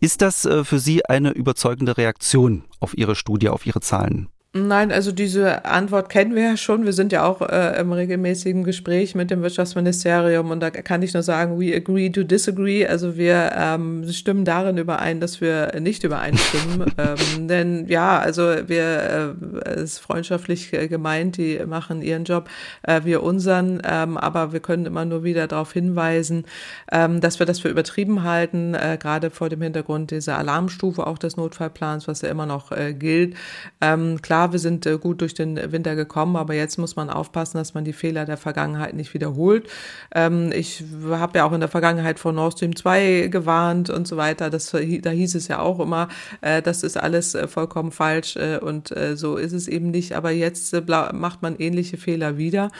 Ist 0.01 0.21
das 0.21 0.43
äh, 0.43 0.65
für 0.65 0.79
Sie 0.79 1.05
eine 1.05 1.31
überzeugende 1.31 1.97
Reaktion? 1.97 2.56
Auf 2.79 2.97
Ihre 2.97 3.15
Studie, 3.15 3.49
auf 3.49 3.65
Ihre 3.65 3.81
Zahlen? 3.81 4.29
Nein, 4.65 4.91
also 4.91 5.11
diese 5.11 5.65
Antwort 5.65 6.09
kennen 6.09 6.33
wir 6.33 6.43
ja 6.43 6.57
schon. 6.57 6.85
Wir 6.85 6.93
sind 6.93 7.11
ja 7.11 7.25
auch 7.25 7.41
äh, 7.41 7.79
im 7.79 7.91
regelmäßigen 7.91 8.63
Gespräch 8.63 9.13
mit 9.13 9.29
dem 9.29 9.41
Wirtschaftsministerium 9.41 10.51
und 10.51 10.59
da 10.61 10.71
kann 10.71 11.01
ich 11.01 11.13
nur 11.13 11.23
sagen, 11.23 11.59
we 11.59 11.75
agree 11.75 12.09
to 12.09 12.23
disagree. 12.23 12.85
Also 12.87 13.17
wir 13.17 13.51
ähm, 13.55 14.09
stimmen 14.11 14.45
darin 14.45 14.77
überein, 14.77 15.19
dass 15.19 15.41
wir 15.41 15.79
nicht 15.79 16.03
übereinstimmen. 16.03 16.93
ähm, 16.97 17.47
denn 17.47 17.87
ja, 17.87 18.17
also 18.19 18.43
wir, 18.67 19.35
äh, 19.43 19.69
es 19.69 19.83
ist 19.93 19.99
freundschaftlich 19.99 20.73
äh, 20.73 20.87
gemeint, 20.87 21.37
die 21.37 21.59
machen 21.65 22.01
ihren 22.01 22.23
Job, 22.23 22.49
äh, 22.83 23.01
wir 23.03 23.23
unseren, 23.23 23.81
ähm, 23.83 24.17
aber 24.17 24.53
wir 24.53 24.59
können 24.59 24.85
immer 24.85 25.05
nur 25.05 25.23
wieder 25.23 25.47
darauf 25.47 25.73
hinweisen, 25.73 26.45
ähm, 26.91 27.21
dass 27.21 27.39
wir 27.39 27.45
das 27.45 27.59
für 27.59 27.69
übertrieben 27.69 28.23
halten, 28.23 28.73
äh, 28.73 28.97
gerade 28.99 29.29
vor 29.29 29.49
dem 29.49 29.61
Hintergrund 29.61 30.11
dieser 30.11 30.37
Alarmstufe 30.37 31.05
auch 31.05 31.17
des 31.17 31.37
Notfallplans, 31.37 32.07
was 32.07 32.21
ja 32.21 32.29
immer 32.29 32.45
noch 32.45 32.71
äh, 32.71 32.93
gilt. 32.93 33.35
Ähm, 33.81 34.21
klar, 34.21 34.46
wir 34.51 34.59
sind 34.59 34.85
äh, 34.85 34.97
gut 34.97 35.21
durch 35.21 35.33
den 35.33 35.71
Winter 35.71 35.95
gekommen, 35.95 36.35
aber 36.35 36.53
jetzt 36.53 36.77
muss 36.77 36.95
man 36.95 37.09
aufpassen, 37.09 37.57
dass 37.57 37.73
man 37.73 37.85
die 37.85 37.93
Fehler 37.93 38.25
der 38.25 38.37
Vergangenheit 38.37 38.93
nicht 38.93 39.13
wiederholt. 39.13 39.67
Ähm, 40.13 40.51
ich 40.53 40.83
habe 41.09 41.39
ja 41.39 41.45
auch 41.45 41.53
in 41.53 41.59
der 41.59 41.69
Vergangenheit 41.69 42.19
vor 42.19 42.33
Nord 42.33 42.53
Stream 42.53 42.75
2 42.75 43.27
gewarnt 43.31 43.89
und 43.89 44.07
so 44.07 44.17
weiter. 44.17 44.49
Das, 44.49 44.71
da 44.71 45.09
hieß 45.09 45.35
es 45.35 45.47
ja 45.47 45.59
auch 45.59 45.79
immer, 45.79 46.07
äh, 46.41 46.61
das 46.61 46.83
ist 46.83 46.97
alles 46.97 47.35
äh, 47.35 47.47
vollkommen 47.47 47.91
falsch 47.91 48.37
und 48.61 48.93
so 49.15 49.37
ist 49.37 49.53
es 49.53 49.67
eben 49.67 49.91
nicht. 49.91 50.13
Aber 50.13 50.31
jetzt 50.31 50.75
macht 51.13 51.41
man 51.41 51.55
ähnliche 51.57 51.97
Fehler 51.97 52.37
wieder, 52.37 52.71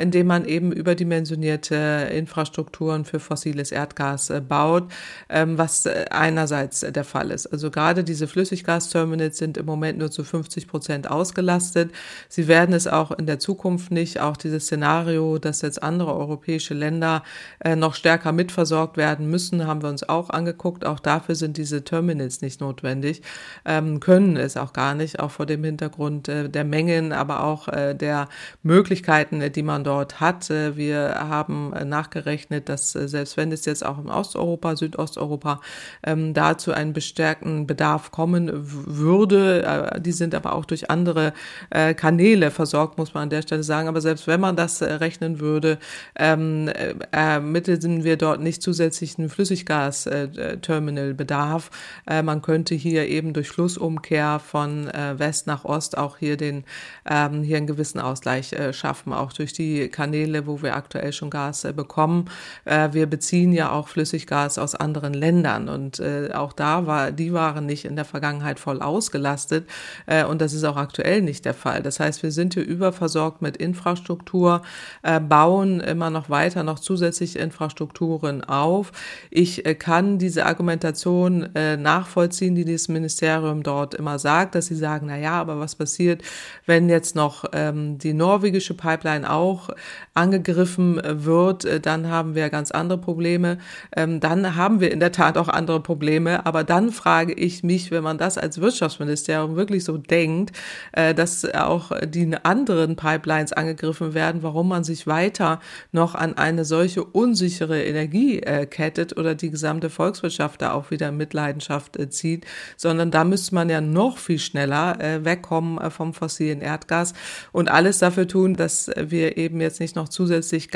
indem 0.00 0.26
man 0.26 0.44
eben 0.44 0.72
überdimensionierte 0.72 2.08
Infrastrukturen 2.12 3.04
für 3.04 3.20
fossiles 3.20 3.72
Erdgas 3.72 4.32
baut, 4.48 4.90
ähm, 5.28 5.58
was 5.58 5.86
einerseits 5.86 6.80
der 6.80 7.04
Fall 7.04 7.30
ist. 7.30 7.46
Also 7.46 7.70
gerade 7.70 8.04
diese 8.04 8.26
Flüssiggasterminals 8.26 9.38
sind 9.38 9.56
im 9.56 9.66
Moment 9.66 9.98
nur 9.98 10.10
zu 10.10 10.24
50 10.24 10.66
Prozent 10.66 10.77
Prozent 10.78 11.10
ausgelastet. 11.10 11.90
Sie 12.28 12.46
werden 12.46 12.72
es 12.72 12.86
auch 12.86 13.10
in 13.10 13.26
der 13.26 13.40
Zukunft 13.40 13.90
nicht. 13.90 14.20
Auch 14.20 14.36
dieses 14.36 14.66
Szenario, 14.66 15.38
dass 15.38 15.60
jetzt 15.62 15.82
andere 15.82 16.14
europäische 16.14 16.72
Länder 16.72 17.24
äh, 17.58 17.74
noch 17.74 17.96
stärker 17.96 18.30
mitversorgt 18.30 18.96
werden 18.96 19.28
müssen, 19.28 19.66
haben 19.66 19.82
wir 19.82 19.88
uns 19.88 20.08
auch 20.08 20.30
angeguckt. 20.30 20.86
Auch 20.86 21.00
dafür 21.00 21.34
sind 21.34 21.56
diese 21.56 21.82
Terminals 21.82 22.42
nicht 22.42 22.60
notwendig, 22.60 23.22
ähm, 23.64 23.98
können 23.98 24.36
es 24.36 24.56
auch 24.56 24.72
gar 24.72 24.94
nicht, 24.94 25.18
auch 25.18 25.32
vor 25.32 25.46
dem 25.46 25.64
Hintergrund 25.64 26.28
äh, 26.28 26.48
der 26.48 26.62
Mengen, 26.62 27.12
aber 27.12 27.42
auch 27.42 27.66
äh, 27.66 27.94
der 27.94 28.28
Möglichkeiten, 28.62 29.42
die 29.52 29.62
man 29.64 29.82
dort 29.82 30.20
hat. 30.20 30.48
Wir 30.48 31.16
haben 31.18 31.70
nachgerechnet, 31.88 32.68
dass 32.68 32.92
selbst 32.92 33.36
wenn 33.36 33.50
es 33.50 33.64
jetzt 33.64 33.84
auch 33.84 33.98
in 33.98 34.08
Osteuropa, 34.08 34.76
Südosteuropa 34.76 35.60
ähm, 36.04 36.34
dazu 36.34 36.70
einen 36.70 36.92
bestärkten 36.92 37.66
Bedarf 37.66 38.12
kommen 38.12 38.48
würde, 38.52 40.00
die 40.00 40.12
sind 40.12 40.34
aber 40.34 40.54
auch 40.54 40.67
durch 40.70 40.90
andere 40.90 41.32
äh, 41.70 41.94
Kanäle 41.94 42.50
versorgt, 42.50 42.98
muss 42.98 43.14
man 43.14 43.22
an 43.24 43.30
der 43.30 43.42
Stelle 43.42 43.62
sagen. 43.62 43.88
Aber 43.88 44.00
selbst 44.00 44.26
wenn 44.26 44.40
man 44.40 44.56
das 44.56 44.80
äh, 44.80 44.92
rechnen 44.92 45.38
würde, 45.40 45.78
ähm, 46.16 46.68
äh, 46.68 46.94
ermitteln 47.10 48.04
wir 48.04 48.16
dort 48.16 48.40
nicht 48.40 48.62
zusätzlichen 48.62 49.28
Flüssiggasterminalbedarf. 49.28 51.70
Äh, 52.06 52.22
man 52.22 52.40
könnte 52.42 52.74
hier 52.74 53.08
eben 53.08 53.32
durch 53.32 53.48
Flussumkehr 53.48 54.38
von 54.38 54.88
äh, 54.88 55.18
West 55.18 55.46
nach 55.46 55.64
Ost 55.64 55.98
auch 55.98 56.18
hier 56.18 56.36
den 56.36 56.64
ähm, 57.08 57.42
hier 57.42 57.56
einen 57.56 57.66
gewissen 57.66 58.00
Ausgleich 58.00 58.52
äh, 58.52 58.72
schaffen, 58.72 59.12
auch 59.12 59.32
durch 59.32 59.52
die 59.52 59.88
Kanäle, 59.88 60.46
wo 60.46 60.62
wir 60.62 60.76
aktuell 60.76 61.12
schon 61.12 61.30
Gas 61.30 61.64
äh, 61.64 61.72
bekommen. 61.72 62.26
Äh, 62.64 62.90
wir 62.92 63.06
beziehen 63.06 63.52
ja 63.52 63.72
auch 63.72 63.88
Flüssiggas 63.88 64.58
aus 64.58 64.74
anderen 64.74 65.14
Ländern 65.14 65.68
und 65.68 66.00
äh, 66.00 66.30
auch 66.32 66.52
da 66.52 66.86
war, 66.86 67.12
die 67.12 67.32
waren 67.32 67.66
nicht 67.66 67.84
in 67.84 67.96
der 67.96 68.04
Vergangenheit 68.04 68.58
voll 68.58 68.82
ausgelastet 68.82 69.68
äh, 70.06 70.24
und 70.24 70.40
das 70.40 70.52
ist 70.52 70.57
auch 70.64 70.76
aktuell 70.76 71.22
nicht 71.22 71.44
der 71.44 71.54
Fall. 71.54 71.82
Das 71.82 72.00
heißt, 72.00 72.22
wir 72.22 72.32
sind 72.32 72.54
hier 72.54 72.64
überversorgt 72.64 73.42
mit 73.42 73.56
Infrastruktur, 73.56 74.62
äh, 75.02 75.20
bauen 75.20 75.80
immer 75.80 76.10
noch 76.10 76.30
weiter 76.30 76.62
noch 76.62 76.78
zusätzliche 76.78 77.38
Infrastrukturen 77.38 78.44
auf. 78.44 78.92
Ich 79.30 79.66
äh, 79.66 79.74
kann 79.74 80.18
diese 80.18 80.46
Argumentation 80.46 81.54
äh, 81.54 81.76
nachvollziehen, 81.76 82.54
die 82.54 82.64
das 82.64 82.88
Ministerium 82.88 83.62
dort 83.62 83.94
immer 83.94 84.18
sagt, 84.18 84.54
dass 84.54 84.66
sie 84.66 84.76
sagen, 84.76 85.06
na 85.08 85.18
ja, 85.18 85.40
aber 85.40 85.60
was 85.60 85.76
passiert, 85.76 86.22
wenn 86.66 86.88
jetzt 86.88 87.14
noch 87.14 87.44
ähm, 87.52 87.98
die 87.98 88.12
norwegische 88.12 88.74
Pipeline 88.74 89.30
auch 89.30 89.70
angegriffen 90.14 91.00
wird, 91.04 91.86
dann 91.86 92.08
haben 92.08 92.34
wir 92.34 92.50
ganz 92.50 92.70
andere 92.70 92.98
Probleme. 92.98 93.58
Ähm, 93.96 94.20
dann 94.20 94.56
haben 94.56 94.80
wir 94.80 94.90
in 94.90 95.00
der 95.00 95.12
Tat 95.12 95.38
auch 95.38 95.48
andere 95.48 95.80
Probleme. 95.80 96.44
Aber 96.46 96.64
dann 96.64 96.90
frage 96.90 97.32
ich 97.32 97.62
mich, 97.62 97.90
wenn 97.90 98.02
man 98.02 98.18
das 98.18 98.38
als 98.38 98.60
Wirtschaftsministerium 98.60 99.56
wirklich 99.56 99.84
so 99.84 99.96
denkt, 99.96 100.47
äh, 100.92 101.14
dass 101.14 101.44
auch 101.54 101.92
die 102.04 102.36
anderen 102.42 102.96
Pipelines 102.96 103.52
angegriffen 103.52 104.14
werden, 104.14 104.42
warum 104.42 104.68
man 104.68 104.84
sich 104.84 105.06
weiter 105.06 105.60
noch 105.92 106.14
an 106.14 106.36
eine 106.36 106.64
solche 106.64 107.04
unsichere 107.04 107.82
Energie 107.82 108.40
kettet 108.70 109.16
oder 109.16 109.34
die 109.34 109.50
gesamte 109.50 109.90
Volkswirtschaft 109.90 110.62
da 110.62 110.72
auch 110.72 110.90
wieder 110.90 111.12
Mitleidenschaft 111.12 111.98
zieht, 112.10 112.46
sondern 112.76 113.10
da 113.10 113.24
müsste 113.24 113.54
man 113.54 113.68
ja 113.68 113.80
noch 113.80 114.18
viel 114.18 114.38
schneller 114.38 115.24
wegkommen 115.24 115.90
vom 115.90 116.14
fossilen 116.14 116.60
Erdgas 116.60 117.14
und 117.52 117.70
alles 117.70 117.98
dafür 117.98 118.28
tun, 118.28 118.54
dass 118.54 118.90
wir 118.96 119.36
eben 119.36 119.60
jetzt 119.60 119.80
nicht 119.80 119.96
noch 119.96 120.08
zusätzlich 120.08 120.70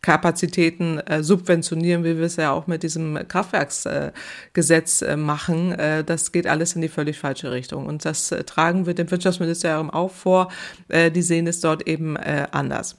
Gaskapazitäten 0.00 1.00
äh, 1.00 1.22
subventionieren, 1.22 2.04
wie 2.04 2.16
wir 2.16 2.26
es 2.26 2.36
ja 2.36 2.52
auch 2.52 2.66
mit 2.66 2.82
diesem 2.82 3.18
Kraftwerksgesetz 3.26 5.02
äh, 5.02 5.16
machen. 5.16 5.72
Äh, 5.72 6.04
das 6.04 6.32
geht 6.32 6.46
alles 6.46 6.74
in 6.74 6.82
die 6.82 6.88
völlig 6.88 7.18
falsche 7.18 7.50
Richtung. 7.50 7.86
Und 7.86 8.04
das 8.04 8.32
äh, 8.32 8.44
tragen 8.44 8.86
wir 8.86 8.94
dem 8.94 9.10
Wirtschaftsministerium 9.10 9.90
auch 9.90 10.12
vor. 10.12 10.50
Äh, 10.88 11.10
die 11.10 11.22
sehen 11.22 11.46
es 11.46 11.60
dort 11.60 11.86
eben 11.86 12.16
äh, 12.16 12.46
anders. 12.52 12.96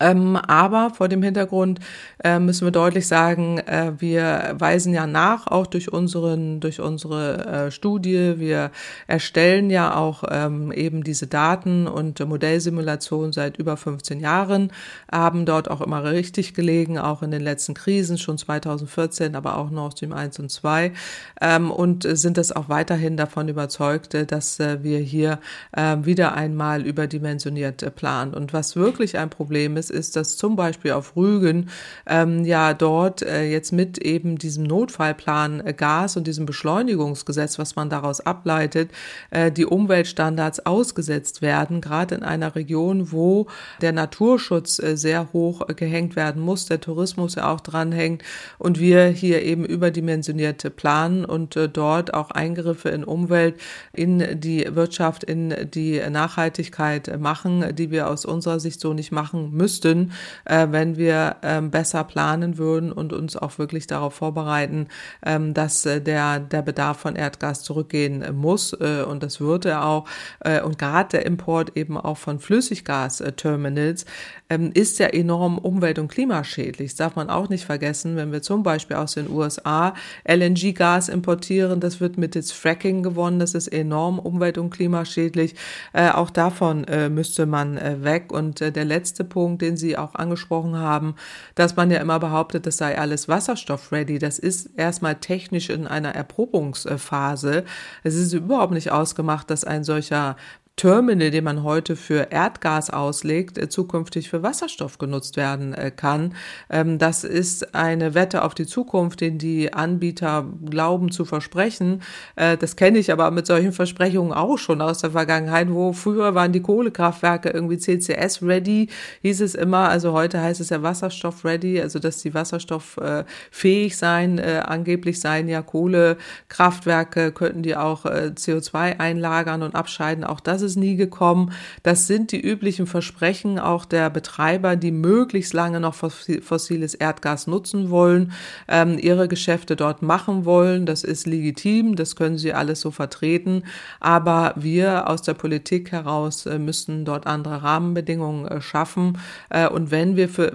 Ähm, 0.00 0.36
aber 0.36 0.90
vor 0.90 1.08
dem 1.08 1.22
Hintergrund 1.22 1.80
äh, 2.22 2.38
müssen 2.38 2.64
wir 2.64 2.70
deutlich 2.70 3.08
sagen, 3.08 3.58
äh, 3.58 3.92
wir 3.98 4.54
weisen 4.56 4.94
ja 4.94 5.08
nach, 5.08 5.48
auch 5.48 5.66
durch 5.66 5.92
unseren, 5.92 6.60
durch 6.60 6.80
unsere 6.80 7.46
äh, 7.46 7.70
Studie. 7.72 8.34
Wir 8.38 8.70
erstellen 9.08 9.70
ja 9.70 9.96
auch 9.96 10.22
ähm, 10.30 10.70
eben 10.70 11.02
diese 11.02 11.26
Daten 11.26 11.88
und 11.88 12.20
Modellsimulationen 12.20 13.32
seit 13.32 13.58
über 13.58 13.76
15 13.76 14.20
Jahren, 14.20 14.72
haben 15.10 15.46
dort 15.46 15.68
auch 15.68 15.80
immer 15.80 16.04
richtig 16.04 16.54
gelegen, 16.54 16.98
auch 16.98 17.22
in 17.22 17.32
den 17.32 17.42
letzten 17.42 17.74
Krisen, 17.74 18.18
schon 18.18 18.38
2014, 18.38 19.34
aber 19.34 19.56
auch 19.56 19.70
Nord 19.70 19.94
Stream 19.94 20.12
1 20.12 20.38
und 20.38 20.50
2 20.50 20.92
ähm, 21.40 21.70
und 21.72 22.06
sind 22.08 22.38
das 22.38 22.52
auch 22.52 22.68
weiterhin 22.68 23.16
davon 23.16 23.48
überzeugt, 23.48 24.14
äh, 24.14 24.26
dass 24.26 24.60
äh, 24.60 24.82
wir 24.82 24.98
hier 24.98 25.40
äh, 25.72 25.96
wieder 26.02 26.34
einmal 26.34 26.86
überdimensioniert 26.86 27.94
planen. 27.96 28.34
Und 28.34 28.52
was 28.52 28.76
wirklich 28.76 29.18
ein 29.18 29.30
Problem 29.30 29.76
ist, 29.76 29.87
ist, 29.90 30.16
dass 30.16 30.36
zum 30.36 30.56
Beispiel 30.56 30.92
auf 30.92 31.16
Rügen 31.16 31.70
ähm, 32.06 32.44
ja 32.44 32.74
dort 32.74 33.22
äh, 33.22 33.44
jetzt 33.44 33.72
mit 33.72 33.98
eben 33.98 34.36
diesem 34.38 34.64
Notfallplan 34.64 35.64
äh, 35.64 35.72
Gas 35.72 36.16
und 36.16 36.26
diesem 36.26 36.44
Beschleunigungsgesetz, 36.44 37.58
was 37.58 37.76
man 37.76 37.88
daraus 37.88 38.20
ableitet, 38.20 38.90
äh, 39.30 39.52
die 39.52 39.64
Umweltstandards 39.64 40.66
ausgesetzt 40.66 41.40
werden, 41.40 41.80
gerade 41.80 42.16
in 42.16 42.22
einer 42.22 42.54
Region, 42.54 43.12
wo 43.12 43.46
der 43.80 43.92
Naturschutz 43.92 44.78
äh, 44.78 44.96
sehr 44.96 45.32
hoch 45.32 45.68
äh, 45.68 45.74
gehängt 45.74 46.16
werden 46.16 46.42
muss, 46.42 46.66
der 46.66 46.80
Tourismus 46.80 47.36
ja 47.36 47.52
auch 47.52 47.60
dranhängt 47.60 48.22
und 48.58 48.80
wir 48.80 49.06
hier 49.06 49.42
eben 49.42 49.64
überdimensionierte 49.64 50.70
planen 50.70 51.24
und 51.24 51.56
äh, 51.56 51.68
dort 51.68 52.14
auch 52.14 52.30
Eingriffe 52.30 52.88
in 52.88 53.04
Umwelt, 53.04 53.56
in 53.92 54.40
die 54.40 54.66
Wirtschaft, 54.74 55.24
in 55.24 55.54
die 55.72 56.00
Nachhaltigkeit 56.10 57.18
machen, 57.20 57.74
die 57.74 57.90
wir 57.90 58.08
aus 58.08 58.24
unserer 58.24 58.60
Sicht 58.60 58.80
so 58.80 58.92
nicht 58.92 59.12
machen 59.12 59.52
müssen 59.52 59.77
müssten, 59.78 60.12
äh, 60.44 60.66
wenn 60.70 60.96
wir 60.96 61.36
ähm, 61.42 61.70
besser 61.70 62.02
planen 62.04 62.58
würden 62.58 62.90
und 62.90 63.12
uns 63.12 63.36
auch 63.36 63.58
wirklich 63.58 63.86
darauf 63.86 64.14
vorbereiten, 64.14 64.88
ähm, 65.24 65.54
dass 65.54 65.86
äh, 65.86 66.00
der, 66.00 66.40
der 66.40 66.62
Bedarf 66.62 66.98
von 66.98 67.14
Erdgas 67.14 67.62
zurückgehen 67.62 68.24
muss. 68.34 68.72
Äh, 68.72 69.04
und 69.06 69.22
das 69.22 69.40
wird 69.40 69.66
er 69.66 69.84
auch. 69.84 70.08
Äh, 70.40 70.62
und 70.62 70.78
gerade 70.78 71.10
der 71.10 71.26
Import 71.26 71.76
eben 71.76 71.96
auch 71.96 72.16
von 72.16 72.40
Flüssiggasterminals 72.40 74.04
ähm, 74.50 74.70
ist 74.74 74.98
ja 74.98 75.06
enorm 75.08 75.58
umwelt- 75.58 75.98
und 75.98 76.08
klimaschädlich. 76.08 76.90
Das 76.90 76.96
darf 76.96 77.16
man 77.16 77.30
auch 77.30 77.48
nicht 77.48 77.64
vergessen, 77.64 78.16
wenn 78.16 78.32
wir 78.32 78.42
zum 78.42 78.62
Beispiel 78.62 78.96
aus 78.96 79.14
den 79.14 79.30
USA 79.30 79.94
LNG-Gas 80.24 81.08
importieren, 81.08 81.80
das 81.80 82.00
wird 82.00 82.18
mittels 82.18 82.52
Fracking 82.52 83.02
gewonnen, 83.02 83.38
das 83.38 83.54
ist 83.54 83.68
enorm 83.68 84.18
umwelt- 84.18 84.58
und 84.58 84.70
klimaschädlich. 84.70 85.54
Äh, 85.92 86.10
auch 86.10 86.30
davon 86.30 86.84
äh, 86.84 87.08
müsste 87.08 87.46
man 87.46 87.76
äh, 87.76 88.02
weg. 88.02 88.32
Und 88.32 88.60
äh, 88.60 88.72
der 88.72 88.84
letzte 88.84 89.24
Punkt, 89.24 89.62
den 89.62 89.76
Sie 89.76 89.96
auch 89.96 90.14
angesprochen 90.14 90.76
haben, 90.76 91.14
dass 91.54 91.76
man 91.76 91.90
ja 91.90 91.98
immer 92.00 92.18
behauptet, 92.18 92.66
das 92.66 92.78
sei 92.78 92.98
alles 92.98 93.28
wasserstoff-ready. 93.28 94.18
Das 94.18 94.38
ist 94.38 94.70
erstmal 94.76 95.16
technisch 95.16 95.70
in 95.70 95.86
einer 95.86 96.14
Erprobungsphase. 96.14 97.64
Es 98.02 98.14
ist 98.14 98.32
überhaupt 98.32 98.72
nicht 98.72 98.90
ausgemacht, 98.90 99.50
dass 99.50 99.64
ein 99.64 99.84
solcher 99.84 100.36
Terminal, 100.78 101.32
den 101.32 101.42
man 101.42 101.64
heute 101.64 101.96
für 101.96 102.28
Erdgas 102.30 102.88
auslegt, 102.88 103.58
äh, 103.58 103.68
zukünftig 103.68 104.30
für 104.30 104.44
Wasserstoff 104.44 104.98
genutzt 104.98 105.36
werden 105.36 105.74
äh, 105.74 105.90
kann. 105.90 106.36
Ähm, 106.70 106.98
das 106.98 107.24
ist 107.24 107.74
eine 107.74 108.14
Wette 108.14 108.44
auf 108.44 108.54
die 108.54 108.64
Zukunft, 108.64 109.20
den 109.20 109.38
die 109.38 109.72
Anbieter 109.72 110.46
glauben 110.64 111.10
zu 111.10 111.24
versprechen. 111.24 112.02
Äh, 112.36 112.56
das 112.56 112.76
kenne 112.76 112.98
ich 112.98 113.10
aber 113.10 113.32
mit 113.32 113.44
solchen 113.44 113.72
Versprechungen 113.72 114.32
auch 114.32 114.56
schon 114.56 114.80
aus 114.80 114.98
der 114.98 115.10
Vergangenheit, 115.10 115.68
wo 115.68 115.92
früher 115.92 116.36
waren 116.36 116.52
die 116.52 116.62
Kohlekraftwerke 116.62 117.50
irgendwie 117.50 117.78
CCS-ready, 117.78 118.88
hieß 119.22 119.40
es 119.40 119.56
immer. 119.56 119.88
Also 119.88 120.12
heute 120.12 120.40
heißt 120.40 120.60
es 120.60 120.70
ja 120.70 120.80
Wasserstoff-ready, 120.80 121.80
also 121.80 121.98
dass 121.98 122.22
die 122.22 122.34
wasserstofffähig 122.34 123.96
sein, 123.96 124.38
angeblich 124.38 125.18
seien 125.18 125.48
ja 125.48 125.60
Kohlekraftwerke, 125.62 127.32
könnten 127.32 127.64
die 127.64 127.74
auch 127.74 128.04
CO2 128.04 129.00
einlagern 129.00 129.62
und 129.62 129.74
abscheiden. 129.74 130.22
Auch 130.22 130.38
das 130.38 130.62
ist 130.62 130.67
es 130.68 130.76
nie 130.76 130.96
gekommen. 130.96 131.52
Das 131.82 132.06
sind 132.06 132.32
die 132.32 132.40
üblichen 132.40 132.86
Versprechen 132.86 133.58
auch 133.58 133.84
der 133.84 134.10
Betreiber, 134.10 134.76
die 134.76 134.92
möglichst 134.92 135.52
lange 135.52 135.80
noch 135.80 135.94
fossiles 135.94 136.94
Erdgas 136.94 137.46
nutzen 137.46 137.90
wollen, 137.90 138.32
ähm, 138.68 138.98
ihre 138.98 139.28
Geschäfte 139.28 139.74
dort 139.74 140.02
machen 140.02 140.44
wollen. 140.44 140.86
Das 140.86 141.04
ist 141.04 141.26
legitim, 141.26 141.96
das 141.96 142.14
können 142.14 142.38
sie 142.38 142.52
alles 142.52 142.80
so 142.80 142.90
vertreten. 142.90 143.64
Aber 144.00 144.54
wir 144.56 145.08
aus 145.08 145.22
der 145.22 145.34
Politik 145.34 145.92
heraus 145.92 146.46
äh, 146.46 146.58
müssen 146.58 147.04
dort 147.04 147.26
andere 147.26 147.62
Rahmenbedingungen 147.62 148.46
äh, 148.46 148.60
schaffen. 148.60 149.18
Äh, 149.50 149.68
und 149.68 149.90
wenn 149.90 150.16
wir 150.16 150.28
für, 150.28 150.52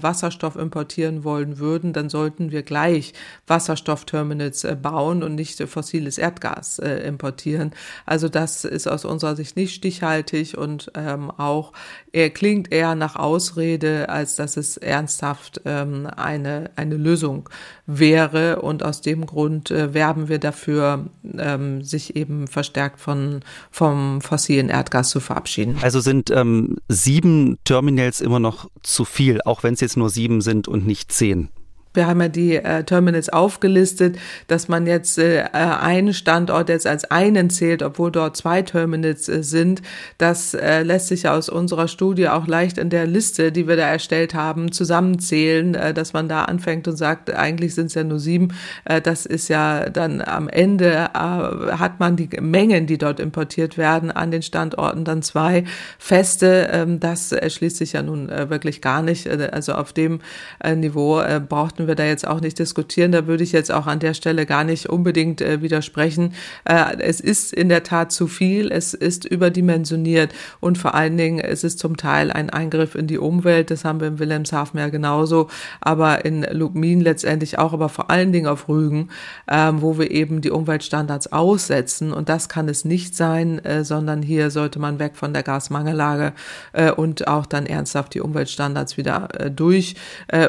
Wasserstoff 0.00 0.56
importieren 0.56 1.24
wollen 1.24 1.58
würden, 1.58 1.92
dann 1.92 2.08
sollten 2.08 2.50
wir 2.50 2.62
gleich 2.62 3.12
Wasserstoffterminals 3.46 4.66
bauen 4.82 5.22
und 5.22 5.34
nicht 5.34 5.60
fossiles 5.68 6.18
Erdgas 6.18 6.78
importieren. 6.78 7.72
Also 8.06 8.28
das 8.28 8.64
ist 8.64 8.86
aus 8.86 9.04
unserer 9.04 9.36
Sicht 9.36 9.49
nicht 9.56 9.74
stichhaltig 9.74 10.56
und 10.56 10.90
ähm, 10.94 11.30
auch 11.30 11.72
er 12.12 12.30
klingt 12.30 12.72
eher 12.72 12.94
nach 12.94 13.16
Ausrede, 13.16 14.08
als 14.08 14.34
dass 14.34 14.56
es 14.56 14.76
ernsthaft 14.76 15.60
ähm, 15.64 16.08
eine, 16.16 16.70
eine 16.76 16.96
Lösung 16.96 17.48
wäre. 17.86 18.62
Und 18.62 18.82
aus 18.82 19.00
dem 19.00 19.26
Grund 19.26 19.70
äh, 19.70 19.94
werben 19.94 20.28
wir 20.28 20.38
dafür, 20.38 21.06
ähm, 21.38 21.82
sich 21.82 22.16
eben 22.16 22.48
verstärkt 22.48 23.00
von, 23.00 23.40
vom 23.70 24.20
fossilen 24.20 24.68
Erdgas 24.68 25.10
zu 25.10 25.20
verabschieden. 25.20 25.78
Also 25.82 26.00
sind 26.00 26.30
ähm, 26.30 26.78
sieben 26.88 27.58
Terminals 27.64 28.20
immer 28.20 28.40
noch 28.40 28.68
zu 28.82 29.04
viel, 29.04 29.40
auch 29.44 29.62
wenn 29.62 29.74
es 29.74 29.80
jetzt 29.80 29.96
nur 29.96 30.10
sieben 30.10 30.40
sind 30.40 30.66
und 30.66 30.86
nicht 30.86 31.12
zehn? 31.12 31.48
Wir 31.92 32.06
haben 32.06 32.20
ja 32.20 32.28
die 32.28 32.54
äh, 32.54 32.84
Terminals 32.84 33.30
aufgelistet, 33.30 34.16
dass 34.46 34.68
man 34.68 34.86
jetzt 34.86 35.18
äh, 35.18 35.42
einen 35.52 36.14
Standort 36.14 36.68
jetzt 36.68 36.86
als 36.86 37.10
einen 37.10 37.50
zählt, 37.50 37.82
obwohl 37.82 38.12
dort 38.12 38.36
zwei 38.36 38.62
Terminals 38.62 39.28
äh, 39.28 39.42
sind. 39.42 39.82
Das 40.16 40.54
äh, 40.54 40.84
lässt 40.84 41.08
sich 41.08 41.28
aus 41.28 41.48
unserer 41.48 41.88
Studie 41.88 42.28
auch 42.28 42.46
leicht 42.46 42.78
in 42.78 42.90
der 42.90 43.08
Liste, 43.08 43.50
die 43.50 43.66
wir 43.66 43.74
da 43.74 43.88
erstellt 43.88 44.34
haben, 44.34 44.70
zusammenzählen, 44.70 45.74
äh, 45.74 45.92
dass 45.92 46.12
man 46.12 46.28
da 46.28 46.44
anfängt 46.44 46.86
und 46.86 46.94
sagt, 46.94 47.34
eigentlich 47.34 47.74
sind 47.74 47.86
es 47.86 47.94
ja 47.94 48.04
nur 48.04 48.20
sieben. 48.20 48.54
Äh, 48.84 49.00
das 49.00 49.26
ist 49.26 49.48
ja 49.48 49.90
dann 49.90 50.20
am 50.20 50.48
Ende 50.48 50.92
äh, 50.92 51.16
hat 51.16 51.98
man 51.98 52.14
die 52.14 52.28
Mengen, 52.40 52.86
die 52.86 52.98
dort 52.98 53.18
importiert 53.18 53.76
werden, 53.76 54.12
an 54.12 54.30
den 54.30 54.42
Standorten 54.42 55.04
dann 55.04 55.22
zwei 55.22 55.64
feste. 55.98 56.68
Ähm, 56.70 57.00
das 57.00 57.32
erschließt 57.32 57.78
sich 57.78 57.94
ja 57.94 58.02
nun 58.02 58.28
äh, 58.28 58.48
wirklich 58.48 58.80
gar 58.80 59.02
nicht. 59.02 59.26
Äh, 59.26 59.48
also 59.50 59.72
auf 59.72 59.92
dem 59.92 60.20
äh, 60.62 60.76
Niveau 60.76 61.18
äh, 61.18 61.40
braucht 61.40 61.79
sollten 61.80 61.88
wir 61.88 61.94
da 61.94 62.04
jetzt 62.04 62.26
auch 62.26 62.40
nicht 62.40 62.58
diskutieren. 62.58 63.10
Da 63.10 63.26
würde 63.26 63.42
ich 63.42 63.52
jetzt 63.52 63.72
auch 63.72 63.86
an 63.86 64.00
der 64.00 64.12
Stelle 64.12 64.44
gar 64.44 64.64
nicht 64.64 64.90
unbedingt 64.90 65.40
äh, 65.40 65.62
widersprechen. 65.62 66.34
Äh, 66.64 66.98
es 66.98 67.20
ist 67.20 67.54
in 67.54 67.70
der 67.70 67.84
Tat 67.84 68.12
zu 68.12 68.26
viel, 68.26 68.70
es 68.70 68.92
ist 68.92 69.24
überdimensioniert 69.24 70.34
und 70.60 70.76
vor 70.76 70.94
allen 70.94 71.16
Dingen 71.16 71.38
es 71.38 71.64
ist 71.64 71.78
zum 71.78 71.96
Teil 71.96 72.30
ein 72.30 72.50
Eingriff 72.50 72.94
in 72.94 73.06
die 73.06 73.16
Umwelt. 73.16 73.70
Das 73.70 73.84
haben 73.84 74.00
wir 74.00 74.08
in 74.08 74.18
Wilhelmshaven 74.18 74.78
ja 74.78 74.88
genauso, 74.90 75.48
aber 75.80 76.24
in 76.26 76.42
Lubmin 76.42 77.00
letztendlich 77.00 77.58
auch, 77.58 77.72
aber 77.72 77.88
vor 77.88 78.10
allen 78.10 78.32
Dingen 78.32 78.46
auf 78.46 78.68
Rügen, 78.68 79.08
äh, 79.46 79.72
wo 79.76 79.96
wir 79.98 80.10
eben 80.10 80.42
die 80.42 80.50
Umweltstandards 80.50 81.32
aussetzen. 81.32 82.12
Und 82.12 82.28
das 82.28 82.50
kann 82.50 82.68
es 82.68 82.84
nicht 82.84 83.16
sein, 83.16 83.58
äh, 83.64 83.84
sondern 83.84 84.22
hier 84.22 84.50
sollte 84.50 84.78
man 84.78 84.98
weg 84.98 85.12
von 85.14 85.32
der 85.32 85.42
Gasmangellage 85.42 86.34
äh, 86.74 86.90
und 86.90 87.26
auch 87.26 87.46
dann 87.46 87.64
ernsthaft 87.64 88.12
die 88.12 88.20
Umweltstandards 88.20 88.98
wieder 88.98 89.28
äh, 89.38 89.50
durch 89.50 89.94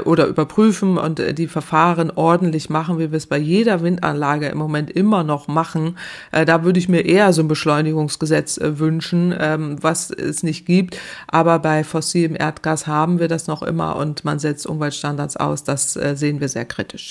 oder 0.05 0.25
überprüfen 0.27 0.97
und 0.97 1.20
die 1.33 1.47
Verfahren 1.47 2.11
ordentlich 2.11 2.69
machen, 2.69 2.99
wie 2.99 3.11
wir 3.11 3.17
es 3.17 3.27
bei 3.27 3.37
jeder 3.37 3.81
Windanlage 3.81 4.47
im 4.47 4.57
Moment 4.57 4.91
immer 4.91 5.23
noch 5.23 5.47
machen, 5.47 5.97
äh, 6.31 6.45
da 6.45 6.63
würde 6.63 6.79
ich 6.79 6.89
mir 6.89 7.05
eher 7.05 7.33
so 7.33 7.41
ein 7.41 7.47
Beschleunigungsgesetz 7.47 8.57
äh, 8.57 8.79
wünschen, 8.79 9.33
ähm, 9.37 9.77
was 9.81 10.09
es 10.11 10.43
nicht 10.43 10.65
gibt. 10.65 10.97
Aber 11.27 11.59
bei 11.59 11.83
fossilem 11.83 12.35
Erdgas 12.37 12.87
haben 12.87 13.19
wir 13.19 13.27
das 13.27 13.47
noch 13.47 13.63
immer 13.63 13.95
und 13.95 14.25
man 14.25 14.39
setzt 14.39 14.67
Umweltstandards 14.67 15.37
aus. 15.37 15.63
Das 15.63 15.93
sehen 15.93 16.39
wir 16.39 16.49
sehr 16.49 16.65
kritisch. 16.65 17.09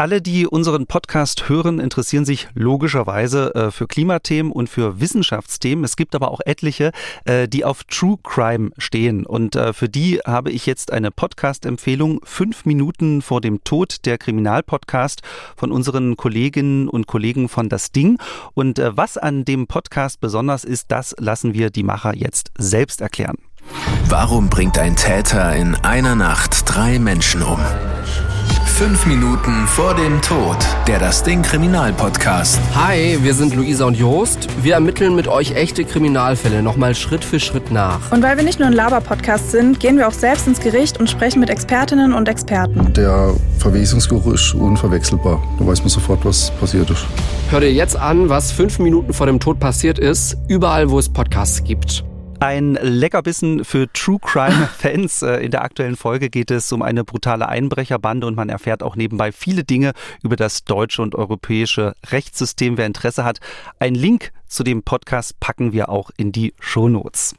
Alle, 0.00 0.22
die 0.22 0.46
unseren 0.46 0.86
Podcast 0.86 1.50
hören, 1.50 1.78
interessieren 1.78 2.24
sich 2.24 2.48
logischerweise 2.54 3.54
äh, 3.54 3.70
für 3.70 3.86
Klimathemen 3.86 4.50
und 4.50 4.70
für 4.70 4.98
Wissenschaftsthemen. 4.98 5.84
Es 5.84 5.94
gibt 5.94 6.14
aber 6.14 6.30
auch 6.30 6.40
etliche, 6.46 6.92
äh, 7.26 7.46
die 7.46 7.66
auf 7.66 7.84
True 7.84 8.16
Crime 8.22 8.70
stehen. 8.78 9.26
Und 9.26 9.56
äh, 9.56 9.74
für 9.74 9.90
die 9.90 10.20
habe 10.26 10.52
ich 10.52 10.64
jetzt 10.64 10.90
eine 10.90 11.10
Podcast-Empfehlung. 11.10 12.22
Fünf 12.24 12.64
Minuten 12.64 13.20
vor 13.20 13.42
dem 13.42 13.62
Tod, 13.62 14.06
der 14.06 14.16
Kriminalpodcast 14.16 15.20
von 15.54 15.70
unseren 15.70 16.16
Kolleginnen 16.16 16.88
und 16.88 17.06
Kollegen 17.06 17.50
von 17.50 17.68
Das 17.68 17.92
Ding. 17.92 18.16
Und 18.54 18.78
äh, 18.78 18.96
was 18.96 19.18
an 19.18 19.44
dem 19.44 19.66
Podcast 19.66 20.18
besonders 20.18 20.64
ist, 20.64 20.86
das 20.90 21.14
lassen 21.18 21.52
wir 21.52 21.68
die 21.68 21.82
Macher 21.82 22.16
jetzt 22.16 22.52
selbst 22.56 23.02
erklären. 23.02 23.36
Warum 24.08 24.48
bringt 24.48 24.78
ein 24.78 24.96
Täter 24.96 25.54
in 25.54 25.74
einer 25.74 26.14
Nacht 26.14 26.62
drei 26.64 26.98
Menschen 26.98 27.42
um? 27.42 27.60
Fünf 28.80 29.04
Minuten 29.04 29.66
vor 29.66 29.94
dem 29.94 30.22
Tod. 30.22 30.56
Der 30.86 30.98
Das 30.98 31.22
Ding 31.22 31.42
Kriminalpodcast. 31.42 32.58
Hi, 32.74 33.18
wir 33.20 33.34
sind 33.34 33.54
Luisa 33.54 33.84
und 33.84 33.98
Jost. 33.98 34.48
Wir 34.62 34.72
ermitteln 34.72 35.14
mit 35.14 35.28
euch 35.28 35.54
echte 35.54 35.84
Kriminalfälle 35.84 36.62
nochmal 36.62 36.94
Schritt 36.94 37.22
für 37.22 37.38
Schritt 37.38 37.70
nach. 37.70 38.10
Und 38.10 38.22
weil 38.22 38.38
wir 38.38 38.42
nicht 38.42 38.58
nur 38.58 38.68
ein 38.68 38.72
Laber-Podcast 38.72 39.50
sind, 39.50 39.80
gehen 39.80 39.98
wir 39.98 40.08
auch 40.08 40.14
selbst 40.14 40.46
ins 40.46 40.60
Gericht 40.60 40.98
und 40.98 41.10
sprechen 41.10 41.40
mit 41.40 41.50
Expertinnen 41.50 42.14
und 42.14 42.26
Experten. 42.26 42.90
Der 42.94 43.34
Verwesungsgeruch 43.58 44.32
ist 44.32 44.54
unverwechselbar. 44.54 45.42
Da 45.58 45.66
weiß 45.66 45.80
man 45.80 45.90
sofort, 45.90 46.24
was 46.24 46.50
passiert 46.52 46.88
ist. 46.88 47.04
Hör 47.50 47.60
dir 47.60 47.70
jetzt 47.70 47.96
an, 47.96 48.30
was 48.30 48.50
fünf 48.50 48.78
Minuten 48.78 49.12
vor 49.12 49.26
dem 49.26 49.40
Tod 49.40 49.60
passiert 49.60 49.98
ist, 49.98 50.38
überall, 50.48 50.88
wo 50.88 50.98
es 50.98 51.10
Podcasts 51.10 51.62
gibt. 51.64 52.02
Ein 52.40 52.78
Leckerbissen 52.80 53.66
für 53.66 53.92
True 53.92 54.18
Crime-Fans. 54.18 55.20
Äh, 55.30 55.44
in 55.44 55.50
der 55.50 55.62
aktuellen 55.62 55.96
Folge 55.96 56.30
geht 56.30 56.50
es 56.50 56.72
um 56.72 56.80
eine 56.80 57.04
brutale 57.04 57.48
Einbrecherbande 57.48 58.26
und 58.26 58.34
man 58.34 58.48
erfährt 58.48 58.82
auch 58.82 58.96
nebenbei 58.96 59.32
viele 59.32 59.64
Dinge 59.64 59.92
über 60.22 60.36
das 60.36 60.64
deutsche 60.64 61.02
und 61.02 61.14
europäische 61.14 61.94
Rechtssystem. 62.06 62.78
Wer 62.78 62.86
Interesse 62.86 63.24
hat, 63.24 63.40
einen 63.78 63.94
Link 63.94 64.32
zu 64.46 64.64
dem 64.64 64.82
Podcast 64.82 65.38
packen 65.40 65.72
wir 65.72 65.90
auch 65.90 66.10
in 66.16 66.32
die 66.32 66.54
Shownotes. 66.58 67.34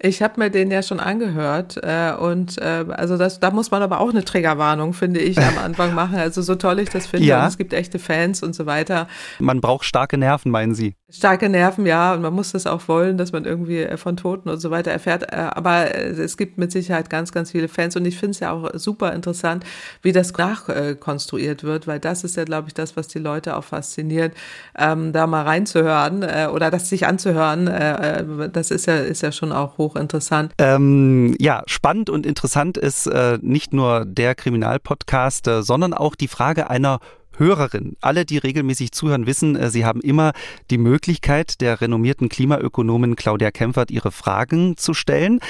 Ich 0.00 0.22
habe 0.22 0.38
mir 0.38 0.50
den 0.50 0.70
ja 0.70 0.82
schon 0.82 1.00
angehört 1.00 1.78
äh, 1.82 2.12
und 2.12 2.58
äh, 2.58 2.84
also 2.90 3.16
das, 3.16 3.40
da 3.40 3.50
muss 3.50 3.70
man 3.70 3.82
aber 3.82 4.00
auch 4.00 4.10
eine 4.10 4.24
Triggerwarnung, 4.24 4.92
finde 4.92 5.20
ich, 5.20 5.38
am 5.38 5.58
Anfang 5.64 5.94
machen. 5.94 6.16
Also 6.16 6.42
so 6.42 6.54
toll 6.54 6.78
ich 6.80 6.90
das 6.90 7.06
finde, 7.06 7.26
ja. 7.26 7.42
und 7.42 7.48
es 7.48 7.58
gibt 7.58 7.72
echte 7.72 7.98
Fans 7.98 8.42
und 8.42 8.54
so 8.54 8.66
weiter. 8.66 9.08
Man 9.38 9.60
braucht 9.60 9.84
starke 9.84 10.18
Nerven, 10.18 10.50
meinen 10.50 10.74
Sie? 10.74 10.94
Starke 11.10 11.48
Nerven, 11.48 11.86
ja, 11.86 12.14
und 12.14 12.22
man 12.22 12.32
muss 12.32 12.52
das 12.52 12.66
auch 12.66 12.88
wollen, 12.88 13.18
dass 13.18 13.32
man 13.32 13.44
irgendwie 13.44 13.78
äh, 13.78 13.96
von 13.96 14.16
Toten 14.16 14.48
und 14.48 14.58
so 14.58 14.70
weiter 14.70 14.90
erfährt. 14.90 15.32
Äh, 15.32 15.36
aber 15.36 15.94
äh, 15.94 16.08
es 16.10 16.36
gibt 16.36 16.58
mit 16.58 16.72
Sicherheit 16.72 17.08
ganz, 17.08 17.32
ganz 17.32 17.52
viele 17.52 17.68
Fans 17.68 17.96
und 17.96 18.04
ich 18.04 18.18
finde 18.18 18.32
es 18.32 18.40
ja 18.40 18.52
auch 18.52 18.70
super 18.74 19.12
interessant, 19.12 19.64
wie 20.02 20.12
das 20.12 20.32
nachkonstruiert 20.32 21.64
wird, 21.64 21.86
weil 21.86 22.00
das 22.00 22.24
ist 22.24 22.36
ja, 22.36 22.44
glaube 22.44 22.68
ich, 22.68 22.74
das, 22.74 22.96
was 22.96 23.08
die 23.08 23.18
Leute 23.18 23.56
auch 23.56 23.64
fasziniert, 23.64 24.34
ähm, 24.76 25.12
da 25.12 25.26
mal 25.26 25.42
reinzuhören 25.42 26.22
äh, 26.22 26.48
oder 26.52 26.70
das 26.70 26.88
sich 26.88 27.06
anzuhören. 27.06 27.68
Äh, 27.68 28.48
das 28.50 28.70
ist 28.70 28.86
ja, 28.86 28.96
ist 28.96 29.22
ja 29.22 29.32
schon 29.32 29.52
auch 29.52 29.78
hochinteressant. 29.84 30.52
Ähm, 30.58 31.34
ja, 31.38 31.62
spannend 31.66 32.10
und 32.10 32.26
interessant 32.26 32.76
ist 32.76 33.06
äh, 33.06 33.38
nicht 33.40 33.72
nur 33.72 34.04
der 34.04 34.34
Kriminalpodcast, 34.34 35.48
äh, 35.48 35.62
sondern 35.62 35.94
auch 35.94 36.14
die 36.14 36.28
Frage 36.28 36.70
einer 36.70 37.00
Hörerin. 37.36 37.96
Alle, 38.00 38.24
die 38.24 38.38
regelmäßig 38.38 38.92
zuhören, 38.92 39.26
wissen, 39.26 39.56
äh, 39.56 39.68
sie 39.70 39.84
haben 39.84 40.00
immer 40.00 40.32
die 40.70 40.78
Möglichkeit, 40.78 41.60
der 41.60 41.80
renommierten 41.80 42.28
Klimaökonomin 42.28 43.16
Claudia 43.16 43.50
Kempfert 43.50 43.90
ihre 43.90 44.12
Fragen 44.12 44.76
zu 44.76 44.94
stellen. 44.94 45.40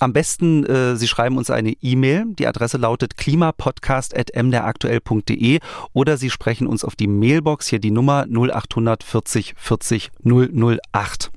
Am 0.00 0.12
besten, 0.12 0.66
äh, 0.66 0.96
Sie 0.96 1.06
schreiben 1.06 1.38
uns 1.38 1.50
eine 1.50 1.74
E-Mail. 1.80 2.24
Die 2.38 2.48
Adresse 2.48 2.78
lautet 2.78 3.16
klimapodcast.mderaktuell.de 3.16 5.60
oder 5.92 6.16
Sie 6.16 6.30
sprechen 6.30 6.66
uns 6.66 6.84
auf 6.84 6.96
die 6.96 7.06
Mailbox, 7.06 7.68
hier 7.68 7.78
die 7.78 7.92
Nummer 7.92 8.26
0800 8.28 9.04
40 9.04 9.54
40 9.56 10.10
008. 10.24 11.30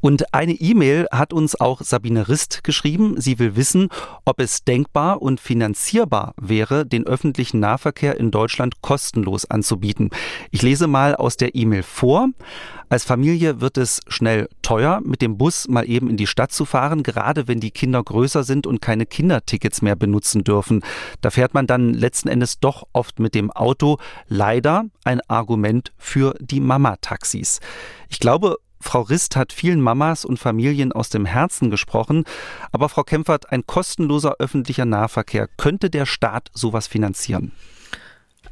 Und 0.00 0.34
eine 0.34 0.52
E-Mail 0.52 1.06
hat 1.10 1.32
uns 1.32 1.60
auch 1.60 1.80
Sabine 1.82 2.28
Rist 2.28 2.64
geschrieben. 2.64 3.20
Sie 3.20 3.38
will 3.38 3.56
wissen, 3.56 3.88
ob 4.24 4.40
es 4.40 4.64
denkbar 4.64 5.22
und 5.22 5.40
finanzierbar 5.40 6.34
wäre, 6.40 6.86
den 6.86 7.06
öffentlichen 7.06 7.60
Nahverkehr 7.60 8.18
in 8.18 8.30
Deutschland 8.30 8.82
kostenlos 8.82 9.44
anzubieten. 9.44 10.10
Ich 10.50 10.62
lese 10.62 10.86
mal 10.86 11.14
aus 11.14 11.36
der 11.36 11.54
E-Mail 11.54 11.82
vor. 11.82 12.28
Als 12.88 13.04
Familie 13.04 13.60
wird 13.60 13.78
es 13.78 14.00
schnell 14.08 14.48
teuer, 14.62 15.00
mit 15.04 15.22
dem 15.22 15.38
Bus 15.38 15.68
mal 15.68 15.88
eben 15.88 16.10
in 16.10 16.16
die 16.16 16.26
Stadt 16.26 16.50
zu 16.50 16.64
fahren, 16.64 17.04
gerade 17.04 17.46
wenn 17.46 17.60
die 17.60 17.70
Kinder 17.70 18.02
größer 18.02 18.42
sind 18.42 18.66
und 18.66 18.82
keine 18.82 19.06
Kindertickets 19.06 19.80
mehr 19.80 19.94
benutzen 19.94 20.42
dürfen. 20.42 20.82
Da 21.20 21.30
fährt 21.30 21.54
man 21.54 21.68
dann 21.68 21.94
letzten 21.94 22.28
Endes 22.28 22.58
doch 22.58 22.88
oft 22.92 23.20
mit 23.20 23.36
dem 23.36 23.52
Auto. 23.52 23.98
Leider 24.26 24.86
ein 25.04 25.20
Argument 25.28 25.92
für 25.98 26.34
die 26.40 26.58
Mama-Taxis. 26.58 27.60
Ich 28.08 28.18
glaube, 28.18 28.56
Frau 28.80 29.02
Rist 29.02 29.36
hat 29.36 29.52
vielen 29.52 29.80
Mamas 29.80 30.24
und 30.24 30.38
Familien 30.38 30.92
aus 30.92 31.10
dem 31.10 31.26
Herzen 31.26 31.70
gesprochen. 31.70 32.24
Aber 32.72 32.88
Frau 32.88 33.02
Kempfert, 33.04 33.52
ein 33.52 33.66
kostenloser 33.66 34.36
öffentlicher 34.38 34.86
Nahverkehr, 34.86 35.48
könnte 35.56 35.90
der 35.90 36.06
Staat 36.06 36.48
sowas 36.54 36.86
finanzieren? 36.86 37.52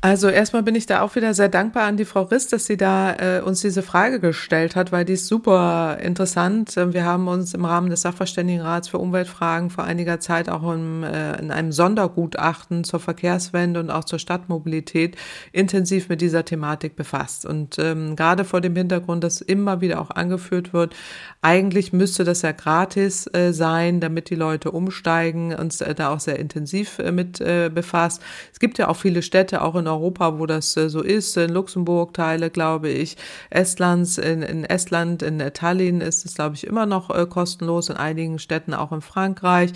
Also 0.01 0.29
erstmal 0.29 0.63
bin 0.63 0.77
ich 0.77 0.87
da 0.87 1.01
auch 1.01 1.17
wieder 1.17 1.35
sehr 1.35 1.49
dankbar 1.49 1.83
an 1.83 1.97
die 1.97 2.05
Frau 2.05 2.23
Riss, 2.23 2.47
dass 2.47 2.67
sie 2.67 2.77
da 2.77 3.17
äh, 3.17 3.41
uns 3.41 3.63
diese 3.63 3.83
Frage 3.83 4.21
gestellt 4.21 4.77
hat, 4.77 4.93
weil 4.93 5.05
die 5.05 5.15
ist 5.15 5.27
super 5.27 5.99
interessant. 6.01 6.77
Ähm, 6.77 6.93
wir 6.93 7.05
haben 7.05 7.27
uns 7.27 7.53
im 7.53 7.65
Rahmen 7.65 7.91
des 7.91 8.03
Sachverständigenrats 8.03 8.87
für 8.87 8.99
Umweltfragen 8.99 9.71
vor 9.71 9.83
einiger 9.83 10.21
Zeit 10.21 10.49
auch 10.49 10.73
im, 10.73 11.03
äh, 11.03 11.41
in 11.41 11.51
einem 11.51 11.73
Sondergutachten 11.73 12.85
zur 12.85 13.01
Verkehrswende 13.01 13.81
und 13.81 13.91
auch 13.91 14.05
zur 14.05 14.21
Stadtmobilität 14.21 15.17
intensiv 15.51 16.09
mit 16.09 16.21
dieser 16.21 16.45
Thematik 16.45 16.95
befasst. 16.95 17.45
Und 17.45 17.81
ähm, 17.81 18.15
gerade 18.15 18.45
vor 18.45 18.61
dem 18.61 18.77
Hintergrund, 18.77 19.25
dass 19.25 19.41
immer 19.41 19.81
wieder 19.81 20.01
auch 20.01 20.11
angeführt 20.11 20.73
wird, 20.73 20.95
eigentlich 21.43 21.93
müsste 21.93 22.23
das 22.23 22.43
ja 22.43 22.53
gratis 22.53 23.27
äh, 23.35 23.53
sein, 23.53 23.99
damit 23.99 24.31
die 24.31 24.37
Leute 24.37 24.71
umsteigen, 24.71 25.57
uns 25.57 25.81
äh, 25.81 25.93
da 25.93 26.11
auch 26.11 26.21
sehr 26.21 26.39
intensiv 26.39 27.01
äh, 27.01 27.11
mit 27.11 27.41
äh, 27.41 27.69
befasst. 27.69 28.23
Es 28.53 28.61
gibt 28.61 28.79
ja 28.79 28.87
auch 28.87 28.97
viele 28.97 29.23
Städte, 29.23 29.61
auch 29.61 29.75
in 29.75 29.88
Europa, 29.89 30.39
wo 30.39 30.47
das 30.47 30.77
äh, 30.77 30.89
so 30.89 31.03
ist. 31.03 31.37
In 31.37 31.51
Luxemburg 31.51 32.15
Teile, 32.15 32.51
glaube 32.51 32.89
ich, 32.89 33.17
Estlands, 33.51 34.19
in, 34.19 34.43
in 34.43 34.65
Estland, 34.65 35.23
in 35.23 35.39
Tallinn 35.53 36.01
ist 36.01 36.25
es, 36.25 36.35
glaube 36.35 36.55
ich, 36.55 36.67
immer 36.67 36.87
noch 36.87 37.11
äh, 37.11 37.27
kostenlos, 37.27 37.89
in 37.89 37.97
einigen 37.97 38.39
Städten 38.39 38.75
auch 38.75 38.93
in 38.93 39.01
Frankreich. 39.01 39.73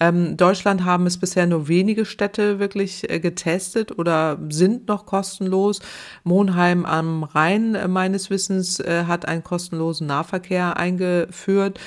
Ähm, 0.00 0.36
Deutschland 0.36 0.84
haben 0.84 1.06
es 1.06 1.18
bisher 1.18 1.46
nur 1.46 1.68
wenige 1.68 2.04
Städte 2.04 2.58
wirklich 2.58 3.10
äh, 3.10 3.20
getestet 3.20 3.98
oder 3.98 4.38
sind 4.48 4.88
noch 4.88 5.06
kostenlos. 5.06 5.80
Monheim 6.24 6.84
am 6.86 7.24
Rhein, 7.24 7.76
meines 7.88 8.30
Wissens, 8.30 8.78
hat 8.78 9.26
einen 9.26 9.42
kostenlosen 9.42 10.06
Nahverkehr 10.06 10.76
eingeführt, 10.76 11.78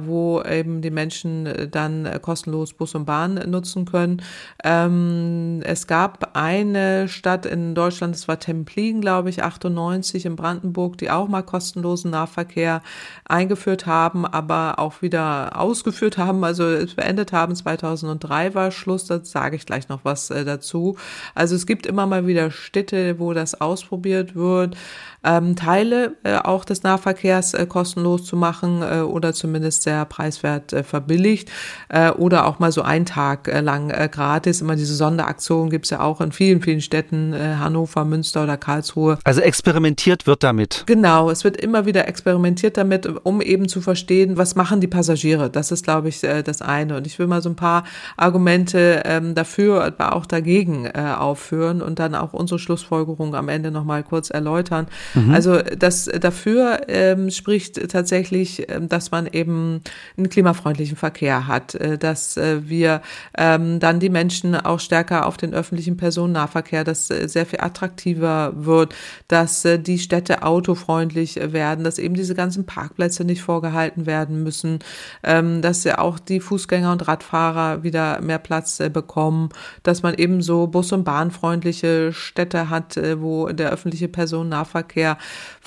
wo 0.00 0.42
eben 0.42 0.82
die 0.82 0.90
Menschen 0.90 1.68
dann 1.70 2.08
kostenlos 2.22 2.72
Bus 2.72 2.94
und 2.94 3.04
Bahn 3.04 3.34
nutzen 3.50 3.84
können. 3.84 4.22
Ähm, 4.64 5.60
es 5.64 5.86
gab 5.86 6.36
eine 6.36 7.08
Stadt 7.18 7.44
in 7.44 7.74
Deutschland, 7.74 8.14
das 8.14 8.28
war 8.28 8.38
Templin, 8.38 9.00
glaube 9.00 9.28
ich, 9.28 9.42
98 9.42 10.24
in 10.24 10.36
Brandenburg, 10.36 10.96
die 10.96 11.10
auch 11.10 11.28
mal 11.28 11.42
kostenlosen 11.42 12.12
Nahverkehr 12.12 12.82
eingeführt 13.26 13.86
haben, 13.86 14.24
aber 14.24 14.78
auch 14.78 15.02
wieder 15.02 15.60
ausgeführt 15.60 16.16
haben, 16.16 16.44
also 16.44 16.64
beendet 16.96 17.32
haben. 17.32 17.54
2003 17.54 18.54
war 18.54 18.70
Schluss, 18.70 19.04
da 19.06 19.22
sage 19.22 19.56
ich 19.56 19.66
gleich 19.66 19.88
noch 19.88 20.04
was 20.04 20.30
äh, 20.30 20.44
dazu. 20.44 20.96
Also 21.34 21.56
es 21.56 21.66
gibt 21.66 21.86
immer 21.86 22.06
mal 22.06 22.26
wieder 22.26 22.50
Städte, 22.50 23.18
wo 23.18 23.34
das 23.34 23.60
ausprobiert 23.60 24.34
wird 24.34 24.76
ähm, 25.24 25.56
Teile 25.56 26.16
äh, 26.22 26.36
auch 26.36 26.64
des 26.64 26.82
Nahverkehrs 26.82 27.54
äh, 27.54 27.66
kostenlos 27.66 28.24
zu 28.24 28.36
machen 28.36 28.82
äh, 28.82 29.00
oder 29.00 29.32
zumindest 29.32 29.82
sehr 29.82 30.04
preiswert 30.04 30.72
äh, 30.72 30.82
verbilligt 30.82 31.50
äh, 31.88 32.10
oder 32.10 32.46
auch 32.46 32.58
mal 32.58 32.72
so 32.72 32.82
einen 32.82 33.06
Tag 33.06 33.48
äh, 33.48 33.60
lang 33.60 33.90
äh, 33.90 34.08
gratis. 34.10 34.60
Immer 34.60 34.76
diese 34.76 34.94
Sonderaktionen 34.94 35.70
gibt's 35.70 35.90
ja 35.90 36.00
auch 36.00 36.20
in 36.20 36.32
vielen, 36.32 36.62
vielen 36.62 36.80
Städten, 36.80 37.32
äh, 37.32 37.56
Hannover, 37.58 38.04
Münster 38.04 38.44
oder 38.44 38.56
Karlsruhe. 38.56 39.18
Also 39.24 39.40
experimentiert 39.40 40.26
wird 40.26 40.42
damit. 40.42 40.84
Genau, 40.86 41.30
es 41.30 41.44
wird 41.44 41.56
immer 41.56 41.86
wieder 41.86 42.06
experimentiert 42.06 42.76
damit, 42.76 43.06
um 43.24 43.40
eben 43.40 43.68
zu 43.68 43.80
verstehen, 43.80 44.36
was 44.36 44.54
machen 44.54 44.80
die 44.80 44.86
Passagiere. 44.86 45.50
Das 45.50 45.72
ist, 45.72 45.84
glaube 45.84 46.08
ich, 46.08 46.22
äh, 46.22 46.42
das 46.42 46.62
eine. 46.62 46.96
Und 46.96 47.06
ich 47.06 47.18
will 47.18 47.26
mal 47.26 47.42
so 47.42 47.48
ein 47.48 47.56
paar 47.56 47.84
Argumente 48.16 49.02
ähm, 49.04 49.34
dafür, 49.34 49.84
aber 49.84 50.14
auch 50.14 50.26
dagegen 50.26 50.86
äh, 50.86 51.14
aufführen 51.16 51.82
und 51.82 51.98
dann 51.98 52.14
auch 52.14 52.32
unsere 52.32 52.58
Schlussfolgerung 52.58 53.34
am 53.34 53.48
Ende 53.48 53.70
nochmal 53.70 54.02
kurz 54.02 54.30
erläutern. 54.30 54.86
Mhm. 55.14 55.32
Also 55.32 55.58
das 55.62 56.04
dafür 56.06 56.82
ähm, 56.88 57.30
spricht 57.30 57.88
tatsächlich, 57.90 58.68
ähm, 58.70 58.88
dass 58.88 59.10
man 59.10 59.26
eben 59.26 59.82
einen 60.16 60.28
klimafreundlichen 60.28 60.96
Verkehr 60.96 61.46
hat, 61.46 61.74
äh, 61.74 61.98
dass 61.98 62.36
äh, 62.36 62.68
wir 62.68 63.02
ähm, 63.36 63.80
dann 63.80 64.00
die 64.00 64.10
Menschen 64.10 64.54
auch 64.54 64.80
stärker 64.80 65.26
auf 65.26 65.36
den 65.36 65.54
öffentlichen 65.54 65.96
Personennahverkehr, 65.96 66.84
dass 66.84 67.10
äh, 67.10 67.28
sehr 67.28 67.46
viel 67.46 67.60
attraktiver 67.60 68.52
wird, 68.56 68.94
dass 69.28 69.64
äh, 69.64 69.78
die 69.78 69.98
Städte 69.98 70.42
autofreundlich 70.42 71.36
werden, 71.36 71.84
dass 71.84 71.98
eben 71.98 72.14
diese 72.14 72.34
ganzen 72.34 72.66
Parkplätze 72.66 73.24
nicht 73.24 73.42
vorgehalten 73.42 74.06
werden 74.06 74.42
müssen, 74.42 74.80
ähm, 75.22 75.62
dass 75.62 75.84
ja 75.84 75.98
auch 75.98 76.18
die 76.18 76.40
Fußgänger 76.40 76.92
und 76.92 77.08
Radfahrer 77.08 77.82
wieder 77.82 78.20
mehr 78.20 78.38
Platz 78.38 78.80
äh, 78.80 78.90
bekommen, 78.90 79.50
dass 79.82 80.02
man 80.02 80.14
eben 80.14 80.42
so 80.42 80.66
bus- 80.66 80.92
und 80.92 81.04
bahnfreundliche 81.04 82.12
Städte 82.12 82.70
hat, 82.70 82.96
äh, 82.96 83.20
wo 83.20 83.48
der 83.48 83.70
öffentliche 83.70 84.08
Personennahverkehr 84.08 84.97
sehr 84.98 85.16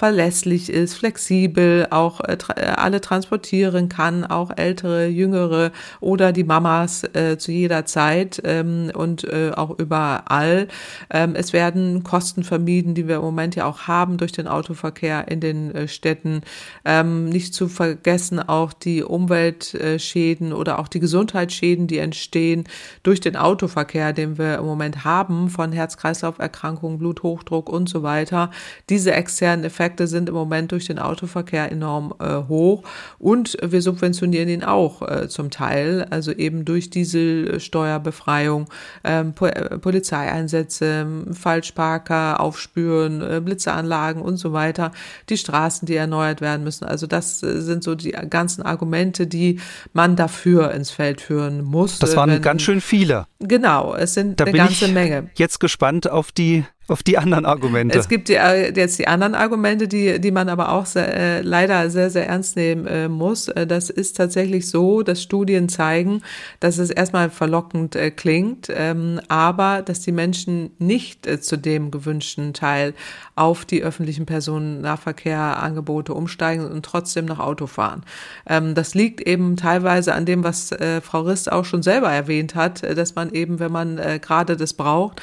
verlässlich 0.02 0.70
ist, 0.70 0.96
flexibel, 0.96 1.88
auch 1.92 2.22
äh, 2.22 2.36
äh, 2.56 2.66
alle 2.66 3.02
transportieren 3.02 3.88
kann, 3.88 4.26
auch 4.26 4.52
ältere, 4.58 5.06
jüngere 5.06 5.72
oder 6.00 6.32
die 6.32 6.44
Mamas 6.44 7.04
äh, 7.14 7.38
zu 7.38 7.52
jeder 7.52 7.86
Zeit 7.86 8.42
ähm, 8.44 8.92
und 8.96 9.24
äh, 9.26 9.52
auch 9.56 9.78
überall. 9.78 10.68
Ähm, 11.12 11.36
es 11.36 11.54
werden 11.54 12.04
Kosten 12.04 12.44
vermieden, 12.44 12.96
die 12.96 13.08
wir 13.08 13.18
im 13.18 13.22
Moment 13.22 13.56
ja 13.56 13.66
auch 13.66 13.82
haben 13.82 14.18
durch 14.18 14.32
den 14.32 14.48
Autoverkehr 14.48 15.28
in 15.28 15.40
den 15.40 15.74
äh, 15.76 15.88
Städten. 15.88 16.42
Ähm, 16.84 17.30
nicht 17.30 17.54
zu 17.54 17.68
vergessen 17.68 18.40
auch 18.40 18.74
die 18.74 19.04
Umweltschäden 19.04 20.52
oder 20.52 20.80
auch 20.80 20.88
die 20.88 21.00
Gesundheitsschäden, 21.00 21.86
die 21.86 22.00
entstehen 22.00 22.64
durch 23.04 23.22
den 23.22 23.38
Autoverkehr, 23.38 24.14
den 24.14 24.40
wir 24.40 24.58
im 24.58 24.66
Moment 24.66 25.06
haben, 25.06 25.50
von 25.50 25.72
Herz-Kreislauf-Erkrankungen, 25.72 26.98
Bluthochdruck 26.98 27.70
und 27.70 27.88
so 27.88 28.02
weiter. 28.02 28.50
Diese 28.90 29.14
externen 29.22 29.64
Effekte 29.64 30.08
sind 30.08 30.30
im 30.30 30.36
Moment 30.36 30.72
durch 30.72 30.86
den 30.86 30.98
Autoverkehr 30.98 31.72
enorm 31.72 32.14
äh, 32.20 32.48
hoch 32.48 32.84
und 33.20 33.56
wir 33.64 33.82
subventionieren 33.82 34.50
ihn 34.50 34.64
auch 34.64 35.02
äh, 35.02 35.30
zum 35.30 35.52
Teil, 35.52 36.08
also 36.10 36.32
eben 36.32 36.66
durch 36.66 36.90
Dieselsteuerbefreiung, 36.90 38.68
ähm, 39.04 39.34
po 39.34 39.46
äh, 39.46 39.78
Polizeieinsätze, 39.78 41.06
Falschparker, 41.34 42.40
Aufspüren, 42.40 43.22
äh, 43.22 43.42
Blitzeanlagen 43.42 44.22
und 44.22 44.38
so 44.38 44.54
weiter, 44.54 44.92
die 45.30 45.38
Straßen, 45.38 45.86
die 45.86 45.96
erneuert 45.96 46.42
werden 46.42 46.64
müssen. 46.64 46.86
Also 46.86 47.06
das 47.06 47.44
äh, 47.44 47.62
sind 47.62 47.84
so 47.84 47.94
die 47.94 48.12
ganzen 48.12 48.64
Argumente, 48.64 49.28
die 49.28 49.60
man 49.94 50.16
dafür 50.16 50.72
ins 50.72 50.90
Feld 50.90 51.22
führen 51.22 51.64
muss. 51.64 52.00
Das 52.00 52.16
waren 52.16 52.32
wenn, 52.32 52.42
ganz 52.42 52.64
schön 52.64 52.82
viele. 52.82 53.28
Genau, 53.40 53.94
es 53.96 54.16
sind 54.16 54.40
da 54.40 54.46
eine 54.46 54.58
ganze 54.58 54.88
Menge. 54.88 55.30
Jetzt 55.36 55.60
gespannt 55.60 56.10
auf 56.10 56.32
die 56.32 56.66
auf 56.88 57.04
die 57.04 57.18
anderen 57.18 57.46
Argumente. 57.46 57.98
Es 57.98 58.10
gibt 58.10 58.28
die, 58.28 58.36
äh, 58.36 58.74
jetzt 58.76 58.98
die 58.98 59.08
anderen 59.08 59.36
Argumente, 59.36 59.88
die, 59.88 60.20
die 60.20 60.32
man 60.32 60.50
aber 60.50 60.72
auch 60.72 60.86
sehr, 60.86 61.16
äh, 61.16 61.42
leider 61.42 61.90
sehr, 61.90 62.10
sehr 62.10 62.28
ernst 62.28 62.56
nehmen 62.56 62.88
äh, 62.88 63.08
muss. 63.08 63.48
Äh, 63.48 63.68
das 63.68 63.90
ist 63.90 64.18
tatsächlich 64.18 64.68
so, 64.68 65.04
dass 65.04 65.22
Studien 65.22 65.70
zeigen, 65.70 66.22
dass 66.60 66.80
es 66.80 66.90
erstmal 66.90 67.30
verlockend 67.30 67.96
äh, 67.96 68.10
klingt, 68.10 68.68
ähm, 68.76 69.22
aber 69.28 69.84
dass 69.84 70.02
die 70.02 70.12
Menschen 70.12 70.72
nicht 70.80 71.28
äh, 71.28 71.40
zu 71.40 71.58
dem 71.58 71.92
gewünschten 71.92 72.54
Teil 72.54 72.96
auf 73.36 73.64
die 73.64 73.84
öffentlichen 73.84 74.26
Personennahverkehrangebote 74.26 76.14
umsteigen 76.14 76.66
und 76.66 76.84
trotzdem 76.84 77.26
noch 77.26 77.40
Auto 77.40 77.68
fahren. 77.68 78.04
Ähm, 78.48 78.74
das 78.76 78.96
liegt 78.96 79.22
eben 79.22 79.56
teilweise 79.56 80.14
an 80.14 80.26
dem, 80.26 80.44
was 80.44 80.72
Frau 81.04 81.22
Rist 81.22 81.52
auch 81.52 81.66
schon 81.66 81.84
selber 81.84 82.12
erwähnt 82.12 82.56
hat, 82.56 82.82
dass 82.84 83.16
man 83.16 83.32
eben, 83.32 83.60
wenn 83.60 83.72
man 83.72 83.98
gerade 84.22 84.58
das 84.58 84.74
braucht 84.74 85.22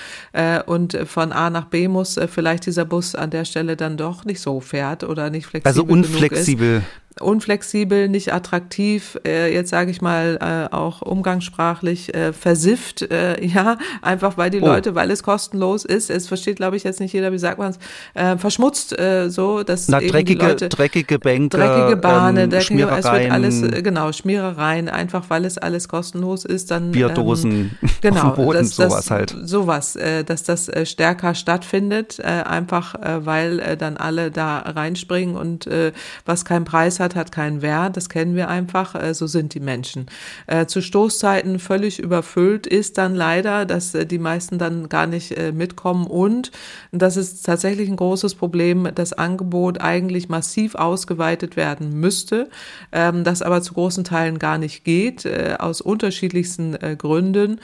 und 0.66 0.96
von 1.06 1.32
A 1.32 1.47
nach 1.50 1.58
nach 1.58 1.66
B 1.66 1.88
muss, 1.88 2.16
äh, 2.16 2.28
vielleicht 2.28 2.66
dieser 2.66 2.84
Bus 2.84 3.14
an 3.14 3.30
der 3.30 3.44
Stelle 3.44 3.76
dann 3.76 3.96
doch 3.96 4.24
nicht 4.24 4.40
so 4.40 4.60
fährt 4.60 5.04
oder 5.04 5.30
nicht 5.30 5.46
flexibel. 5.46 5.68
Also 5.68 5.84
unflexibel 5.84 6.82
unflexibel, 7.20 8.08
nicht 8.08 8.32
attraktiv, 8.32 9.18
äh, 9.26 9.52
jetzt 9.52 9.70
sage 9.70 9.90
ich 9.90 10.00
mal 10.00 10.38
äh, 10.40 10.74
auch 10.74 11.02
umgangssprachlich 11.02 12.14
äh, 12.14 12.32
versifft, 12.32 13.02
äh, 13.02 13.44
ja, 13.44 13.78
einfach 14.02 14.36
weil 14.36 14.50
die 14.50 14.60
oh. 14.60 14.66
Leute, 14.66 14.94
weil 14.94 15.10
es 15.10 15.22
kostenlos 15.22 15.84
ist, 15.84 16.10
es 16.10 16.28
versteht 16.28 16.56
glaube 16.56 16.76
ich 16.76 16.84
jetzt 16.84 17.00
nicht 17.00 17.12
jeder, 17.12 17.32
wie 17.32 17.38
sagt 17.38 17.58
man 17.58 17.70
es, 17.70 17.78
äh, 18.14 18.36
verschmutzt 18.36 18.98
äh, 18.98 19.28
so, 19.30 19.62
dass 19.62 19.88
Na, 19.88 20.00
eben 20.00 20.12
dreckige, 20.12 20.46
Leute, 20.46 20.68
dreckige 20.68 21.18
Bänke, 21.18 21.56
dreckige 21.56 21.96
Bahnen, 21.96 22.44
ähm, 22.44 22.50
dreckige, 22.50 22.88
es 22.88 23.04
wird 23.04 23.30
alles, 23.30 23.62
äh, 23.62 23.82
genau, 23.82 24.12
Schmierereien, 24.12 24.88
einfach 24.88 25.24
weil 25.28 25.44
es 25.44 25.58
alles 25.58 25.88
kostenlos 25.88 26.44
ist, 26.44 26.70
dann 26.70 26.92
Bierdosen 26.92 27.76
ähm, 27.82 27.88
genau, 28.00 28.28
auf 28.28 28.34
dem 28.34 28.44
Boden, 28.44 28.58
das, 28.58 28.76
sowas 28.76 29.10
halt. 29.10 29.36
Sowas, 29.44 29.96
äh, 29.96 30.24
dass 30.24 30.42
das 30.42 30.68
äh, 30.68 30.86
stärker 30.86 31.34
stattfindet, 31.34 32.18
äh, 32.18 32.24
einfach 32.24 32.94
äh, 32.94 33.24
weil 33.26 33.58
äh, 33.60 33.76
dann 33.76 33.96
alle 33.96 34.30
da 34.30 34.58
reinspringen 34.58 35.36
und 35.36 35.66
äh, 35.66 35.92
was 36.24 36.44
keinen 36.44 36.64
Preis 36.64 37.00
hat, 37.00 37.07
hat 37.14 37.32
keinen 37.32 37.62
Wert, 37.62 37.96
das 37.96 38.08
kennen 38.08 38.34
wir 38.34 38.48
einfach, 38.48 38.94
äh, 38.94 39.14
so 39.14 39.26
sind 39.26 39.54
die 39.54 39.60
Menschen. 39.60 40.06
Äh, 40.46 40.66
zu 40.66 40.80
Stoßzeiten 40.82 41.58
völlig 41.58 41.98
überfüllt 41.98 42.66
ist 42.66 42.98
dann 42.98 43.14
leider, 43.14 43.64
dass 43.64 43.94
äh, 43.94 44.06
die 44.06 44.18
meisten 44.18 44.58
dann 44.58 44.88
gar 44.88 45.06
nicht 45.06 45.36
mitkommen 45.52 46.06
und 46.06 46.50
das 46.92 47.16
ist 47.16 47.44
tatsächlich 47.44 47.88
ein 47.88 47.96
großes 47.96 48.34
Problem, 48.34 48.88
das 48.94 49.12
Angebot 49.12 49.80
eigentlich 49.80 50.28
massiv 50.28 50.74
ausgeweitet 50.74 51.56
werden 51.56 52.00
müsste, 52.00 52.48
ähm, 52.92 53.24
das 53.24 53.42
aber 53.42 53.62
zu 53.62 53.74
großen 53.74 54.04
Teilen 54.04 54.38
gar 54.38 54.58
nicht 54.58 54.84
geht, 54.84 55.26
aus 55.58 55.80
unterschiedlichsten 55.80 56.76
Gründen 56.98 57.60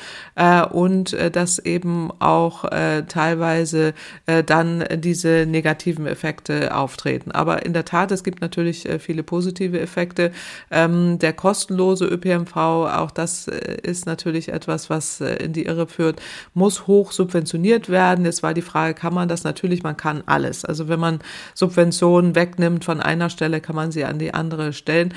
und 0.71 1.17
dass 1.33 1.59
eben 1.59 2.11
auch 2.21 2.65
teilweise 3.09 3.95
dann 4.47 4.85
diese 4.97 5.47
negativen 5.47 6.07
Effekte 6.07 6.75
auftreten. 6.75 7.31
Aber 7.31 7.65
in 7.65 7.73
der 7.73 7.85
Tat, 7.85 8.13
es 8.13 8.25
gibt 8.25 8.41
natürlich 8.41 8.89
viele 8.99 9.23
positive 9.23 9.34
Effekte. 9.41 10.33
Ähm, 10.71 11.19
der 11.19 11.33
kostenlose 11.33 12.07
ÖPNV, 12.07 12.57
auch 12.57 13.11
das 13.11 13.49
äh, 13.49 13.77
ist 13.83 14.07
natürlich 14.07 14.51
etwas, 14.51 14.91
was 14.91 15.21
äh, 15.21 15.37
in 15.37 15.53
die 15.53 15.67
Irre 15.67 15.87
führt, 15.87 16.21
muss 16.55 16.87
hoch 16.87 17.13
subventioniert 17.13 17.89
werden. 17.89 18.25
Jetzt 18.25 18.43
war 18.43 18.55
die 18.55 18.63
Frage, 18.63 18.95
kann 18.95 19.15
man 19.15 19.29
das? 19.29 19.45
Natürlich, 19.45 19.83
man 19.83 19.97
kann 19.97 20.23
alles. 20.27 20.65
Also 20.65 20.89
wenn 20.89 21.01
man 21.01 21.21
Subventionen 21.55 22.35
wegnimmt 22.35 22.85
von 22.85 23.01
einer 23.01 23.31
Stelle, 23.31 23.61
kann 23.61 23.77
man 23.77 23.93
sie 23.93 24.05
an 24.05 24.19
die 24.19 24.35
andere 24.35 24.73
stellen. 24.73 25.15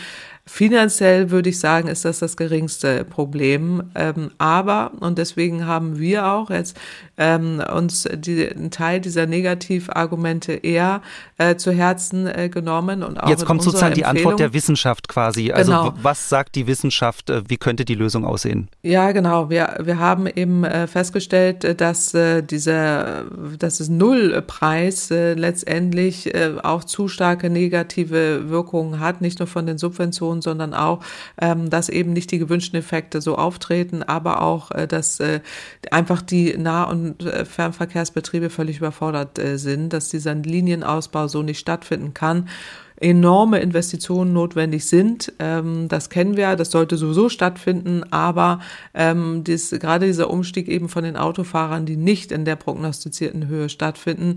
Finanziell 0.47 1.29
würde 1.29 1.49
ich 1.49 1.59
sagen, 1.59 1.87
ist 1.87 2.05
das 2.05 2.19
das 2.19 2.37
geringste 2.37 3.03
Problem. 3.05 3.83
Ähm, 3.95 4.31
aber, 4.39 4.91
und 4.99 5.17
deswegen 5.17 5.67
haben 5.67 5.99
wir 5.99 6.25
auch 6.25 6.49
jetzt 6.49 6.77
ähm, 7.17 7.61
uns 7.73 8.07
die, 8.11 8.49
einen 8.49 8.71
Teil 8.71 9.01
dieser 9.01 9.25
Negativargumente 9.25 10.53
eher 10.53 11.01
äh, 11.37 11.55
zu 11.55 11.71
Herzen 11.71 12.27
äh, 12.27 12.49
genommen. 12.49 13.03
Und 13.03 13.21
auch 13.21 13.29
jetzt 13.29 13.45
kommt 13.45 13.61
sozusagen 13.61 13.93
die. 13.93 14.05
Antwort 14.07 14.39
der 14.39 14.53
Wissenschaft 14.53 15.07
quasi. 15.07 15.51
Also 15.51 15.71
Genau. 15.71 15.93
was 16.01 16.29
sagt 16.29 16.55
die 16.55 16.65
Wissenschaft, 16.67 17.29
äh, 17.29 17.43
wie 17.47 17.57
könnte 17.57 17.85
die 17.85 17.95
Lösung 17.95 18.25
aussehen? 18.25 18.69
Ja, 18.83 19.11
genau. 19.11 19.49
Wir, 19.49 19.77
wir 19.83 19.99
haben 19.99 20.27
eben 20.27 20.63
äh, 20.63 20.87
festgestellt, 20.87 21.63
äh, 21.63 21.75
dass 21.75 22.13
äh, 22.13 22.41
dieser, 22.41 23.25
dass 23.59 23.79
es 23.79 23.89
Nullpreis 23.89 25.11
äh, 25.11 25.33
letztendlich 25.33 26.33
auch 26.63 26.83
zu 26.83 27.07
starke 27.07 27.49
negative 27.49 28.49
Wirkungen 28.49 28.99
hat, 28.99 29.21
nicht 29.21 29.39
nur 29.39 29.47
von 29.47 29.65
den 29.65 29.77
Subventionen, 29.77 30.36
sondern 30.41 30.73
auch, 30.73 31.03
ähm, 31.39 31.69
dass 31.69 31.89
eben 31.89 32.13
nicht 32.13 32.31
die 32.31 32.39
gewünschten 32.39 32.79
Effekte 32.79 33.21
so 33.21 33.35
auftreten, 33.35 34.03
aber 34.03 34.41
auch, 34.41 34.71
äh, 34.71 34.87
dass 34.87 35.19
äh, 35.19 35.41
einfach 35.91 36.21
die 36.21 36.57
Nah- 36.57 36.85
und 36.85 37.25
äh, 37.25 37.45
Fernverkehrsbetriebe 37.45 38.49
völlig 38.49 38.77
überfordert 38.77 39.39
äh, 39.39 39.57
sind, 39.57 39.93
dass 39.93 40.09
dieser 40.09 40.35
Linienausbau 40.35 41.27
so 41.27 41.43
nicht 41.43 41.59
stattfinden 41.59 42.13
kann 42.13 42.47
enorme 42.99 43.59
Investitionen 43.59 44.33
notwendig 44.33 44.85
sind. 44.85 45.31
Ähm, 45.39 45.87
das 45.87 46.09
kennen 46.09 46.35
wir, 46.35 46.55
das 46.55 46.71
sollte 46.71 46.97
sowieso 46.97 47.29
stattfinden, 47.29 48.03
aber 48.11 48.59
ähm, 48.93 49.43
dies, 49.43 49.69
gerade 49.69 50.07
dieser 50.07 50.29
Umstieg 50.29 50.67
eben 50.67 50.89
von 50.89 51.03
den 51.03 51.15
Autofahrern, 51.15 51.85
die 51.85 51.95
nicht 51.95 52.31
in 52.31 52.45
der 52.45 52.55
prognostizierten 52.55 53.47
Höhe 53.47 53.69
stattfinden, 53.69 54.35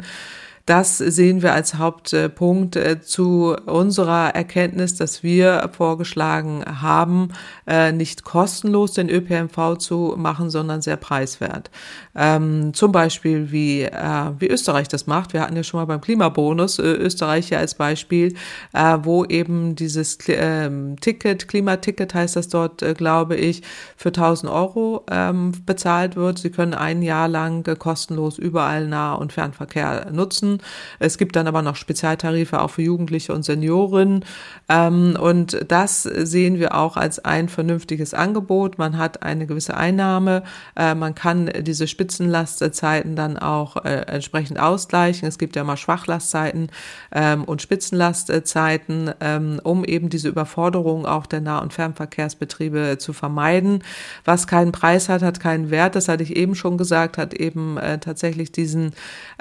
das 0.71 0.99
sehen 0.99 1.43
wir 1.43 1.53
als 1.53 1.75
Hauptpunkt 1.75 2.77
äh, 2.77 3.01
zu 3.01 3.57
unserer 3.67 4.37
Erkenntnis, 4.37 4.95
dass 4.95 5.25
wir 5.25 5.69
vorgeschlagen 5.77 6.65
haben, 6.81 7.33
äh, 7.67 7.91
nicht 7.91 8.23
kostenlos 8.23 8.93
den 8.93 9.11
ÖPNV 9.11 9.79
zu 9.79 10.15
machen, 10.17 10.49
sondern 10.49 10.81
sehr 10.81 10.97
preiswert. 10.97 11.73
Ähm, 12.15 12.73
zum 12.73 12.93
Beispiel 12.93 13.51
wie, 13.51 13.83
äh, 13.83 14.31
wie 14.39 14.47
Österreich 14.47 14.87
das 14.87 15.09
macht. 15.09 15.33
Wir 15.33 15.41
hatten 15.41 15.57
ja 15.57 15.65
schon 15.65 15.81
mal 15.81 15.87
beim 15.87 16.01
Klimabonus 16.01 16.79
Österreich 16.79 17.49
hier 17.49 17.59
als 17.59 17.75
Beispiel, 17.75 18.35
wo 19.03 19.25
eben 19.25 19.75
dieses 19.75 20.19
Ticket, 20.19 21.49
Klimaticket 21.49 22.15
heißt 22.15 22.37
das 22.37 22.49
dort, 22.49 22.85
glaube 22.97 23.37
ich, 23.37 23.63
für 23.97 24.11
1000 24.11 24.53
Euro 24.53 25.05
ähm, 25.11 25.53
bezahlt 25.67 26.17
wird. 26.17 26.39
Sie 26.39 26.51
können 26.51 26.75
ein 26.75 27.03
Jahr 27.03 27.29
lang 27.29 27.65
kostenlos 27.79 28.39
überall 28.39 28.87
Nah- 28.87 29.15
und 29.15 29.33
Fernverkehr 29.33 30.11
nutzen. 30.13 30.60
Es 30.99 31.19
gibt 31.19 31.37
dann 31.37 31.47
aber 31.47 31.63
noch 31.63 31.77
Spezialtarife 31.77 32.61
auch 32.61 32.71
für 32.71 32.83
Jugendliche 32.83 33.33
und 33.33 33.45
Senioren. 33.45 34.25
Ähm, 34.69 35.17
und 35.21 35.65
das 35.69 36.03
sehen 36.03 36.59
wir 36.59 36.75
auch 36.75 36.97
als 36.97 37.19
ein 37.25 37.49
vernünftiges 37.49 38.15
Angebot. 38.15 38.79
Man 38.79 38.99
hat 38.99 39.23
eine 39.23 39.47
gewisse 39.47 39.77
Einnahme. 39.77 40.43
Äh, 40.77 40.95
man 40.95 41.15
kann 41.15 41.51
diese 41.61 41.87
Spitzenlastzeiten 41.87 43.17
dann 43.17 43.39
auch 43.39 43.77
äh, 43.85 44.03
entsprechend 44.07 44.59
ausgleichen. 44.59 45.29
Es 45.29 45.39
gibt 45.39 45.57
ja 45.57 45.65
mal 45.65 45.77
Schwachlastzeiten 45.77 46.71
ähm, 47.13 47.45
und 47.45 47.63
Spitzenlastzeiten, 47.63 49.13
ähm, 49.21 49.61
um 49.63 49.85
eben 49.85 50.09
diese 50.09 50.29
Überforderung 50.29 51.07
auch 51.07 51.27
der 51.27 51.41
Nah- 51.41 51.59
und 51.59 51.73
Fernverkehrsbetriebe 51.73 52.97
zu 52.99 53.13
vermeiden. 53.13 53.83
Was 54.25 54.47
keinen 54.47 54.73
Preis 54.73 55.09
hat, 55.09 55.23
hat 55.23 55.41
keinen 55.41 55.71
Wert. 55.71 55.95
Das 55.95 56.09
hatte 56.09 56.23
ich 56.23 56.37
eben 56.37 56.55
schon 56.55 56.79
gesagt, 56.79 57.19
hat 57.19 57.35
eben 57.35 57.77
äh, 57.77 57.99
tatsächlich 57.99 58.53
diesen, 58.53 58.93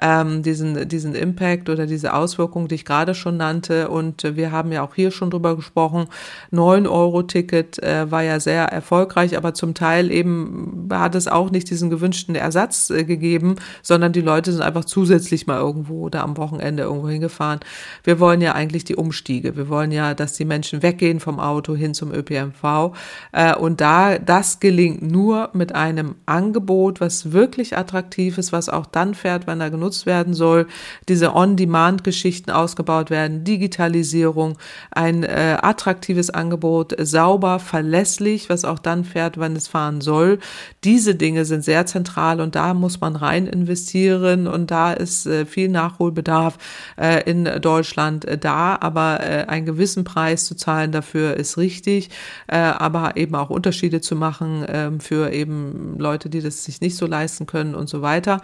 ähm, 0.01 0.43
diesen, 0.43 0.87
diesen 0.87 0.98
Impact 1.05 1.69
oder 1.69 1.85
diese 1.85 2.13
Auswirkung, 2.13 2.67
die 2.67 2.75
ich 2.75 2.85
gerade 2.85 3.15
schon 3.15 3.37
nannte. 3.37 3.89
Und 3.89 4.23
äh, 4.23 4.35
wir 4.35 4.51
haben 4.51 4.71
ja 4.71 4.83
auch 4.83 4.95
hier 4.95 5.11
schon 5.11 5.29
drüber 5.29 5.55
gesprochen. 5.55 6.07
9-Euro-Ticket 6.51 7.81
äh, 7.83 8.11
war 8.11 8.23
ja 8.23 8.39
sehr 8.39 8.65
erfolgreich, 8.65 9.37
aber 9.37 9.53
zum 9.53 9.73
Teil 9.73 10.11
eben 10.11 10.87
hat 10.91 11.15
es 11.15 11.27
auch 11.27 11.51
nicht 11.51 11.69
diesen 11.69 11.89
gewünschten 11.89 12.35
Ersatz 12.35 12.89
äh, 12.89 13.03
gegeben, 13.03 13.55
sondern 13.81 14.13
die 14.13 14.21
Leute 14.21 14.51
sind 14.51 14.61
einfach 14.61 14.85
zusätzlich 14.85 15.47
mal 15.47 15.59
irgendwo 15.59 16.01
oder 16.01 16.23
am 16.23 16.37
Wochenende 16.37 16.83
irgendwo 16.83 17.09
hingefahren. 17.09 17.59
Wir 18.03 18.19
wollen 18.19 18.41
ja 18.41 18.53
eigentlich 18.53 18.83
die 18.83 18.95
Umstiege. 18.95 19.55
Wir 19.55 19.69
wollen 19.69 19.91
ja, 19.91 20.13
dass 20.13 20.33
die 20.33 20.45
Menschen 20.45 20.83
weggehen 20.83 21.19
vom 21.19 21.39
Auto 21.39 21.75
hin 21.75 21.93
zum 21.93 22.11
ÖPNV. 22.13 22.93
Äh, 23.31 23.55
und 23.55 23.81
da, 23.81 24.17
das 24.17 24.59
gelingt 24.59 25.01
nur 25.01 25.49
mit 25.53 25.75
einem 25.75 26.15
Angebot, 26.25 27.01
was 27.01 27.31
wirklich 27.31 27.77
attraktiv 27.77 28.37
ist, 28.37 28.51
was 28.51 28.69
auch 28.69 28.85
dann 28.85 29.13
fährt, 29.13 29.47
wenn 29.47 29.61
er 29.61 29.69
genutzt 29.69 30.05
werden 30.05 30.33
soll. 30.33 30.67
Diese 31.07 31.35
On-Demand-Geschichten 31.35 32.51
ausgebaut 32.51 33.09
werden, 33.09 33.43
Digitalisierung, 33.43 34.57
ein 34.91 35.23
äh, 35.23 35.57
attraktives 35.61 36.29
Angebot, 36.29 36.95
sauber, 36.99 37.59
verlässlich, 37.59 38.49
was 38.49 38.65
auch 38.65 38.79
dann 38.79 39.03
fährt, 39.03 39.39
wenn 39.39 39.55
es 39.55 39.67
fahren 39.67 40.01
soll. 40.01 40.39
Diese 40.83 41.15
Dinge 41.15 41.45
sind 41.45 41.63
sehr 41.63 41.85
zentral 41.85 42.41
und 42.41 42.55
da 42.55 42.73
muss 42.73 43.01
man 43.01 43.15
rein 43.15 43.47
investieren 43.47 44.47
und 44.47 44.71
da 44.71 44.93
ist 44.93 45.25
äh, 45.25 45.45
viel 45.45 45.69
Nachholbedarf 45.69 46.57
äh, 46.97 47.29
in 47.29 47.45
Deutschland 47.61 48.25
äh, 48.25 48.37
da, 48.37 48.77
aber 48.79 49.19
äh, 49.21 49.45
einen 49.45 49.65
gewissen 49.65 50.03
Preis 50.03 50.45
zu 50.45 50.55
zahlen 50.55 50.91
dafür 50.91 51.35
ist 51.37 51.57
richtig, 51.57 52.09
äh, 52.47 52.57
aber 52.57 53.17
eben 53.17 53.35
auch 53.35 53.49
Unterschiede 53.49 54.01
zu 54.01 54.15
machen 54.15 54.63
äh, 54.63 54.91
für 54.99 55.31
eben 55.31 55.97
Leute, 55.97 56.29
die 56.29 56.41
das 56.41 56.63
sich 56.63 56.81
nicht 56.81 56.95
so 56.95 57.05
leisten 57.05 57.45
können 57.45 57.75
und 57.75 57.89
so 57.89 58.01
weiter, 58.01 58.41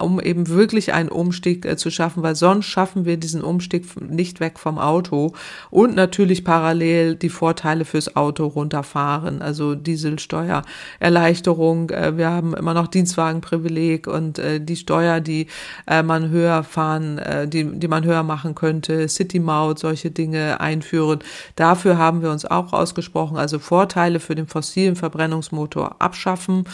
um 0.00 0.20
eben 0.20 0.48
wirklich 0.48 0.92
einen 0.92 1.08
Umstieg 1.08 1.64
äh, 1.72 1.76
zu 1.76 1.90
schaffen, 1.90 2.22
weil 2.22 2.36
sonst 2.36 2.66
schaffen 2.66 3.04
wir 3.04 3.16
diesen 3.16 3.42
Umstieg 3.42 3.86
nicht 4.00 4.38
weg 4.40 4.58
vom 4.58 4.78
Auto. 4.78 5.32
Und 5.70 5.94
natürlich 5.94 6.44
parallel 6.44 7.16
die 7.16 7.28
Vorteile 7.28 7.84
fürs 7.84 8.16
Auto 8.16 8.46
runterfahren, 8.46 9.42
also 9.42 9.74
Dieselsteuererleichterung, 9.74 11.90
äh, 11.90 12.16
wir 12.16 12.30
haben 12.30 12.54
immer 12.54 12.74
noch 12.74 12.88
Dienstwagenprivileg 12.88 14.06
und 14.06 14.38
äh, 14.38 14.60
die 14.60 14.76
Steuer, 14.76 15.20
die 15.20 15.48
äh, 15.86 16.02
man 16.02 16.30
höher 16.30 16.62
fahren, 16.62 17.18
äh, 17.18 17.48
die, 17.48 17.64
die 17.64 17.88
man 17.88 18.04
höher 18.04 18.22
machen 18.22 18.54
könnte, 18.54 19.08
City-Maut, 19.08 19.78
solche 19.78 20.10
Dinge 20.10 20.60
einführen. 20.60 21.20
Dafür 21.56 21.98
haben 21.98 22.22
wir 22.22 22.30
uns 22.30 22.44
auch 22.44 22.72
ausgesprochen, 22.72 23.36
also 23.36 23.58
Vorteile 23.58 24.20
für 24.20 24.34
den 24.34 24.46
fossilen 24.46 24.96
Verbrennungsmotor 24.96 25.96
abschaffen 26.00 26.64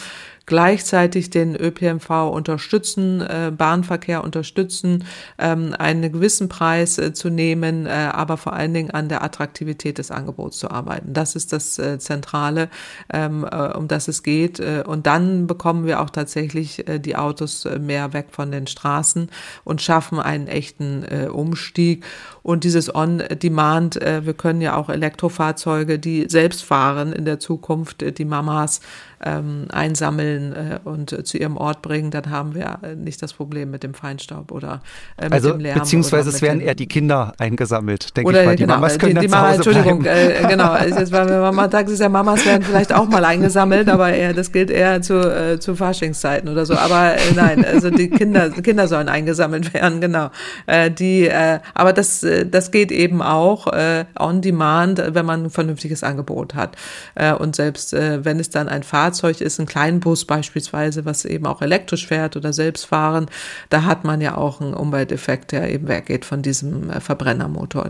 gleichzeitig 0.49 1.29
den 1.29 1.55
ÖPNV 1.55 2.09
unterstützen, 2.31 3.21
äh, 3.21 3.51
Bahnverkehr 3.55 4.23
unterstützen, 4.23 5.05
ähm, 5.37 5.75
einen 5.77 6.11
gewissen 6.11 6.49
Preis 6.49 6.97
äh, 6.97 7.13
zu 7.13 7.29
nehmen, 7.29 7.85
äh, 7.85 8.09
aber 8.11 8.35
vor 8.35 8.53
allen 8.53 8.73
Dingen 8.73 8.89
an 8.89 9.09
der 9.09 9.23
Attraktivität 9.23 9.99
des 9.99 10.09
Angebots 10.09 10.57
zu 10.57 10.71
arbeiten. 10.71 11.13
Das 11.13 11.35
ist 11.35 11.53
das 11.53 11.77
äh, 11.77 11.99
Zentrale, 11.99 12.69
ähm, 13.13 13.47
äh, 13.49 13.77
um 13.77 13.87
das 13.87 14.07
es 14.07 14.23
geht. 14.23 14.59
Äh, 14.59 14.83
und 14.87 15.05
dann 15.05 15.45
bekommen 15.45 15.85
wir 15.85 16.01
auch 16.01 16.09
tatsächlich 16.09 16.83
die 16.87 17.15
Autos 17.15 17.67
mehr 17.79 18.13
weg 18.13 18.29
von 18.31 18.51
den 18.51 18.65
Straßen 18.65 19.29
und 19.63 19.83
schaffen 19.83 20.19
einen 20.19 20.47
echten 20.47 21.03
Umstieg. 21.29 22.03
Und 22.41 22.63
dieses 22.63 22.93
On-Demand, 22.93 23.95
wir 23.95 24.33
können 24.33 24.61
ja 24.61 24.75
auch 24.75 24.89
Elektrofahrzeuge, 24.89 25.99
die 25.99 26.25
selbst 26.27 26.63
fahren 26.63 27.13
in 27.13 27.25
der 27.25 27.39
Zukunft, 27.39 28.17
die 28.17 28.25
Mamas 28.25 28.81
ähm, 29.23 29.65
einsammeln 29.71 30.53
äh, 30.53 30.79
und 30.83 31.11
äh, 31.11 31.23
zu 31.23 31.37
ihrem 31.37 31.57
Ort 31.57 31.81
bringen, 31.81 32.11
dann 32.11 32.29
haben 32.29 32.55
wir 32.55 32.79
äh, 32.83 32.95
nicht 32.95 33.21
das 33.21 33.33
Problem 33.33 33.69
mit 33.71 33.83
dem 33.83 33.93
Feinstaub 33.93 34.51
oder 34.51 34.81
äh, 35.17 35.25
mit 35.25 35.33
Also 35.33 35.51
dem 35.51 35.59
Lärm. 35.59 35.79
beziehungsweise 35.79 36.29
es 36.29 36.41
werden 36.41 36.59
den- 36.59 36.67
eher 36.67 36.75
die 36.75 36.87
Kinder 36.87 37.33
eingesammelt, 37.37 38.15
denke 38.15 38.29
oder 38.29 38.41
ich 38.41 38.45
mal. 38.47 38.55
Die 38.55 38.63
genau, 38.63 38.75
Mamas 38.75 38.93
die, 38.93 38.99
können 38.99 39.19
die 39.19 39.27
zu 39.27 39.35
Mama, 39.35 39.53
Entschuldigung, 39.53 39.99
bleiben. 40.03 40.45
äh, 40.45 40.47
genau, 40.47 40.75
jetzt, 40.77 41.11
weil 41.11 41.27
wir 41.29 41.39
Mama 41.41 41.67
Tag 41.67 41.89
ist 41.89 41.99
ja 41.99 42.07
Mamas 42.09 42.45
werden 42.45 42.63
vielleicht 42.63 42.93
auch 42.93 43.07
mal 43.09 43.25
eingesammelt, 43.25 43.89
aber 43.89 44.13
eher, 44.13 44.33
das 44.33 44.51
gilt 44.51 44.69
eher 44.69 45.01
zu, 45.01 45.15
äh, 45.19 45.59
zu 45.59 45.75
Faschingszeiten 45.75 46.47
oder 46.49 46.65
so. 46.65 46.75
Aber 46.75 47.15
äh, 47.15 47.19
nein, 47.35 47.65
also 47.65 47.89
die 47.89 48.09
Kinder, 48.09 48.49
Kinder 48.51 48.87
sollen 48.87 49.09
eingesammelt 49.09 49.73
werden, 49.73 49.99
genau. 50.01 50.29
Äh, 50.65 50.91
die, 50.91 51.27
äh, 51.27 51.59
aber 51.73 51.91
das, 51.93 52.23
äh, 52.23 52.45
das 52.45 52.71
geht 52.71 52.91
eben 52.91 53.21
auch 53.21 53.67
äh, 53.73 54.05
on 54.17 54.41
demand, 54.41 55.01
wenn 55.13 55.25
man 55.25 55.43
ein 55.45 55.49
vernünftiges 55.49 56.03
Angebot 56.03 56.55
hat. 56.55 56.77
Äh, 57.15 57.33
und 57.33 57.55
selbst 57.55 57.93
äh, 57.93 58.23
wenn 58.23 58.39
es 58.39 58.49
dann 58.49 58.69
ein 58.69 58.83
Fahrzeug 58.83 59.08
ist, 59.41 59.59
ein 59.59 59.65
Kleinbus 59.65 60.25
beispielsweise, 60.25 61.05
was 61.05 61.25
eben 61.25 61.45
auch 61.45 61.61
elektrisch 61.61 62.07
fährt 62.07 62.35
oder 62.35 62.53
selbst 62.53 62.85
fahren, 62.85 63.27
da 63.69 63.83
hat 63.83 64.03
man 64.03 64.21
ja 64.21 64.37
auch 64.37 64.61
einen 64.61 64.73
Umwelteffekt, 64.73 65.51
der 65.51 65.71
eben 65.71 65.87
weggeht 65.87 66.25
von 66.25 66.41
diesem 66.41 66.89
äh, 66.89 66.99
Verbrennermotor. 66.99 67.89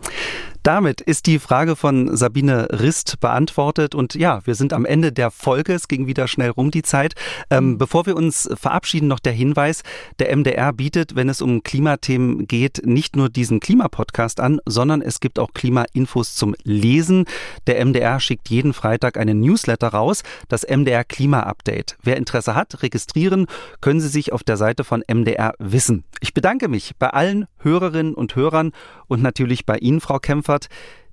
Damit 0.64 1.00
ist 1.00 1.26
die 1.26 1.40
Frage 1.40 1.76
von 1.76 2.16
Sabine 2.18 2.68
Rist 2.72 3.20
beantwortet. 3.22 3.96
Und 3.96 4.16
ja, 4.16 4.46
wir 4.46 4.56
sind 4.56 4.74
am 4.74 4.86
Ende 4.86 5.14
der 5.14 5.32
Folge. 5.32 5.74
Es 5.74 5.88
ging 5.88 6.06
wieder 6.06 6.28
schnell 6.28 6.50
rum 6.50 6.70
die 6.70 6.82
Zeit. 6.82 7.16
Ähm, 7.50 7.78
bevor 7.78 8.06
wir 8.06 8.16
uns 8.16 8.50
verabschieden, 8.56 9.08
noch 9.08 9.20
der 9.20 9.32
Hinweis. 9.32 9.84
Der 10.20 10.36
MDR 10.36 10.74
bietet, 10.74 11.16
wenn 11.16 11.30
es 11.30 11.42
um 11.42 11.64
Klimathemen 11.64 12.46
geht, 12.46 12.86
nicht 12.86 13.16
nur 13.16 13.30
diesen 13.30 13.62
Klimapodcast 13.62 14.40
an, 14.42 14.60
sondern 14.66 15.02
es 15.02 15.22
gibt 15.22 15.40
auch 15.40 15.54
Klimainfos 15.54 16.36
zum 16.36 16.56
Lesen. 16.64 17.26
Der 17.68 17.84
MDR 17.86 18.20
schickt 18.20 18.50
jeden 18.50 18.74
Freitag 18.74 19.18
einen 19.18 19.40
Newsletter 19.40 19.88
raus, 19.88 20.24
das 20.50 20.64
MDR 20.64 21.06
Klima 21.06 21.42
Update. 21.42 21.98
Wer 22.04 22.18
Interesse 22.18 22.56
hat, 22.56 22.84
registrieren 22.84 23.48
können 23.82 24.02
Sie 24.02 24.10
sich 24.10 24.34
auf 24.34 24.44
der 24.44 24.58
Seite 24.58 24.84
von 24.84 25.04
MDR 25.08 25.54
Wissen. 25.60 26.04
Ich 26.20 26.34
bedanke 26.34 26.68
mich 26.68 26.94
bei 27.00 27.10
allen 27.10 27.48
Hörerinnen 27.60 28.14
und 28.14 28.36
Hörern 28.36 28.72
und 29.08 29.22
natürlich 29.22 29.66
bei 29.66 29.78
Ihnen, 29.78 30.02
Frau 30.02 30.20
Kempfert. 30.50 30.68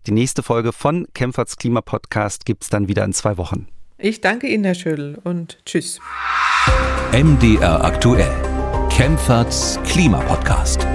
Die 0.07 0.13
nächste 0.13 0.43
Folge 0.43 0.73
von 0.73 1.07
Kempferts 1.13 1.57
Klimapodcast 1.57 2.47
gibt 2.47 2.63
es 2.63 2.71
dann 2.71 2.89
wieder 2.89 3.05
in 3.05 3.13
zwei 3.13 3.37
Wochen. 3.37 3.69
Ich 3.99 4.21
danke 4.21 4.47
Ihnen, 4.47 4.65
Herr 4.65 4.75
Schödel, 4.75 5.19
und 5.25 5.59
tschüss. 5.67 6.01
MDR 7.13 7.85
aktuell. 7.85 8.35
Kempferts 8.91 9.79
Klimapodcast. 9.85 10.87